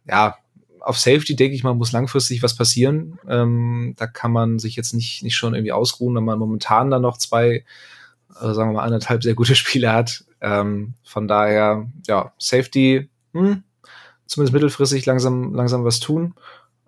[0.07, 0.37] ja,
[0.81, 3.19] auf Safety denke ich mal, muss langfristig was passieren.
[3.29, 7.03] Ähm, da kann man sich jetzt nicht, nicht schon irgendwie ausruhen, wenn man momentan dann
[7.03, 7.65] noch zwei,
[8.41, 10.25] äh, sagen wir mal, anderthalb sehr gute Spiele hat.
[10.41, 13.63] Ähm, von daher, ja, Safety, hm,
[14.27, 16.35] zumindest mittelfristig langsam, langsam was tun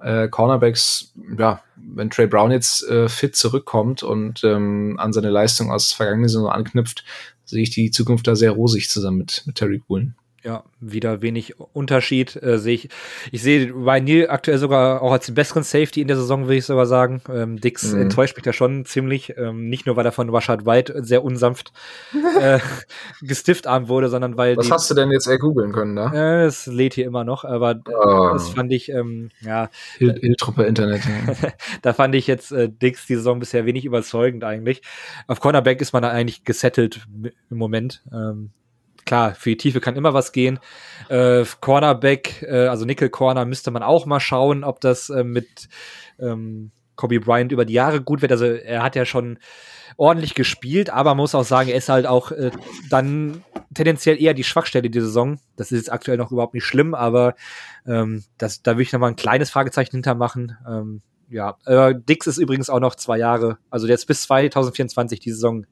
[0.05, 5.73] äh, Cornerbacks, ja, wenn Trey Brown jetzt äh, fit zurückkommt und ähm, an seine Leistung
[5.73, 7.05] aus vergangenen Saison anknüpft,
[7.45, 10.15] sehe ich die Zukunft da sehr rosig zusammen mit, mit Terry Bullen
[10.45, 12.89] ja, wieder wenig Unterschied äh, sehe ich.
[13.33, 16.57] Ich sehe Ryan Neal aktuell sogar auch als den besseren Safety in der Saison, würde
[16.57, 17.23] ich sogar sagen.
[17.33, 18.03] Ähm, Dix mhm.
[18.03, 19.39] enttäuscht mich da schon ziemlich.
[19.39, 21.73] Ähm, nicht nur, weil er von Rashad White sehr unsanft
[22.41, 22.59] äh,
[23.23, 24.59] gestiftarmt wurde, sondern weil.
[24.59, 26.13] Was die, hast du denn jetzt googeln können, ne?
[26.15, 28.31] Äh, es lädt hier immer noch, aber oh.
[28.35, 29.71] das fand ich, ähm, ja.
[29.97, 31.01] Hiltruppe Internet.
[31.83, 34.83] da fand ich jetzt äh, Dix die Saison bisher wenig überzeugend eigentlich.
[35.27, 37.07] Auf Cornerback ist man da eigentlich gesettelt
[37.51, 38.03] im Moment.
[38.13, 38.51] Ähm,
[39.05, 40.59] klar, für die Tiefe kann immer was gehen.
[41.09, 45.69] Äh, Cornerback, äh, also Nickel Corner, müsste man auch mal schauen, ob das äh, mit
[46.19, 48.33] ähm, Kobe Bryant über die Jahre gut wird.
[48.33, 49.39] Also er hat ja schon
[49.97, 52.51] ordentlich gespielt, aber man muss auch sagen, er ist halt auch äh,
[52.91, 53.45] dann
[53.75, 55.39] tendenziell eher die Schwachstelle dieser Saison.
[55.57, 57.35] Das ist jetzt aktuell noch überhaupt nicht schlimm, aber
[57.87, 60.57] ähm, das, da würde ich noch mal ein kleines Fragezeichen hintermachen.
[60.69, 65.33] Ähm, ja, äh, Dix ist übrigens auch noch zwei Jahre, also jetzt bis 2024, die
[65.33, 65.67] Saison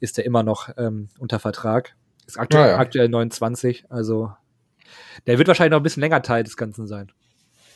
[0.00, 1.96] ist er immer noch ähm, unter Vertrag.
[2.26, 2.78] Ist aktuell, ja, ja.
[2.78, 4.32] aktuell 29, also
[5.26, 7.10] der wird wahrscheinlich noch ein bisschen länger Teil des Ganzen sein.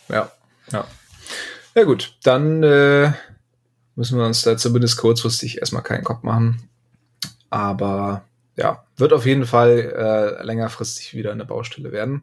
[0.09, 0.31] Ja,
[0.73, 0.86] ja.
[1.74, 3.12] Ja gut, dann äh,
[3.97, 6.68] müssen wir uns da zumindest kurzfristig erstmal keinen Kopf machen.
[7.51, 8.24] Aber
[8.56, 12.23] ja, wird auf jeden Fall äh, längerfristig wieder eine Baustelle werden.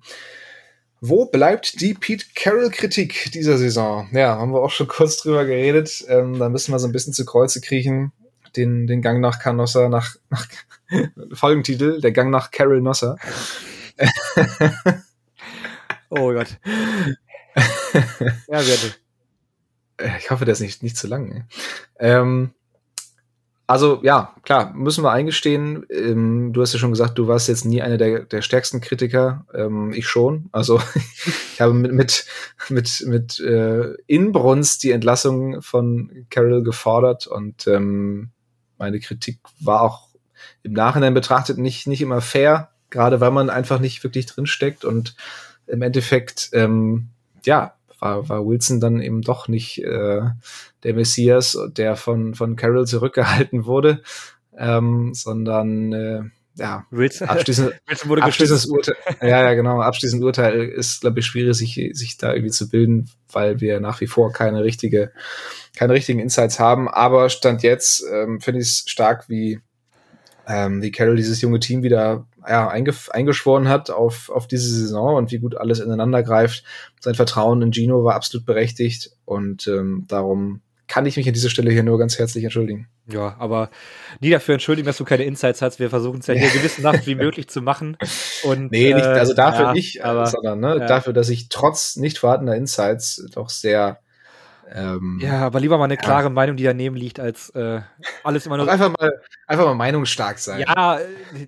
[1.02, 4.08] Wo bleibt die Pete Carroll-Kritik dieser Saison?
[4.14, 6.04] Ja, haben wir auch schon kurz drüber geredet.
[6.08, 8.14] Ähm, da müssen wir so ein bisschen zu Kreuze kriechen.
[8.56, 10.48] Den, den Gang nach Canossa, nach, nach
[11.34, 13.18] Folgentitel, der Gang nach Carol Nosser.
[16.10, 16.58] oh Gott.
[18.48, 18.96] ja, bitte.
[19.98, 21.48] Äh, ich hoffe, der ist nicht, nicht zu lang.
[22.00, 22.54] Ähm,
[23.66, 25.86] also ja, klar, müssen wir eingestehen.
[25.90, 29.46] Ähm, du hast ja schon gesagt, du warst jetzt nie einer der, der stärksten Kritiker.
[29.54, 30.50] Ähm, ich schon.
[30.52, 30.82] Also
[31.54, 32.26] ich habe mit, mit,
[32.70, 38.32] mit, mit äh, Inbrunst die Entlassung von Carol gefordert und ähm,
[38.78, 40.10] meine Kritik war auch
[40.64, 45.16] im Nachhinein betrachtet nicht, nicht immer fair, gerade weil man einfach nicht wirklich drinsteckt und
[45.68, 47.10] im Endeffekt, ähm,
[47.46, 50.22] ja, war, war Wilson dann eben doch nicht äh,
[50.84, 54.02] der Messias, der von, von Carroll zurückgehalten wurde,
[54.58, 56.24] ähm, sondern äh,
[56.56, 61.26] ja, Wilson, abschließend, Wilson wurde abschließendes Urteil, ja, ja, genau, abschließendes Urteil ist, glaube ich,
[61.26, 65.12] schwierig, sich, sich da irgendwie zu bilden, weil wir nach wie vor keine richtige,
[65.76, 66.88] keine richtigen Insights haben.
[66.88, 69.62] Aber Stand jetzt ähm, finde ich es stark, wie,
[70.48, 75.32] ähm, wie Carroll dieses junge Team wieder ja, eingeschworen hat auf, auf diese Saison und
[75.32, 76.64] wie gut alles ineinander greift.
[77.00, 80.62] Sein Vertrauen in Gino war absolut berechtigt und ähm, darum
[80.94, 82.88] kann ich mich an dieser Stelle hier nur ganz herzlich entschuldigen.
[83.12, 83.72] Ja, aber
[84.20, 85.80] nie dafür entschuldigen, dass du keine Insights hast.
[85.80, 87.98] Wir versuchen es ja hier gewissenhaft wie möglich zu machen.
[88.44, 90.86] Und, nee, nicht, also dafür ja, nicht, aber, sondern ne, ja.
[90.86, 94.02] dafür, dass ich trotz nicht vorhandener Insights doch sehr
[94.76, 96.30] ähm, ja, aber lieber mal eine klare ja.
[96.30, 97.82] Meinung, die daneben liegt, als äh,
[98.24, 98.68] alles immer nur.
[98.68, 100.62] einfach mal, einfach mal meinungsstark sein.
[100.62, 101.00] Ja,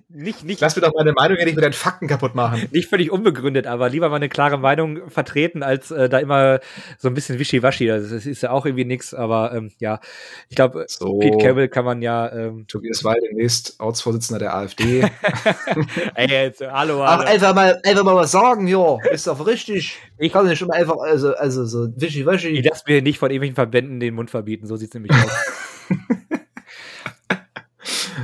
[0.08, 0.60] nicht, nicht.
[0.60, 2.68] Lass mir doch meine Meinung ja nicht mit deinen Fakten kaputt machen.
[2.72, 6.60] Nicht völlig unbegründet, aber lieber mal eine klare Meinung vertreten, als äh, da immer
[6.98, 7.86] so ein bisschen wischiwaschi.
[7.86, 10.00] Das ist ja auch irgendwie nichts, aber ähm, ja,
[10.48, 11.18] ich glaube, so.
[11.18, 12.30] Pete Carroll kann man ja.
[12.30, 15.00] Ähm, Tobias Weil demnächst Ortsvorsitzender der AfD.
[16.14, 17.04] Ey, jetzt, hallo, hallo.
[17.04, 19.98] Ach, einfach mal, einfach mal was sagen, ja, ist doch richtig.
[20.18, 22.48] Ich kann nicht schon mal einfach, also, also so wischiwaschi.
[22.48, 25.88] Ich lasse mir nicht von irgendwelchen Verbänden den Mund verbieten, so sieht es nämlich aus.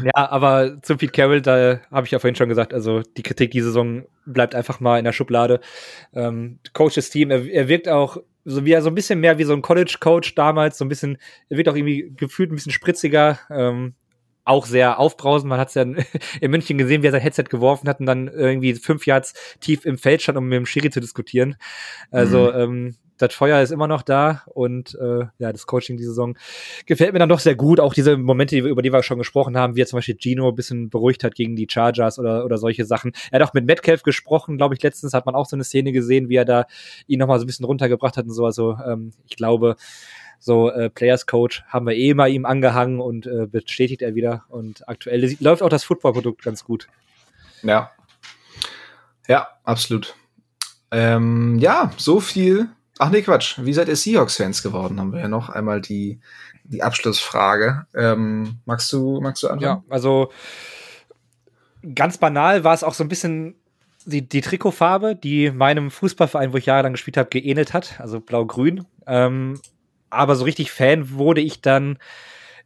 [0.05, 3.51] ja, aber zu Pete Carroll, da habe ich ja vorhin schon gesagt, also die Kritik
[3.51, 5.61] die Saison bleibt einfach mal in der Schublade.
[6.13, 9.45] Ähm, Coaches Team, er, er wirkt auch so wie er so ein bisschen mehr wie
[9.45, 13.39] so ein College-Coach damals, so ein bisschen, er wird auch irgendwie gefühlt ein bisschen spritziger.
[13.51, 13.95] Ähm,
[14.45, 15.49] auch sehr aufbrausend.
[15.49, 18.29] Man hat es ja in München gesehen, wie er sein Headset geworfen hat und dann
[18.29, 21.57] irgendwie fünf Yards tief im Feld stand, um mit dem Schiri zu diskutieren.
[22.11, 22.59] Also mhm.
[22.59, 26.37] ähm, das Feuer ist immer noch da und äh, ja, das Coaching die Saison
[26.87, 27.79] gefällt mir dann doch sehr gut.
[27.79, 30.55] Auch diese Momente, über die wir schon gesprochen haben, wie er zum Beispiel Gino ein
[30.55, 33.13] bisschen beruhigt hat gegen die Chargers oder, oder solche Sachen.
[33.31, 35.93] Er hat auch mit Metcalf gesprochen, glaube ich, letztens hat man auch so eine Szene
[35.93, 36.67] gesehen, wie er da
[37.07, 38.45] ihn nochmal so ein bisschen runtergebracht hat und so.
[38.45, 39.77] Also ähm, ich glaube,
[40.41, 44.45] so äh, Players Coach haben wir eh mal ihm angehangen und äh, bestätigt er wieder.
[44.49, 46.89] Und aktuell läuft auch das Football-Produkt ganz gut.
[47.63, 47.93] Ja.
[49.29, 50.17] Ja, absolut.
[50.91, 52.69] Ähm, ja, so viel.
[53.03, 53.57] Ach nee, Quatsch.
[53.59, 55.01] Wie seid ihr Seahawks-Fans geworden?
[55.01, 56.21] Haben wir ja noch einmal die,
[56.63, 57.85] die Abschlussfrage.
[57.97, 59.63] Ähm, magst du, magst du anfangen?
[59.63, 60.31] Ja, also
[61.97, 63.57] ganz banal war es auch so ein bisschen
[64.05, 68.87] die, die Trikotfarbe, die meinem Fußballverein, wo ich jahrelang gespielt habe, geähnelt hat, also blau-grün.
[69.09, 69.61] Ähm,
[70.09, 71.99] aber so richtig Fan wurde ich dann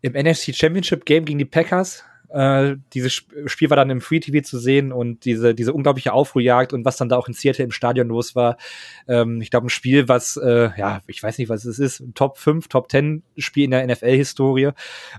[0.03, 2.05] im NFC Championship Game gegen die Packers.
[2.31, 6.73] Äh, dieses Spiel war dann im Free TV zu sehen und diese, diese unglaubliche Aufruhrjagd
[6.73, 8.57] und was dann da auch in Seattle im Stadion los war.
[9.09, 12.39] Ähm, ich glaube, ein Spiel, was, äh, ja, ich weiß nicht, was es ist, Top
[12.39, 14.71] 5, Top 10 Spiel in der NFL-Historie.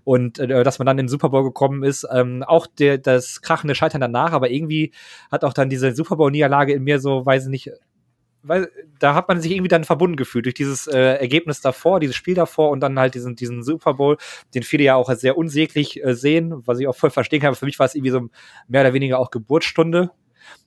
[0.04, 3.42] Und äh, dass man dann in den Super Bowl gekommen ist, ähm, auch der, das
[3.42, 4.92] krachende Scheitern danach, aber irgendwie
[5.32, 7.72] hat auch dann diese Super Bowl-Niederlage in mir so, weiß ich nicht,
[8.44, 8.70] weil
[9.00, 12.36] da hat man sich irgendwie dann verbunden gefühlt durch dieses äh, Ergebnis davor, dieses Spiel
[12.36, 14.18] davor und dann halt diesen, diesen Super Bowl,
[14.56, 17.50] den viele ja auch sehr unsäglich äh, sehen, was ich auch voll verstehen kann.
[17.50, 18.30] Aber für mich war es irgendwie so
[18.68, 20.12] mehr oder weniger auch Geburtsstunde.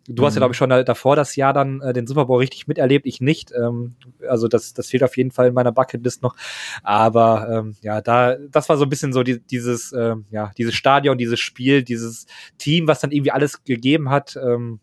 [0.06, 0.26] Du mhm.
[0.26, 0.40] hast ja, mhm.
[0.40, 3.52] glaube ich, schon davor das Jahr dann äh, den Super Bowl richtig miterlebt, ich nicht.
[3.52, 3.94] Ähm,
[4.28, 6.36] also das, das fehlt auf jeden Fall in meiner Bucketlist noch.
[6.82, 10.74] Aber ähm, ja, da, das war so ein bisschen so die, dieses, ähm, ja, dieses
[10.74, 12.26] Stadion, dieses Spiel, dieses
[12.58, 14.36] Team, was dann irgendwie alles gegeben hat.
[14.36, 14.80] Ähm,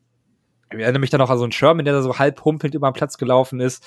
[0.71, 2.89] ich erinnere mich dann auch an so einen Sherman, der da so halb humpelnd über
[2.89, 3.85] den Platz gelaufen ist.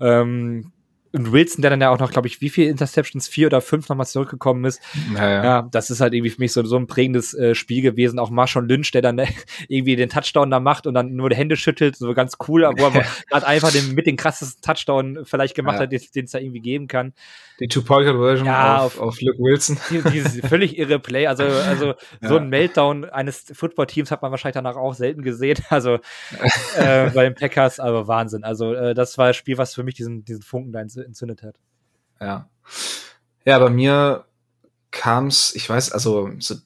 [0.00, 0.72] Ähm,
[1.14, 3.88] und Wilson, der dann ja auch noch, glaube ich, wie viele Interceptions, vier oder fünf
[3.88, 4.82] nochmal zurückgekommen ist.
[5.12, 5.44] Naja.
[5.44, 8.18] Ja, das ist halt irgendwie für mich so, so ein prägendes äh, Spiel gewesen.
[8.18, 9.28] Auch Marshawn Lynch, der dann äh,
[9.68, 12.92] irgendwie den Touchdown da macht und dann nur die Hände schüttelt, so ganz cool, aber
[12.92, 15.82] er gerade einfach den, mit den krassesten Touchdown vielleicht gemacht ja.
[15.82, 17.12] hat, den es da irgendwie geben kann.
[17.60, 19.78] Die Two-Point-Conversion ja, auf, auf, auf Luke Wilson.
[20.12, 21.28] Dieses völlig irre Play.
[21.28, 22.28] Also, also ja.
[22.28, 25.58] so ein Meltdown eines Football-Teams hat man wahrscheinlich danach auch selten gesehen.
[25.70, 26.00] Also
[26.76, 28.42] äh, bei den Packers, aber Wahnsinn.
[28.42, 31.56] Also äh, das war das Spiel, was für mich diesen, diesen Funken da entzündet hat.
[32.20, 32.48] Ja.
[33.44, 34.24] Ja, bei mir
[34.90, 36.56] kam es, ich weiß, also so,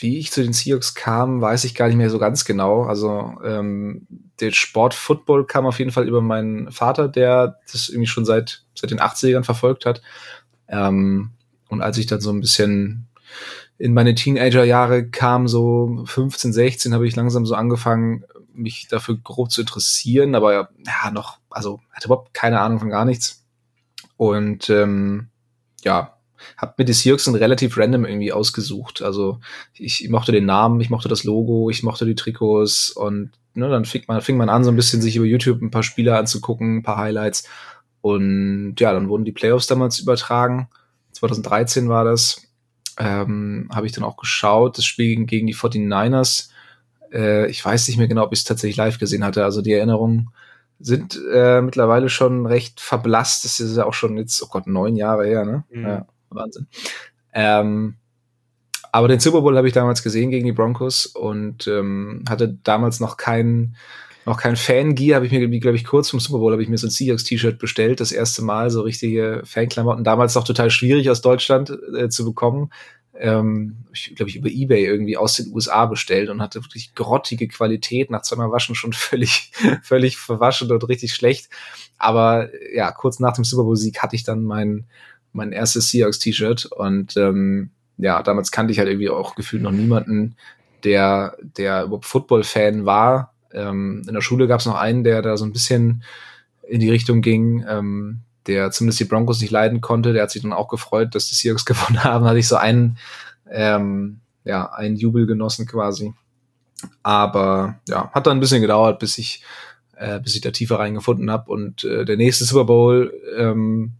[0.00, 2.84] wie ich zu den Seahawks kam, weiß ich gar nicht mehr so ganz genau.
[2.84, 4.06] Also ähm,
[4.40, 8.62] der Sport Football kam auf jeden Fall über meinen Vater, der das irgendwie schon seit,
[8.74, 10.02] seit den 80ern verfolgt hat.
[10.68, 11.30] Ähm,
[11.68, 13.08] und als ich dann so ein bisschen
[13.78, 19.52] in meine Teenager-Jahre kam, so 15, 16, habe ich langsam so angefangen, mich dafür grob
[19.52, 23.44] zu interessieren, aber ja, noch, also hatte überhaupt keine Ahnung von gar nichts.
[24.18, 25.28] Und ähm,
[25.82, 26.18] ja,
[26.56, 29.00] habe mir die Seahawks dann relativ random irgendwie ausgesucht.
[29.00, 29.40] Also
[29.74, 33.84] ich, mochte den Namen, ich mochte das Logo, ich mochte die Trikots und ne, dann
[33.84, 36.78] fing man, fing man an, so ein bisschen sich über YouTube ein paar Spieler anzugucken,
[36.78, 37.48] ein paar Highlights.
[38.00, 40.68] Und ja, dann wurden die Playoffs damals übertragen.
[41.12, 42.42] 2013 war das.
[42.98, 44.78] Ähm, habe ich dann auch geschaut.
[44.78, 46.50] Das Spiel gegen, gegen die 49ers.
[47.12, 49.44] Äh, ich weiß nicht mehr genau, ob ich es tatsächlich live gesehen hatte.
[49.44, 50.30] Also die Erinnerungen
[50.78, 53.44] sind äh, mittlerweile schon recht verblasst.
[53.44, 55.64] Das ist ja auch schon jetzt, oh Gott, neun Jahre her, ne?
[55.70, 55.84] Mhm.
[55.84, 56.66] Ja, Wahnsinn.
[57.32, 57.96] Ähm,
[58.92, 63.00] aber den Super Bowl habe ich damals gesehen gegen die Broncos und ähm, hatte damals
[63.00, 63.76] noch keinen
[64.24, 66.76] noch kein Fangear, habe ich mir, glaube ich, kurz vom Super Bowl habe ich mir
[66.76, 71.22] so ein Seahawks-T-Shirt bestellt, das erste Mal, so richtige Fanklamotten, damals noch total schwierig aus
[71.22, 72.70] Deutschland äh, zu bekommen
[73.18, 77.48] ähm, ich glaube ich über eBay irgendwie aus den USA bestellt und hatte wirklich grottige
[77.48, 81.48] Qualität, nach zweimal Waschen schon völlig, völlig verwaschen und richtig schlecht.
[81.98, 84.86] Aber ja, kurz nach dem Super Bowl Sieg hatte ich dann mein,
[85.32, 89.72] mein erstes Seahawks T-Shirt und ähm, ja, damals kannte ich halt irgendwie auch gefühlt noch
[89.72, 90.36] niemanden,
[90.84, 93.34] der, der überhaupt Football-Fan war.
[93.52, 96.04] Ähm, in der Schule gab es noch einen, der da so ein bisschen
[96.68, 97.64] in die Richtung ging.
[97.68, 100.12] Ähm, der zumindest die Broncos nicht leiden konnte.
[100.12, 102.24] Der hat sich dann auch gefreut, dass die Seahawks gewonnen haben.
[102.24, 102.98] Hatte ich so einen,
[103.50, 106.14] ähm, ja, einen Jubel genossen quasi.
[107.02, 109.42] Aber ja, hat dann ein bisschen gedauert, bis ich,
[109.96, 111.50] äh, bis ich da tiefer reingefunden habe.
[111.50, 113.92] Und äh, der nächste Super Bowl, ähm,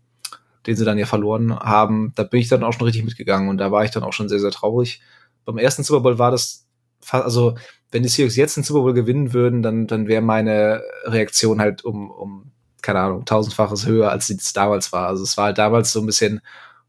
[0.66, 3.59] den sie dann ja verloren haben, da bin ich dann auch schon richtig mitgegangen und
[3.59, 5.01] da war ich dann auch schon sehr, sehr traurig.
[5.45, 6.69] Beim ersten Super Bowl war das
[7.11, 7.55] also
[7.91, 11.85] wenn die Seahawks jetzt den Super Bowl gewinnen würden, dann, dann wäre meine Reaktion halt
[11.85, 12.51] um, um
[12.83, 15.09] keine Ahnung, tausendfaches höher, als es damals war.
[15.09, 16.41] Also es war halt damals so ein bisschen,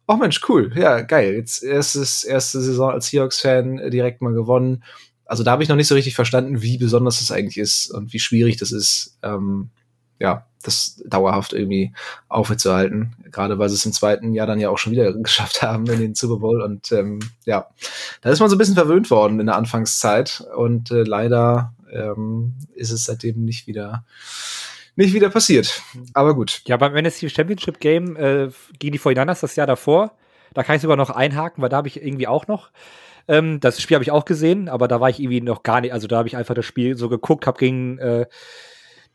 [0.07, 1.35] oh Mensch, cool, ja, geil.
[1.35, 4.83] Jetzt erstes, erste Saison als Seahawks-Fan direkt mal gewonnen.
[5.25, 8.13] Also da habe ich noch nicht so richtig verstanden, wie besonders das eigentlich ist und
[8.13, 9.69] wie schwierig das ist, ähm,
[10.19, 11.93] ja, das dauerhaft irgendwie
[12.27, 13.15] aufrechtzuerhalten.
[13.31, 15.99] Gerade weil sie es im zweiten Jahr dann ja auch schon wieder geschafft haben in
[15.99, 16.61] den Super Bowl.
[16.61, 17.67] Und ähm, ja,
[18.21, 20.43] da ist man so ein bisschen verwöhnt worden in der Anfangszeit.
[20.55, 24.03] Und äh, leider ähm, ist es seitdem nicht wieder
[24.99, 25.81] nicht wieder passiert.
[26.13, 26.61] Aber gut.
[26.67, 30.11] Ja, beim NFC Championship Game äh, gegen die 49ers das Jahr davor,
[30.53, 32.69] da kann ich sogar noch einhaken, weil da habe ich irgendwie auch noch
[33.29, 35.93] ähm, das Spiel habe ich auch gesehen, aber da war ich irgendwie noch gar nicht,
[35.93, 38.25] also da habe ich einfach das Spiel so geguckt, habe gegen äh,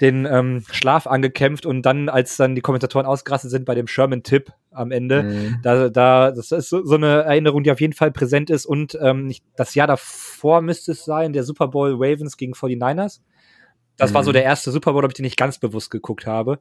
[0.01, 4.53] den ähm, Schlaf angekämpft und dann, als dann die Kommentatoren ausgerastet sind bei dem Sherman-Tipp
[4.71, 5.59] am Ende, mhm.
[5.63, 8.97] da, da, das ist so, so, eine Erinnerung, die auf jeden Fall präsent ist und
[9.01, 13.21] ähm, das Jahr davor müsste es sein, der Super Bowl Ravens gegen 49ers.
[13.97, 14.15] Das mhm.
[14.15, 14.35] war so mhm.
[14.35, 16.59] der erste Super Bowl, ob ich den nicht ganz bewusst geguckt habe.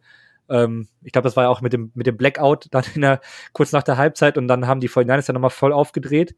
[0.49, 3.21] Ähm, ich glaube, das war ja auch mit dem, mit dem Blackout dann in der,
[3.53, 6.35] kurz nach der Halbzeit und dann haben die 49ers ja nochmal voll aufgedreht.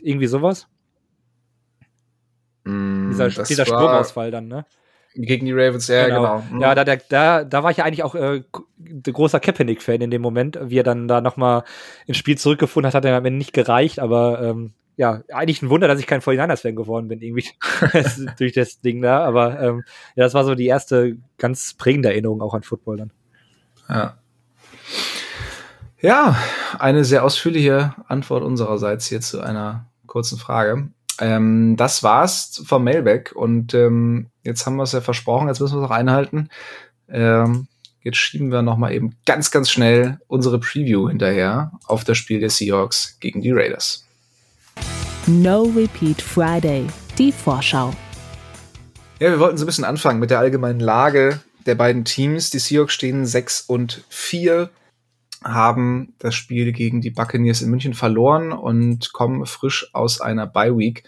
[0.00, 0.66] Irgendwie sowas.
[2.64, 4.64] Mm, dieser dieser Stromausfall dann, ne?
[5.14, 6.20] Gegen die Ravens, ja, genau.
[6.20, 6.54] genau.
[6.54, 6.60] Mhm.
[6.60, 8.42] Ja, da, da, da war ich ja eigentlich auch äh,
[9.02, 11.64] großer Kaepernick-Fan in dem Moment, wie er dann da nochmal
[12.06, 15.70] ins Spiel zurückgefunden hat, hat er am Ende nicht gereicht, aber ähm, ja, eigentlich ein
[15.70, 17.48] Wunder, dass ich kein 49ers-Fan geworden bin, irgendwie
[18.38, 19.24] durch das Ding da.
[19.24, 19.84] Aber ähm,
[20.14, 23.12] ja, das war so die erste ganz prägende Erinnerung auch an Football dann.
[23.88, 24.18] Ja.
[26.02, 26.36] Ja,
[26.78, 30.88] eine sehr ausführliche Antwort unsererseits hier zu einer kurzen Frage.
[31.18, 35.76] Ähm, das war's vom Mailback und ähm, jetzt haben wir es ja versprochen, jetzt müssen
[35.76, 36.48] wir es auch einhalten.
[37.08, 37.68] Ähm,
[38.02, 42.50] jetzt schieben wir nochmal eben ganz, ganz schnell unsere Preview hinterher auf das Spiel der
[42.50, 44.06] Seahawks gegen die Raiders.
[45.26, 46.86] No Repeat Friday,
[47.18, 47.92] die Vorschau.
[49.18, 52.48] Ja, wir wollten so ein bisschen anfangen mit der allgemeinen Lage der beiden Teams.
[52.50, 54.70] Die Seahawks stehen 6 und 4,
[55.44, 60.76] haben das Spiel gegen die Buccaneers in München verloren und kommen frisch aus einer Bye
[60.76, 61.04] Week.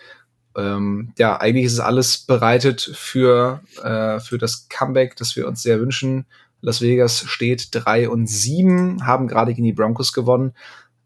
[0.56, 5.62] Ähm, ja, eigentlich ist es alles bereitet für, äh, für das Comeback, das wir uns
[5.62, 6.26] sehr wünschen.
[6.60, 10.52] Las Vegas steht drei und sieben, haben gerade gegen die Broncos gewonnen.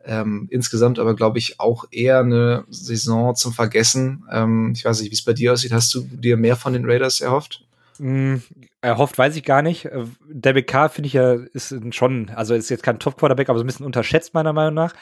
[0.07, 4.25] Ähm, insgesamt aber, glaube ich, auch eher eine Saison zum Vergessen.
[4.31, 5.73] Ähm, ich weiß nicht, wie es bei dir aussieht.
[5.73, 7.67] Hast du dir mehr von den Raiders erhofft?
[7.99, 8.37] Mm,
[8.83, 9.87] erhofft, weiß ich gar nicht.
[9.87, 13.65] Äh, David Carr finde ich ja ist schon, also ist jetzt kein Top-Quarterback, aber so
[13.65, 14.95] ein bisschen unterschätzt, meiner Meinung nach.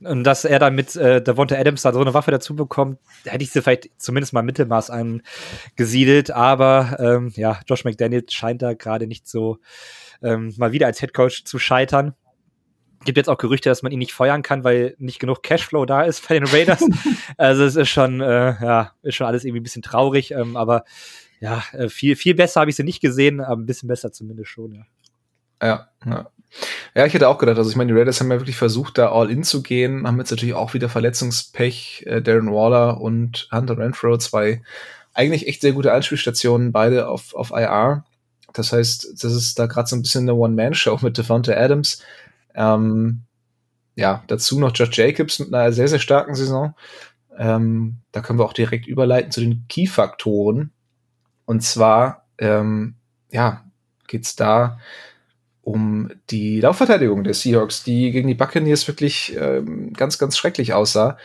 [0.00, 3.42] Und dass er dann mit äh, Devonta Adams da so eine Waffe dazu bekommt, hätte
[3.42, 6.30] ich sie vielleicht zumindest mal Mittelmaß angesiedelt.
[6.30, 9.58] Aber ähm, ja, Josh McDaniels scheint da gerade nicht so
[10.22, 12.14] ähm, mal wieder als Headcoach zu scheitern.
[13.04, 16.02] Gibt jetzt auch Gerüchte, dass man ihn nicht feuern kann, weil nicht genug Cashflow da
[16.02, 16.84] ist bei den Raiders.
[17.36, 20.84] also es ist schon, äh, ja, ist schon alles irgendwie ein bisschen traurig, ähm, aber
[21.40, 24.50] ja, äh, viel, viel besser habe ich sie nicht gesehen, aber ein bisschen besser zumindest
[24.50, 24.84] schon, ja.
[25.62, 26.30] Ja, ja.
[26.94, 29.10] Ja, ich hätte auch gedacht, also ich meine, die Raiders haben ja wirklich versucht, da
[29.10, 33.78] all in zu gehen, haben jetzt natürlich auch wieder Verletzungspech, äh, Darren Waller und Hunter
[33.78, 34.62] Renfro, zwei
[35.14, 38.04] eigentlich echt sehr gute Anspielstationen, beide auf, auf IR.
[38.52, 42.02] Das heißt, das ist da gerade so ein bisschen eine One-Man-Show mit Devonta Adams.
[42.54, 43.22] Ähm,
[43.94, 46.74] ja, dazu noch Josh Jacobs mit einer sehr, sehr starken Saison.
[47.36, 50.70] Ähm, da können wir auch direkt überleiten zu den Key-Faktoren.
[51.44, 52.94] Und zwar, ähm,
[53.30, 53.64] ja,
[54.06, 54.78] geht's da
[55.62, 61.16] um die Laufverteidigung der Seahawks, die gegen die Buccaneers wirklich ähm, ganz, ganz schrecklich aussah.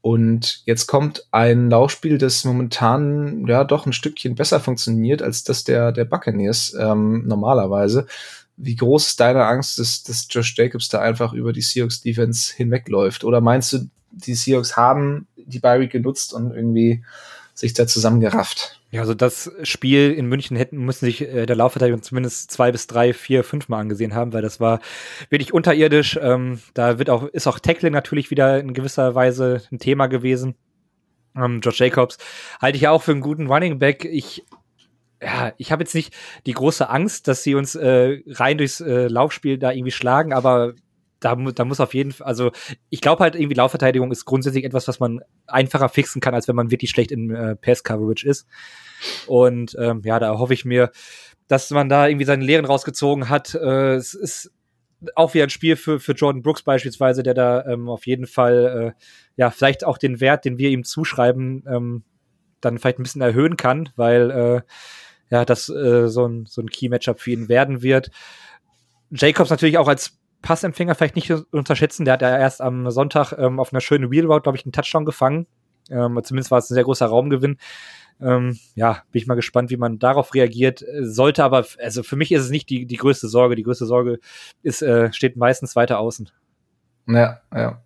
[0.00, 5.64] Und jetzt kommt ein Laufspiel, das momentan ja doch ein Stückchen besser funktioniert als das
[5.64, 8.06] der, der Buccaneers ähm, normalerweise.
[8.60, 12.54] Wie groß ist deine Angst, dass, dass Josh Jacobs da einfach über die Seahawks Defense
[12.54, 13.24] hinwegläuft?
[13.24, 17.04] Oder meinst du, die Seahawks haben die Bayern genutzt und irgendwie
[17.54, 18.80] sich da zusammengerafft?
[18.90, 22.86] Ja, also das Spiel in München hätten müssen sich äh, der Laufverteidigung zumindest zwei bis
[22.86, 24.80] drei, vier, fünf Mal angesehen haben, weil das war
[25.28, 26.18] wirklich unterirdisch.
[26.22, 30.54] Ähm, da wird auch ist auch Tackling natürlich wieder in gewisser Weise ein Thema gewesen.
[31.36, 32.16] Ähm, Josh Jacobs
[32.60, 34.06] halte ich ja auch für einen guten Running Back.
[34.06, 34.44] Ich
[35.22, 36.14] ja, ich habe jetzt nicht
[36.46, 40.74] die große Angst, dass sie uns äh, rein durchs äh, Laufspiel da irgendwie schlagen, aber
[41.20, 42.52] da, da muss auf jeden Fall, also
[42.90, 46.56] ich glaube halt irgendwie Laufverteidigung ist grundsätzlich etwas, was man einfacher fixen kann, als wenn
[46.56, 48.46] man wirklich schlecht in äh, Pass-Coverage ist.
[49.26, 50.90] Und ähm, ja, da hoffe ich mir,
[51.48, 53.54] dass man da irgendwie seine Lehren rausgezogen hat.
[53.54, 54.52] Äh, es ist
[55.14, 58.94] auch wieder ein Spiel für, für Jordan Brooks beispielsweise, der da ähm, auf jeden Fall
[58.96, 59.02] äh,
[59.36, 62.04] ja vielleicht auch den Wert, den wir ihm zuschreiben, ähm,
[62.60, 64.60] dann vielleicht ein bisschen erhöhen kann, weil äh,
[65.30, 68.10] ja das äh, so ein, so ein Key-Matchup für ihn werden wird.
[69.10, 72.04] Jacobs natürlich auch als Passempfänger vielleicht nicht unterschätzen.
[72.04, 75.04] Der hat ja erst am Sonntag ähm, auf einer schönen Wheelroute, glaube ich, einen Touchdown
[75.04, 75.46] gefangen.
[75.90, 77.56] Ähm, zumindest war es ein sehr großer Raumgewinn.
[78.20, 80.84] Ähm, ja, bin ich mal gespannt, wie man darauf reagiert.
[81.00, 83.56] Sollte aber, also für mich ist es nicht die, die größte Sorge.
[83.56, 84.18] Die größte Sorge
[84.62, 86.30] ist, äh, steht meistens weiter außen.
[87.06, 87.82] Ja, ja.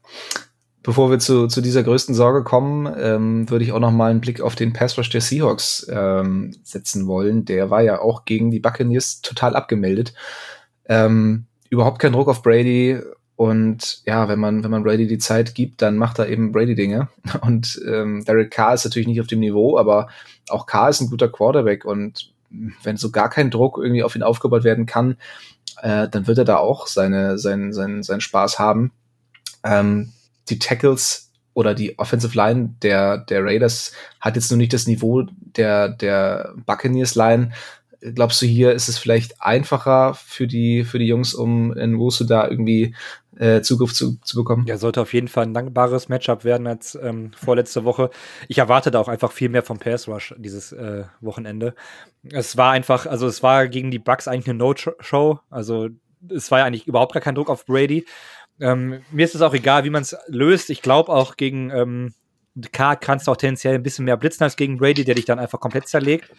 [0.82, 4.20] Bevor wir zu, zu dieser größten Sorge kommen, ähm, würde ich auch noch mal einen
[4.20, 7.44] Blick auf den Pass Rush der Seahawks ähm, setzen wollen.
[7.44, 10.12] Der war ja auch gegen die Buccaneers total abgemeldet.
[10.86, 13.00] Ähm, überhaupt kein Druck auf Brady.
[13.36, 17.08] Und ja, wenn man, wenn man Brady die Zeit gibt, dann macht er eben Brady-Dinge.
[17.42, 20.08] Und ähm, Derek Carr ist natürlich nicht auf dem Niveau, aber
[20.48, 21.84] auch Carr ist ein guter Quarterback.
[21.84, 22.32] Und
[22.82, 25.16] wenn so gar kein Druck irgendwie auf ihn aufgebaut werden kann,
[25.80, 28.92] äh, dann wird er da auch seine, sein, sein, seinen Spaß haben.
[29.64, 30.12] Ähm,
[30.48, 35.26] die Tackles oder die Offensive Line der, der Raiders hat jetzt nur nicht das Niveau
[35.38, 37.52] der, der Buccaneers Line,
[38.14, 42.24] glaubst du, hier ist es vielleicht einfacher für die, für die Jungs, um in Wusu
[42.24, 42.94] da irgendwie
[43.36, 44.66] äh, Zugriff zu, zu bekommen?
[44.66, 48.10] Ja, sollte auf jeden Fall ein dankbares Matchup werden als ähm, vorletzte Woche.
[48.48, 51.74] Ich erwarte da auch einfach viel mehr vom Pass Rush dieses äh, Wochenende.
[52.30, 55.38] Es war einfach, also es war gegen die Bucks eigentlich eine No-Show.
[55.50, 55.88] Also
[56.28, 58.06] es war ja eigentlich überhaupt gar kein Druck auf Brady.
[58.60, 60.70] Ähm, mir ist es auch egal, wie man es löst.
[60.70, 62.14] Ich glaube auch gegen ähm,
[62.72, 65.38] K kannst du auch tendenziell ein bisschen mehr blitzen als gegen Brady, der dich dann
[65.38, 66.30] einfach komplett zerlegt.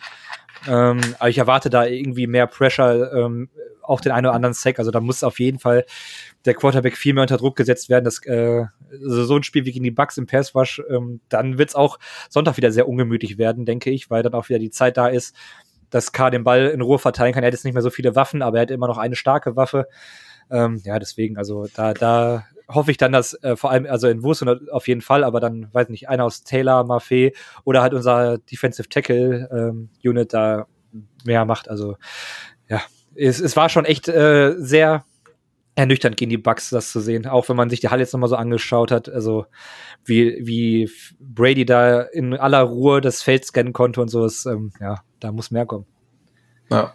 [0.68, 3.50] Ähm, aber ich erwarte da irgendwie mehr Pressure ähm,
[3.82, 4.80] auf den einen oder anderen Sack.
[4.80, 5.86] Also da muss auf jeden Fall
[6.46, 8.06] der Quarterback viel mehr unter Druck gesetzt werden.
[8.06, 11.58] Das, äh, also so ein Spiel wie gegen die Bucks im Pass Rush, ähm, dann
[11.58, 12.00] wird es auch
[12.30, 15.36] Sonntag wieder sehr ungemütlich werden, denke ich, weil dann auch wieder die Zeit da ist,
[15.90, 17.44] dass K den Ball in Ruhe verteilen kann.
[17.44, 19.56] Er hat jetzt nicht mehr so viele Waffen, aber er hat immer noch eine starke
[19.56, 19.88] Waffe.
[20.54, 24.24] Ähm, ja, deswegen, also da, da hoffe ich dann, dass äh, vor allem, also in
[24.24, 27.34] Wurst auf jeden Fall, aber dann, weiß nicht, einer aus Taylor, Maffei
[27.66, 30.68] oder halt unser Defensive Tackle ähm, Unit da
[31.26, 31.70] mehr macht.
[31.70, 31.98] Also
[32.70, 32.82] ja,
[33.16, 35.04] es, es war schon echt äh, sehr
[35.76, 38.30] ernüchternd gegen die Bugs das zu sehen, auch wenn man sich die Halle jetzt nochmal
[38.30, 39.48] so angeschaut hat, also
[40.06, 40.90] wie, wie
[41.20, 45.32] Brady da in aller Ruhe das Feld scannen konnte und so, ist, ähm, ja, da
[45.32, 45.88] muss mehr kommen.
[46.70, 46.94] Ja.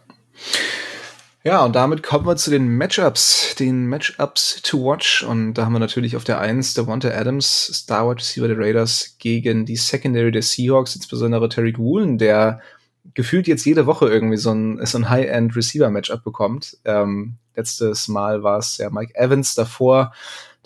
[1.48, 5.22] Ja, und damit kommen wir zu den Matchups, den Matchups to watch.
[5.22, 9.16] Und da haben wir natürlich auf der 1 Devonta Adams, Star Wide Receiver der Raiders,
[9.18, 12.60] gegen die Secondary der Seahawks, insbesondere Terry Woolen, der
[13.14, 16.76] gefühlt jetzt jede Woche irgendwie so ein, so ein High-End-Receiver-Matchup bekommt.
[16.84, 20.12] Ähm, letztes Mal war es ja Mike Evans, davor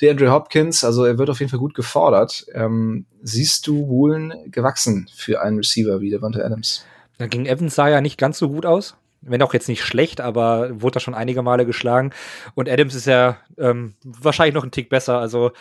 [0.01, 0.83] der Andrew Hopkins.
[0.83, 2.45] Also er wird auf jeden Fall gut gefordert.
[2.55, 6.85] Ähm, siehst du Woolen gewachsen für einen Receiver wie Devonta Adams?
[7.21, 8.97] Ja, gegen Evans sah ja nicht ganz so gut aus.
[9.23, 12.11] Wenn auch jetzt nicht schlecht, aber wurde da schon einige Male geschlagen.
[12.55, 15.19] Und Adams ist ja ähm, wahrscheinlich noch ein Tick besser.
[15.19, 15.53] Also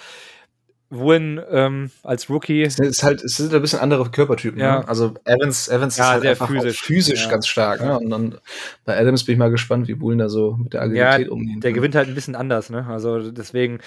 [0.90, 2.64] Woolen ähm, als Rookie.
[2.64, 4.60] Es ist halt, es sind ein bisschen andere Körpertypen.
[4.60, 4.80] Ja.
[4.80, 4.88] Ne?
[4.90, 6.82] Also Evans, Evans Ja, ist halt einfach physisch.
[6.82, 7.30] physisch Ja.
[7.30, 7.80] ganz stark.
[7.82, 7.98] Ne?
[7.98, 8.38] Und dann
[8.84, 11.62] bei Adams bin ich mal gespannt, wie Woolen da so mit der Ja, Agilität umgehen
[11.62, 11.76] der kann.
[11.76, 12.86] gewinnt halt ein bisschen anders, ne?
[12.90, 13.78] Also deswegen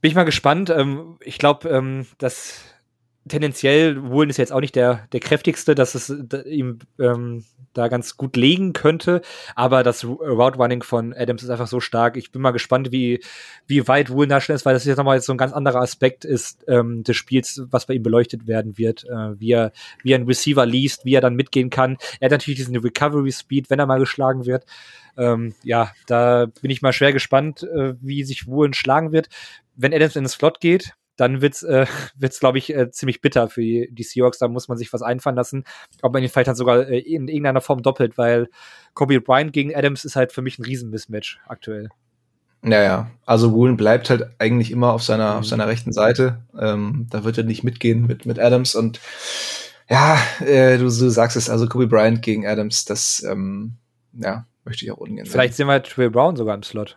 [0.00, 0.70] bin ich mal gespannt.
[0.70, 2.60] Ähm, ich glaube, ähm, dass
[3.28, 6.10] tendenziell Woolen ist jetzt auch nicht der, der kräftigste, dass es
[6.46, 9.20] ihm ähm, da ganz gut legen könnte.
[9.54, 12.16] Aber das Ru- Route Running von Adams ist einfach so stark.
[12.16, 13.22] Ich bin mal gespannt, wie,
[13.66, 16.24] wie weit Woolen da schnell ist, weil das jetzt nochmal so ein ganz anderer Aspekt
[16.24, 19.72] ist ähm, des Spiels, was bei ihm beleuchtet werden wird, äh, wie er,
[20.02, 21.98] wie er einen Receiver liest, wie er dann mitgehen kann.
[22.18, 24.64] Er hat natürlich diesen Recovery Speed, wenn er mal geschlagen wird.
[25.16, 29.28] Ähm, ja, da bin ich mal schwer gespannt, äh, wie sich Woolen schlagen wird.
[29.76, 31.86] Wenn Adams in den Slot geht, dann wird's, äh,
[32.16, 34.38] wird's glaube ich, äh, ziemlich bitter für die, die Seahawks.
[34.38, 35.64] Da muss man sich was einfallen lassen.
[36.02, 38.48] Ob man ihn vielleicht dann sogar äh, in irgendeiner Form doppelt, weil
[38.94, 41.88] Kobe Bryant gegen Adams ist halt für mich ein Riesen-Mismatch aktuell.
[42.62, 43.10] Ja, ja.
[43.24, 45.38] Also Woolen bleibt halt eigentlich immer auf seiner, Mhm.
[45.38, 46.42] auf seiner rechten Seite.
[46.58, 49.00] Ähm, da wird er nicht mitgehen mit, mit Adams und
[49.88, 53.76] ja, äh, du, du sagst es, also Kobe Bryant gegen Adams, das ähm,
[54.12, 55.26] ja, möchte ich auch ungern.
[55.26, 56.96] Vielleicht sehen wir Trey Brown sogar im Slot.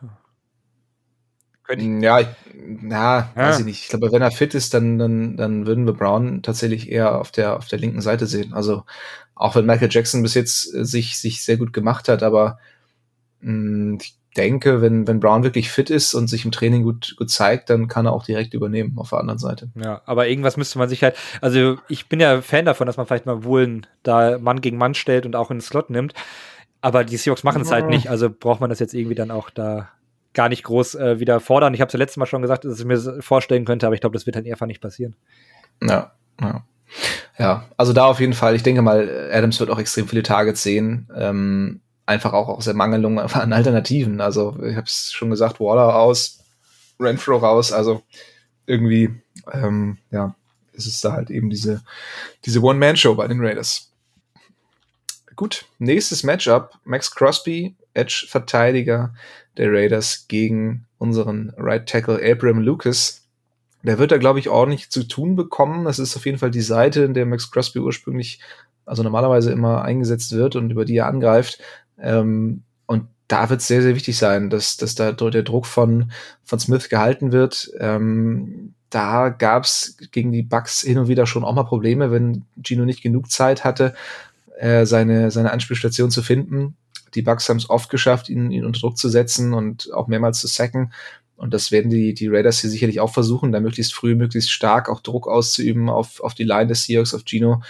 [1.64, 2.28] Könnte ich, Mm, Ja, ich,
[2.82, 3.48] na, Ja.
[3.48, 3.84] weiß ich nicht.
[3.84, 7.32] Ich glaube, wenn er fit ist, dann, dann, dann würden wir Brown tatsächlich eher auf
[7.32, 8.54] der, auf der linken Seite sehen.
[8.54, 8.84] Also,
[9.36, 12.60] auch wenn Michael Jackson bis jetzt äh, sich, sich sehr gut gemacht hat, aber
[13.42, 17.30] mh, ich denke, wenn, wenn Brown wirklich fit ist und sich im Training gut, gut
[17.30, 19.70] zeigt, dann kann er auch direkt übernehmen auf der anderen Seite.
[19.76, 23.06] ja, aber irgendwas müsste man sich halt, also ich bin ja Fan davon, dass man
[23.06, 26.14] vielleicht mal Woolen da Mann gegen Mann stellt und auch in den Slot nimmt.
[26.82, 29.50] Aber die Seahawks machen es halt nicht, also braucht man das jetzt irgendwie dann auch
[29.52, 29.90] da
[30.34, 31.74] gar nicht groß äh, wieder fordern.
[31.74, 33.96] Ich habe es ja letztes Mal schon gesagt, dass ich mir das vorstellen könnte, aber
[33.96, 35.16] ich glaube, das wird dann einfach nicht passieren.
[35.82, 36.66] Ja, ja.
[37.40, 38.56] Ja, also da auf jeden Fall.
[38.56, 41.10] Ich denke mal, Adams wird auch extrem viele Targets sehen.
[41.16, 44.22] Ähm, einfach auch aus der Mangelung an Alternativen.
[44.22, 46.44] Also ich habe es schon gesagt, Waller aus,
[47.00, 47.72] Renfro raus.
[47.72, 48.04] Also
[48.68, 49.10] irgendwie,
[49.52, 50.36] ähm, ja,
[50.74, 51.82] ist da halt eben diese,
[52.46, 53.92] diese One-Man-Show bei den Raiders.
[55.36, 56.78] Gut, nächstes Matchup.
[56.84, 59.14] Max Crosby, Edge-Verteidiger
[59.58, 63.24] der Raiders gegen unseren Right Tackle Abram Lucas.
[63.84, 65.86] Der wird da, glaube ich, ordentlich zu tun bekommen.
[65.86, 68.40] Das ist auf jeden Fall die Seite, in der Max Crosby ursprünglich,
[68.86, 71.60] also normalerweise immer eingesetzt wird und über die er angreift.
[72.00, 76.12] Ähm, und da wird es sehr, sehr wichtig sein, dass, dass da der Druck von,
[76.44, 77.72] von Smith gehalten wird.
[77.80, 82.46] Ähm, da gab es gegen die Bucks hin und wieder schon auch mal Probleme, wenn
[82.64, 83.96] Gino nicht genug Zeit hatte,
[84.60, 86.76] äh, seine, seine Anspielstation zu finden.
[87.16, 90.40] Die Bucks haben es oft geschafft, ihn, ihn unter Druck zu setzen und auch mehrmals
[90.40, 90.94] zu sacken.
[91.36, 94.90] Und das werden die, die Raiders hier sicherlich auch versuchen, da möglichst früh, möglichst stark
[94.90, 97.62] auch Druck auszuüben auf, auf die Line des Seahawks, auf Gino,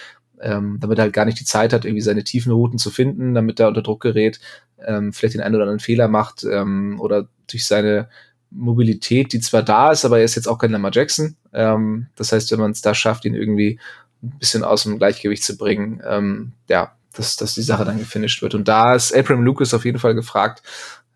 [0.41, 3.33] ähm, damit er halt gar nicht die Zeit hat, irgendwie seine tiefen Routen zu finden,
[3.33, 4.39] damit er unter Druck gerät,
[4.85, 8.09] ähm, vielleicht den einen oder anderen Fehler macht ähm, oder durch seine
[8.51, 11.35] Mobilität, die zwar da ist, aber er ist jetzt auch kein Lamar Jackson.
[11.53, 13.79] Ähm, das heißt, wenn man es da schafft, ihn irgendwie
[14.21, 18.41] ein bisschen aus dem Gleichgewicht zu bringen, ähm, ja, dass, dass die Sache dann gefinisht
[18.41, 18.55] wird.
[18.55, 20.63] Und da ist Abram Lucas auf jeden Fall gefragt,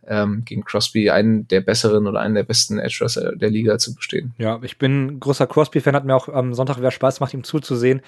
[0.07, 3.93] ähm, gegen Crosby einen der besseren oder einen der besten Edge Rusher der Liga zu
[3.93, 4.33] bestehen.
[4.37, 7.43] Ja, ich bin ein großer Crosby-Fan, hat mir auch am Sonntag wieder Spaß gemacht, ihm
[7.43, 8.01] zuzusehen.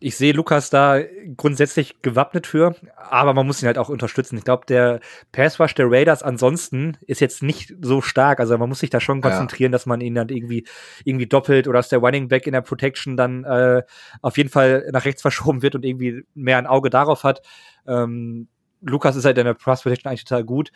[0.00, 1.00] Ich sehe Lukas da
[1.36, 4.36] grundsätzlich gewappnet für, aber man muss ihn halt auch unterstützen.
[4.36, 5.00] Ich glaube, der
[5.32, 8.40] Pass-Rush der Raiders ansonsten ist jetzt nicht so stark.
[8.40, 9.22] Also man muss sich da schon Ja.
[9.30, 10.66] konzentrieren, dass man ihn dann irgendwie,
[11.04, 13.82] irgendwie doppelt oder dass der Running Back in der Protection dann äh,
[14.22, 17.42] auf jeden Fall nach rechts verschoben wird und irgendwie mehr ein Auge darauf hat.
[17.86, 18.48] Ähm,
[18.80, 20.70] Lukas ist halt in der Pass Protection eigentlich total gut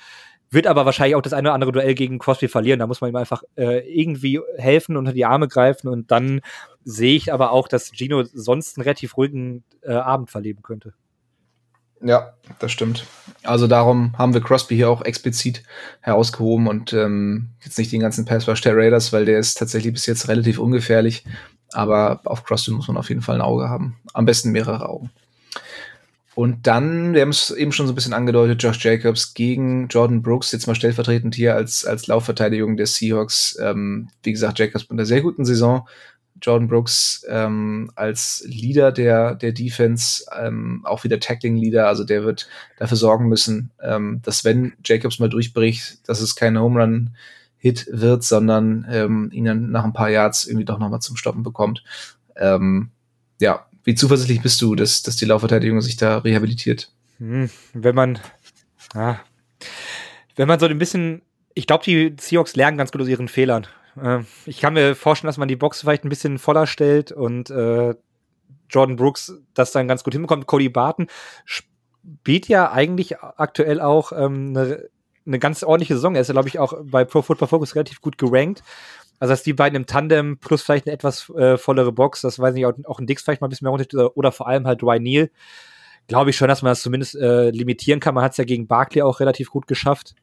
[0.50, 2.78] wird aber wahrscheinlich auch das eine oder andere Duell gegen Crosby verlieren.
[2.78, 6.40] Da muss man ihm einfach äh, irgendwie helfen, unter die Arme greifen und dann
[6.84, 10.94] sehe ich aber auch, dass Gino sonst einen relativ ruhigen äh, Abend verleben könnte.
[12.00, 13.06] Ja, das stimmt.
[13.42, 15.64] Also darum haben wir Crosby hier auch explizit
[16.00, 19.92] herausgehoben und ähm, jetzt nicht den ganzen Pass Rush der Raiders, weil der ist tatsächlich
[19.92, 21.24] bis jetzt relativ ungefährlich.
[21.72, 23.96] Aber auf Crosby muss man auf jeden Fall ein Auge haben.
[24.14, 25.10] Am besten mehrere Augen.
[26.38, 30.22] Und dann, wir haben es eben schon so ein bisschen angedeutet, Josh Jacobs gegen Jordan
[30.22, 33.58] Brooks, jetzt mal stellvertretend hier als, als Laufverteidigung der Seahawks.
[33.60, 35.88] Ähm, wie gesagt, Jacobs mit einer sehr guten Saison.
[36.40, 42.48] Jordan Brooks ähm, als Leader der, der Defense, ähm, auch wieder Tackling-Leader, also der wird
[42.78, 47.16] dafür sorgen müssen, ähm, dass wenn Jacobs mal durchbricht, dass es kein Home Run
[47.56, 51.42] Hit wird, sondern ähm, ihn dann nach ein paar Yards irgendwie doch nochmal zum Stoppen
[51.42, 51.82] bekommt.
[52.36, 52.90] Ähm,
[53.40, 56.92] ja, wie zuversichtlich bist du, dass, dass die Laufverteidigung sich da rehabilitiert?
[57.16, 58.18] Hm, wenn man,
[58.94, 59.18] ja,
[60.36, 61.22] wenn man so ein bisschen,
[61.54, 63.66] ich glaube, die Seahawks lernen ganz gut aus ihren Fehlern.
[63.98, 67.48] Äh, ich kann mir vorstellen, dass man die Box vielleicht ein bisschen voller stellt und
[67.48, 67.94] äh,
[68.68, 70.46] Jordan Brooks das dann ganz gut hinbekommt.
[70.46, 71.06] Cody Barton
[71.46, 74.90] spielt ja eigentlich aktuell auch ähm, eine,
[75.26, 76.14] eine ganz ordentliche Saison.
[76.14, 78.62] Er ist glaube ich, auch bei Pro Football Focus relativ gut gerankt.
[79.20, 82.54] Also, dass die beiden im Tandem plus vielleicht eine etwas äh, vollere Box, das weiß
[82.54, 84.82] ich nicht, auch, ein Dix vielleicht mal ein bisschen mehr runter oder vor allem halt
[84.82, 85.30] Dwayne Neal.
[86.06, 88.14] Glaube ich schon, dass man das zumindest äh, limitieren kann.
[88.14, 90.14] Man hat es ja gegen Barkley auch relativ gut geschafft,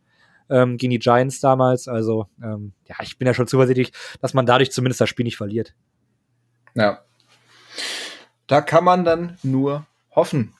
[0.50, 1.88] ähm, gegen die Giants damals.
[1.88, 3.92] Also, ähm, ja, ich bin ja schon zuversichtlich,
[4.22, 5.74] dass man dadurch zumindest das Spiel nicht verliert.
[6.74, 7.02] Ja.
[8.48, 10.54] Da kann man dann nur hoffen.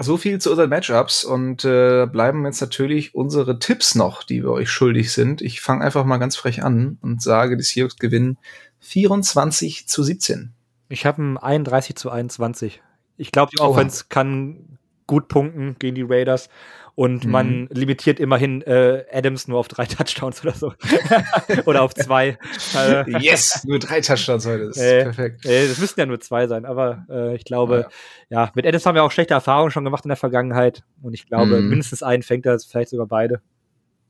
[0.00, 4.50] So viel zu unseren Matchups und äh, bleiben jetzt natürlich unsere Tipps noch, die wir
[4.50, 5.40] euch schuldig sind.
[5.40, 8.38] Ich fange einfach mal ganz frech an und sage, die Seahawks gewinnen
[8.80, 10.52] 24 zu 17.
[10.88, 12.82] Ich habe ein 31 zu 21.
[13.16, 16.48] Ich glaube, die Offense kann gut punkten gegen die Raiders
[16.96, 17.30] und mhm.
[17.30, 20.72] man limitiert immerhin äh, Adams nur auf drei Touchdowns oder so.
[21.66, 22.38] oder auf zwei.
[22.76, 24.68] Äh, yes, nur drei Touchdowns heute.
[24.68, 25.44] Das ist äh, perfekt.
[25.44, 27.88] Äh, das müssten ja nur zwei sein, aber äh, ich glaube,
[28.28, 28.44] ja.
[28.44, 28.52] ja.
[28.54, 31.60] mit Adams haben wir auch schlechte Erfahrungen schon gemacht in der Vergangenheit und ich glaube,
[31.60, 31.68] mhm.
[31.68, 33.40] mindestens einen fängt er, vielleicht sogar beide.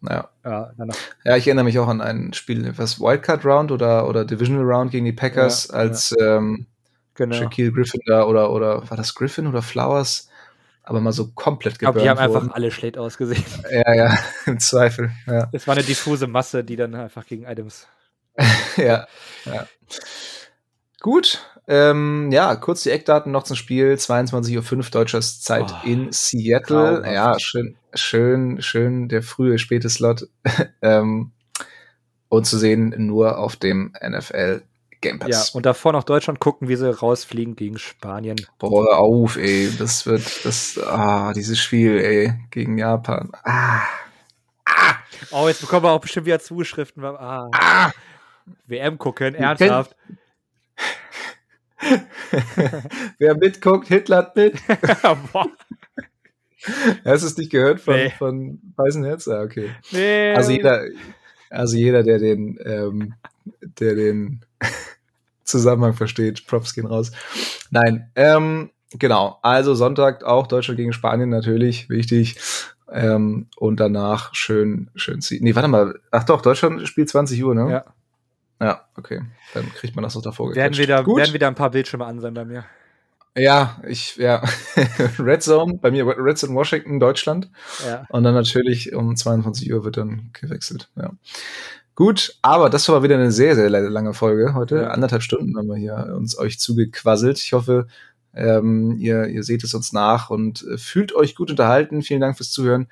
[0.02, 0.28] Ja.
[0.44, 0.70] Ja,
[1.24, 4.90] ja, ich erinnere mich auch an ein Spiel, was Wildcard Round oder, oder Divisional Round
[4.90, 6.36] gegen die Packers, ja, als ja.
[6.36, 6.66] Ähm,
[7.14, 7.34] genau.
[7.34, 10.28] Shaquille Griffin da oder, oder war das Griffin oder Flowers?
[10.84, 13.44] Aber mal so komplett geburnt Die haben einfach alle schlecht ausgesehen.
[13.70, 15.10] Ja, ja, im Zweifel.
[15.26, 15.48] Ja.
[15.52, 17.88] Es war eine diffuse Masse, die dann einfach gegen Items.
[18.76, 19.06] ja,
[19.44, 19.66] ja.
[21.00, 23.94] Gut, ähm, ja, kurz die Eckdaten noch zum Spiel.
[23.94, 27.02] 22.05 Uhr deutscher Zeit oh, in Seattle.
[27.02, 27.12] Traumhaft.
[27.12, 30.28] Ja, schön, schön, schön, der frühe, späte Slot.
[30.82, 31.32] ähm,
[32.28, 34.62] und zu sehen nur auf dem NFL
[35.04, 35.52] Game Pass.
[35.52, 38.36] Ja, und davor noch Deutschland gucken, wie sie rausfliegen gegen Spanien.
[38.58, 39.70] Boah, auf, ey.
[39.78, 43.30] Das wird, das, ah, dieses Spiel, ey, gegen Japan.
[43.44, 43.82] Ah.
[44.64, 44.94] Ah.
[45.30, 47.04] Oh, jetzt bekommen wir auch bestimmt wieder Zuschriften.
[47.04, 47.50] Ah.
[47.52, 47.92] ah.
[48.66, 49.94] WM gucken, ernsthaft.
[53.18, 54.54] Wer mitguckt, Hitler hat mit.
[57.04, 58.08] Hast du es nicht gehört von, nee.
[58.08, 59.28] von Weißenherz?
[59.28, 59.68] Ah, okay.
[59.92, 60.32] Nee.
[60.32, 60.86] Also jeder,
[61.50, 63.14] also jeder, der den, ähm,
[63.60, 64.46] der den
[65.44, 66.46] Zusammenhang versteht.
[66.46, 67.12] Props gehen raus.
[67.70, 69.38] Nein, ähm, genau.
[69.42, 72.36] Also Sonntag auch Deutschland gegen Spanien natürlich, wichtig.
[72.90, 75.42] Ähm, und danach schön, schön ziehen.
[75.42, 75.98] Nee, warte mal.
[76.10, 77.70] Ach doch, Deutschland spielt 20 Uhr, ne?
[77.70, 77.84] Ja.
[78.60, 79.20] Ja, okay.
[79.52, 81.18] Dann kriegt man das noch davor werden wieder, Gut.
[81.18, 82.64] werden wieder ein paar Bildschirme an sein bei mir.
[83.36, 84.42] Ja, ich, ja.
[85.18, 87.50] Red Zone, bei mir Red Zone Washington, Deutschland.
[87.84, 88.06] Ja.
[88.10, 90.88] Und dann natürlich um 22 Uhr wird dann gewechselt.
[90.94, 91.10] Ja.
[91.94, 94.76] Gut, aber das war wieder eine sehr, sehr lange Folge heute.
[94.76, 94.88] Ja.
[94.88, 97.38] Anderthalb Stunden haben wir hier uns euch zugequasselt.
[97.38, 97.86] Ich hoffe,
[98.34, 102.02] ähm, ihr, ihr seht es uns nach und äh, fühlt euch gut unterhalten.
[102.02, 102.88] Vielen Dank fürs Zuhören.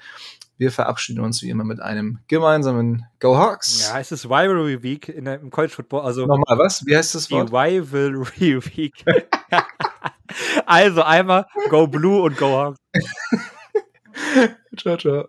[0.56, 3.88] Wir verabschieden uns wie immer mit einem gemeinsamen Go Hawks.
[3.88, 6.02] Ja, es ist Rivalry Week in, im College Football.
[6.02, 6.86] Also Nochmal was?
[6.86, 7.50] Wie heißt das Wort?
[7.50, 9.04] Die Rivalry Week.
[10.66, 12.78] also einmal Go Blue und Go Hawks.
[14.76, 15.28] ciao, ciao.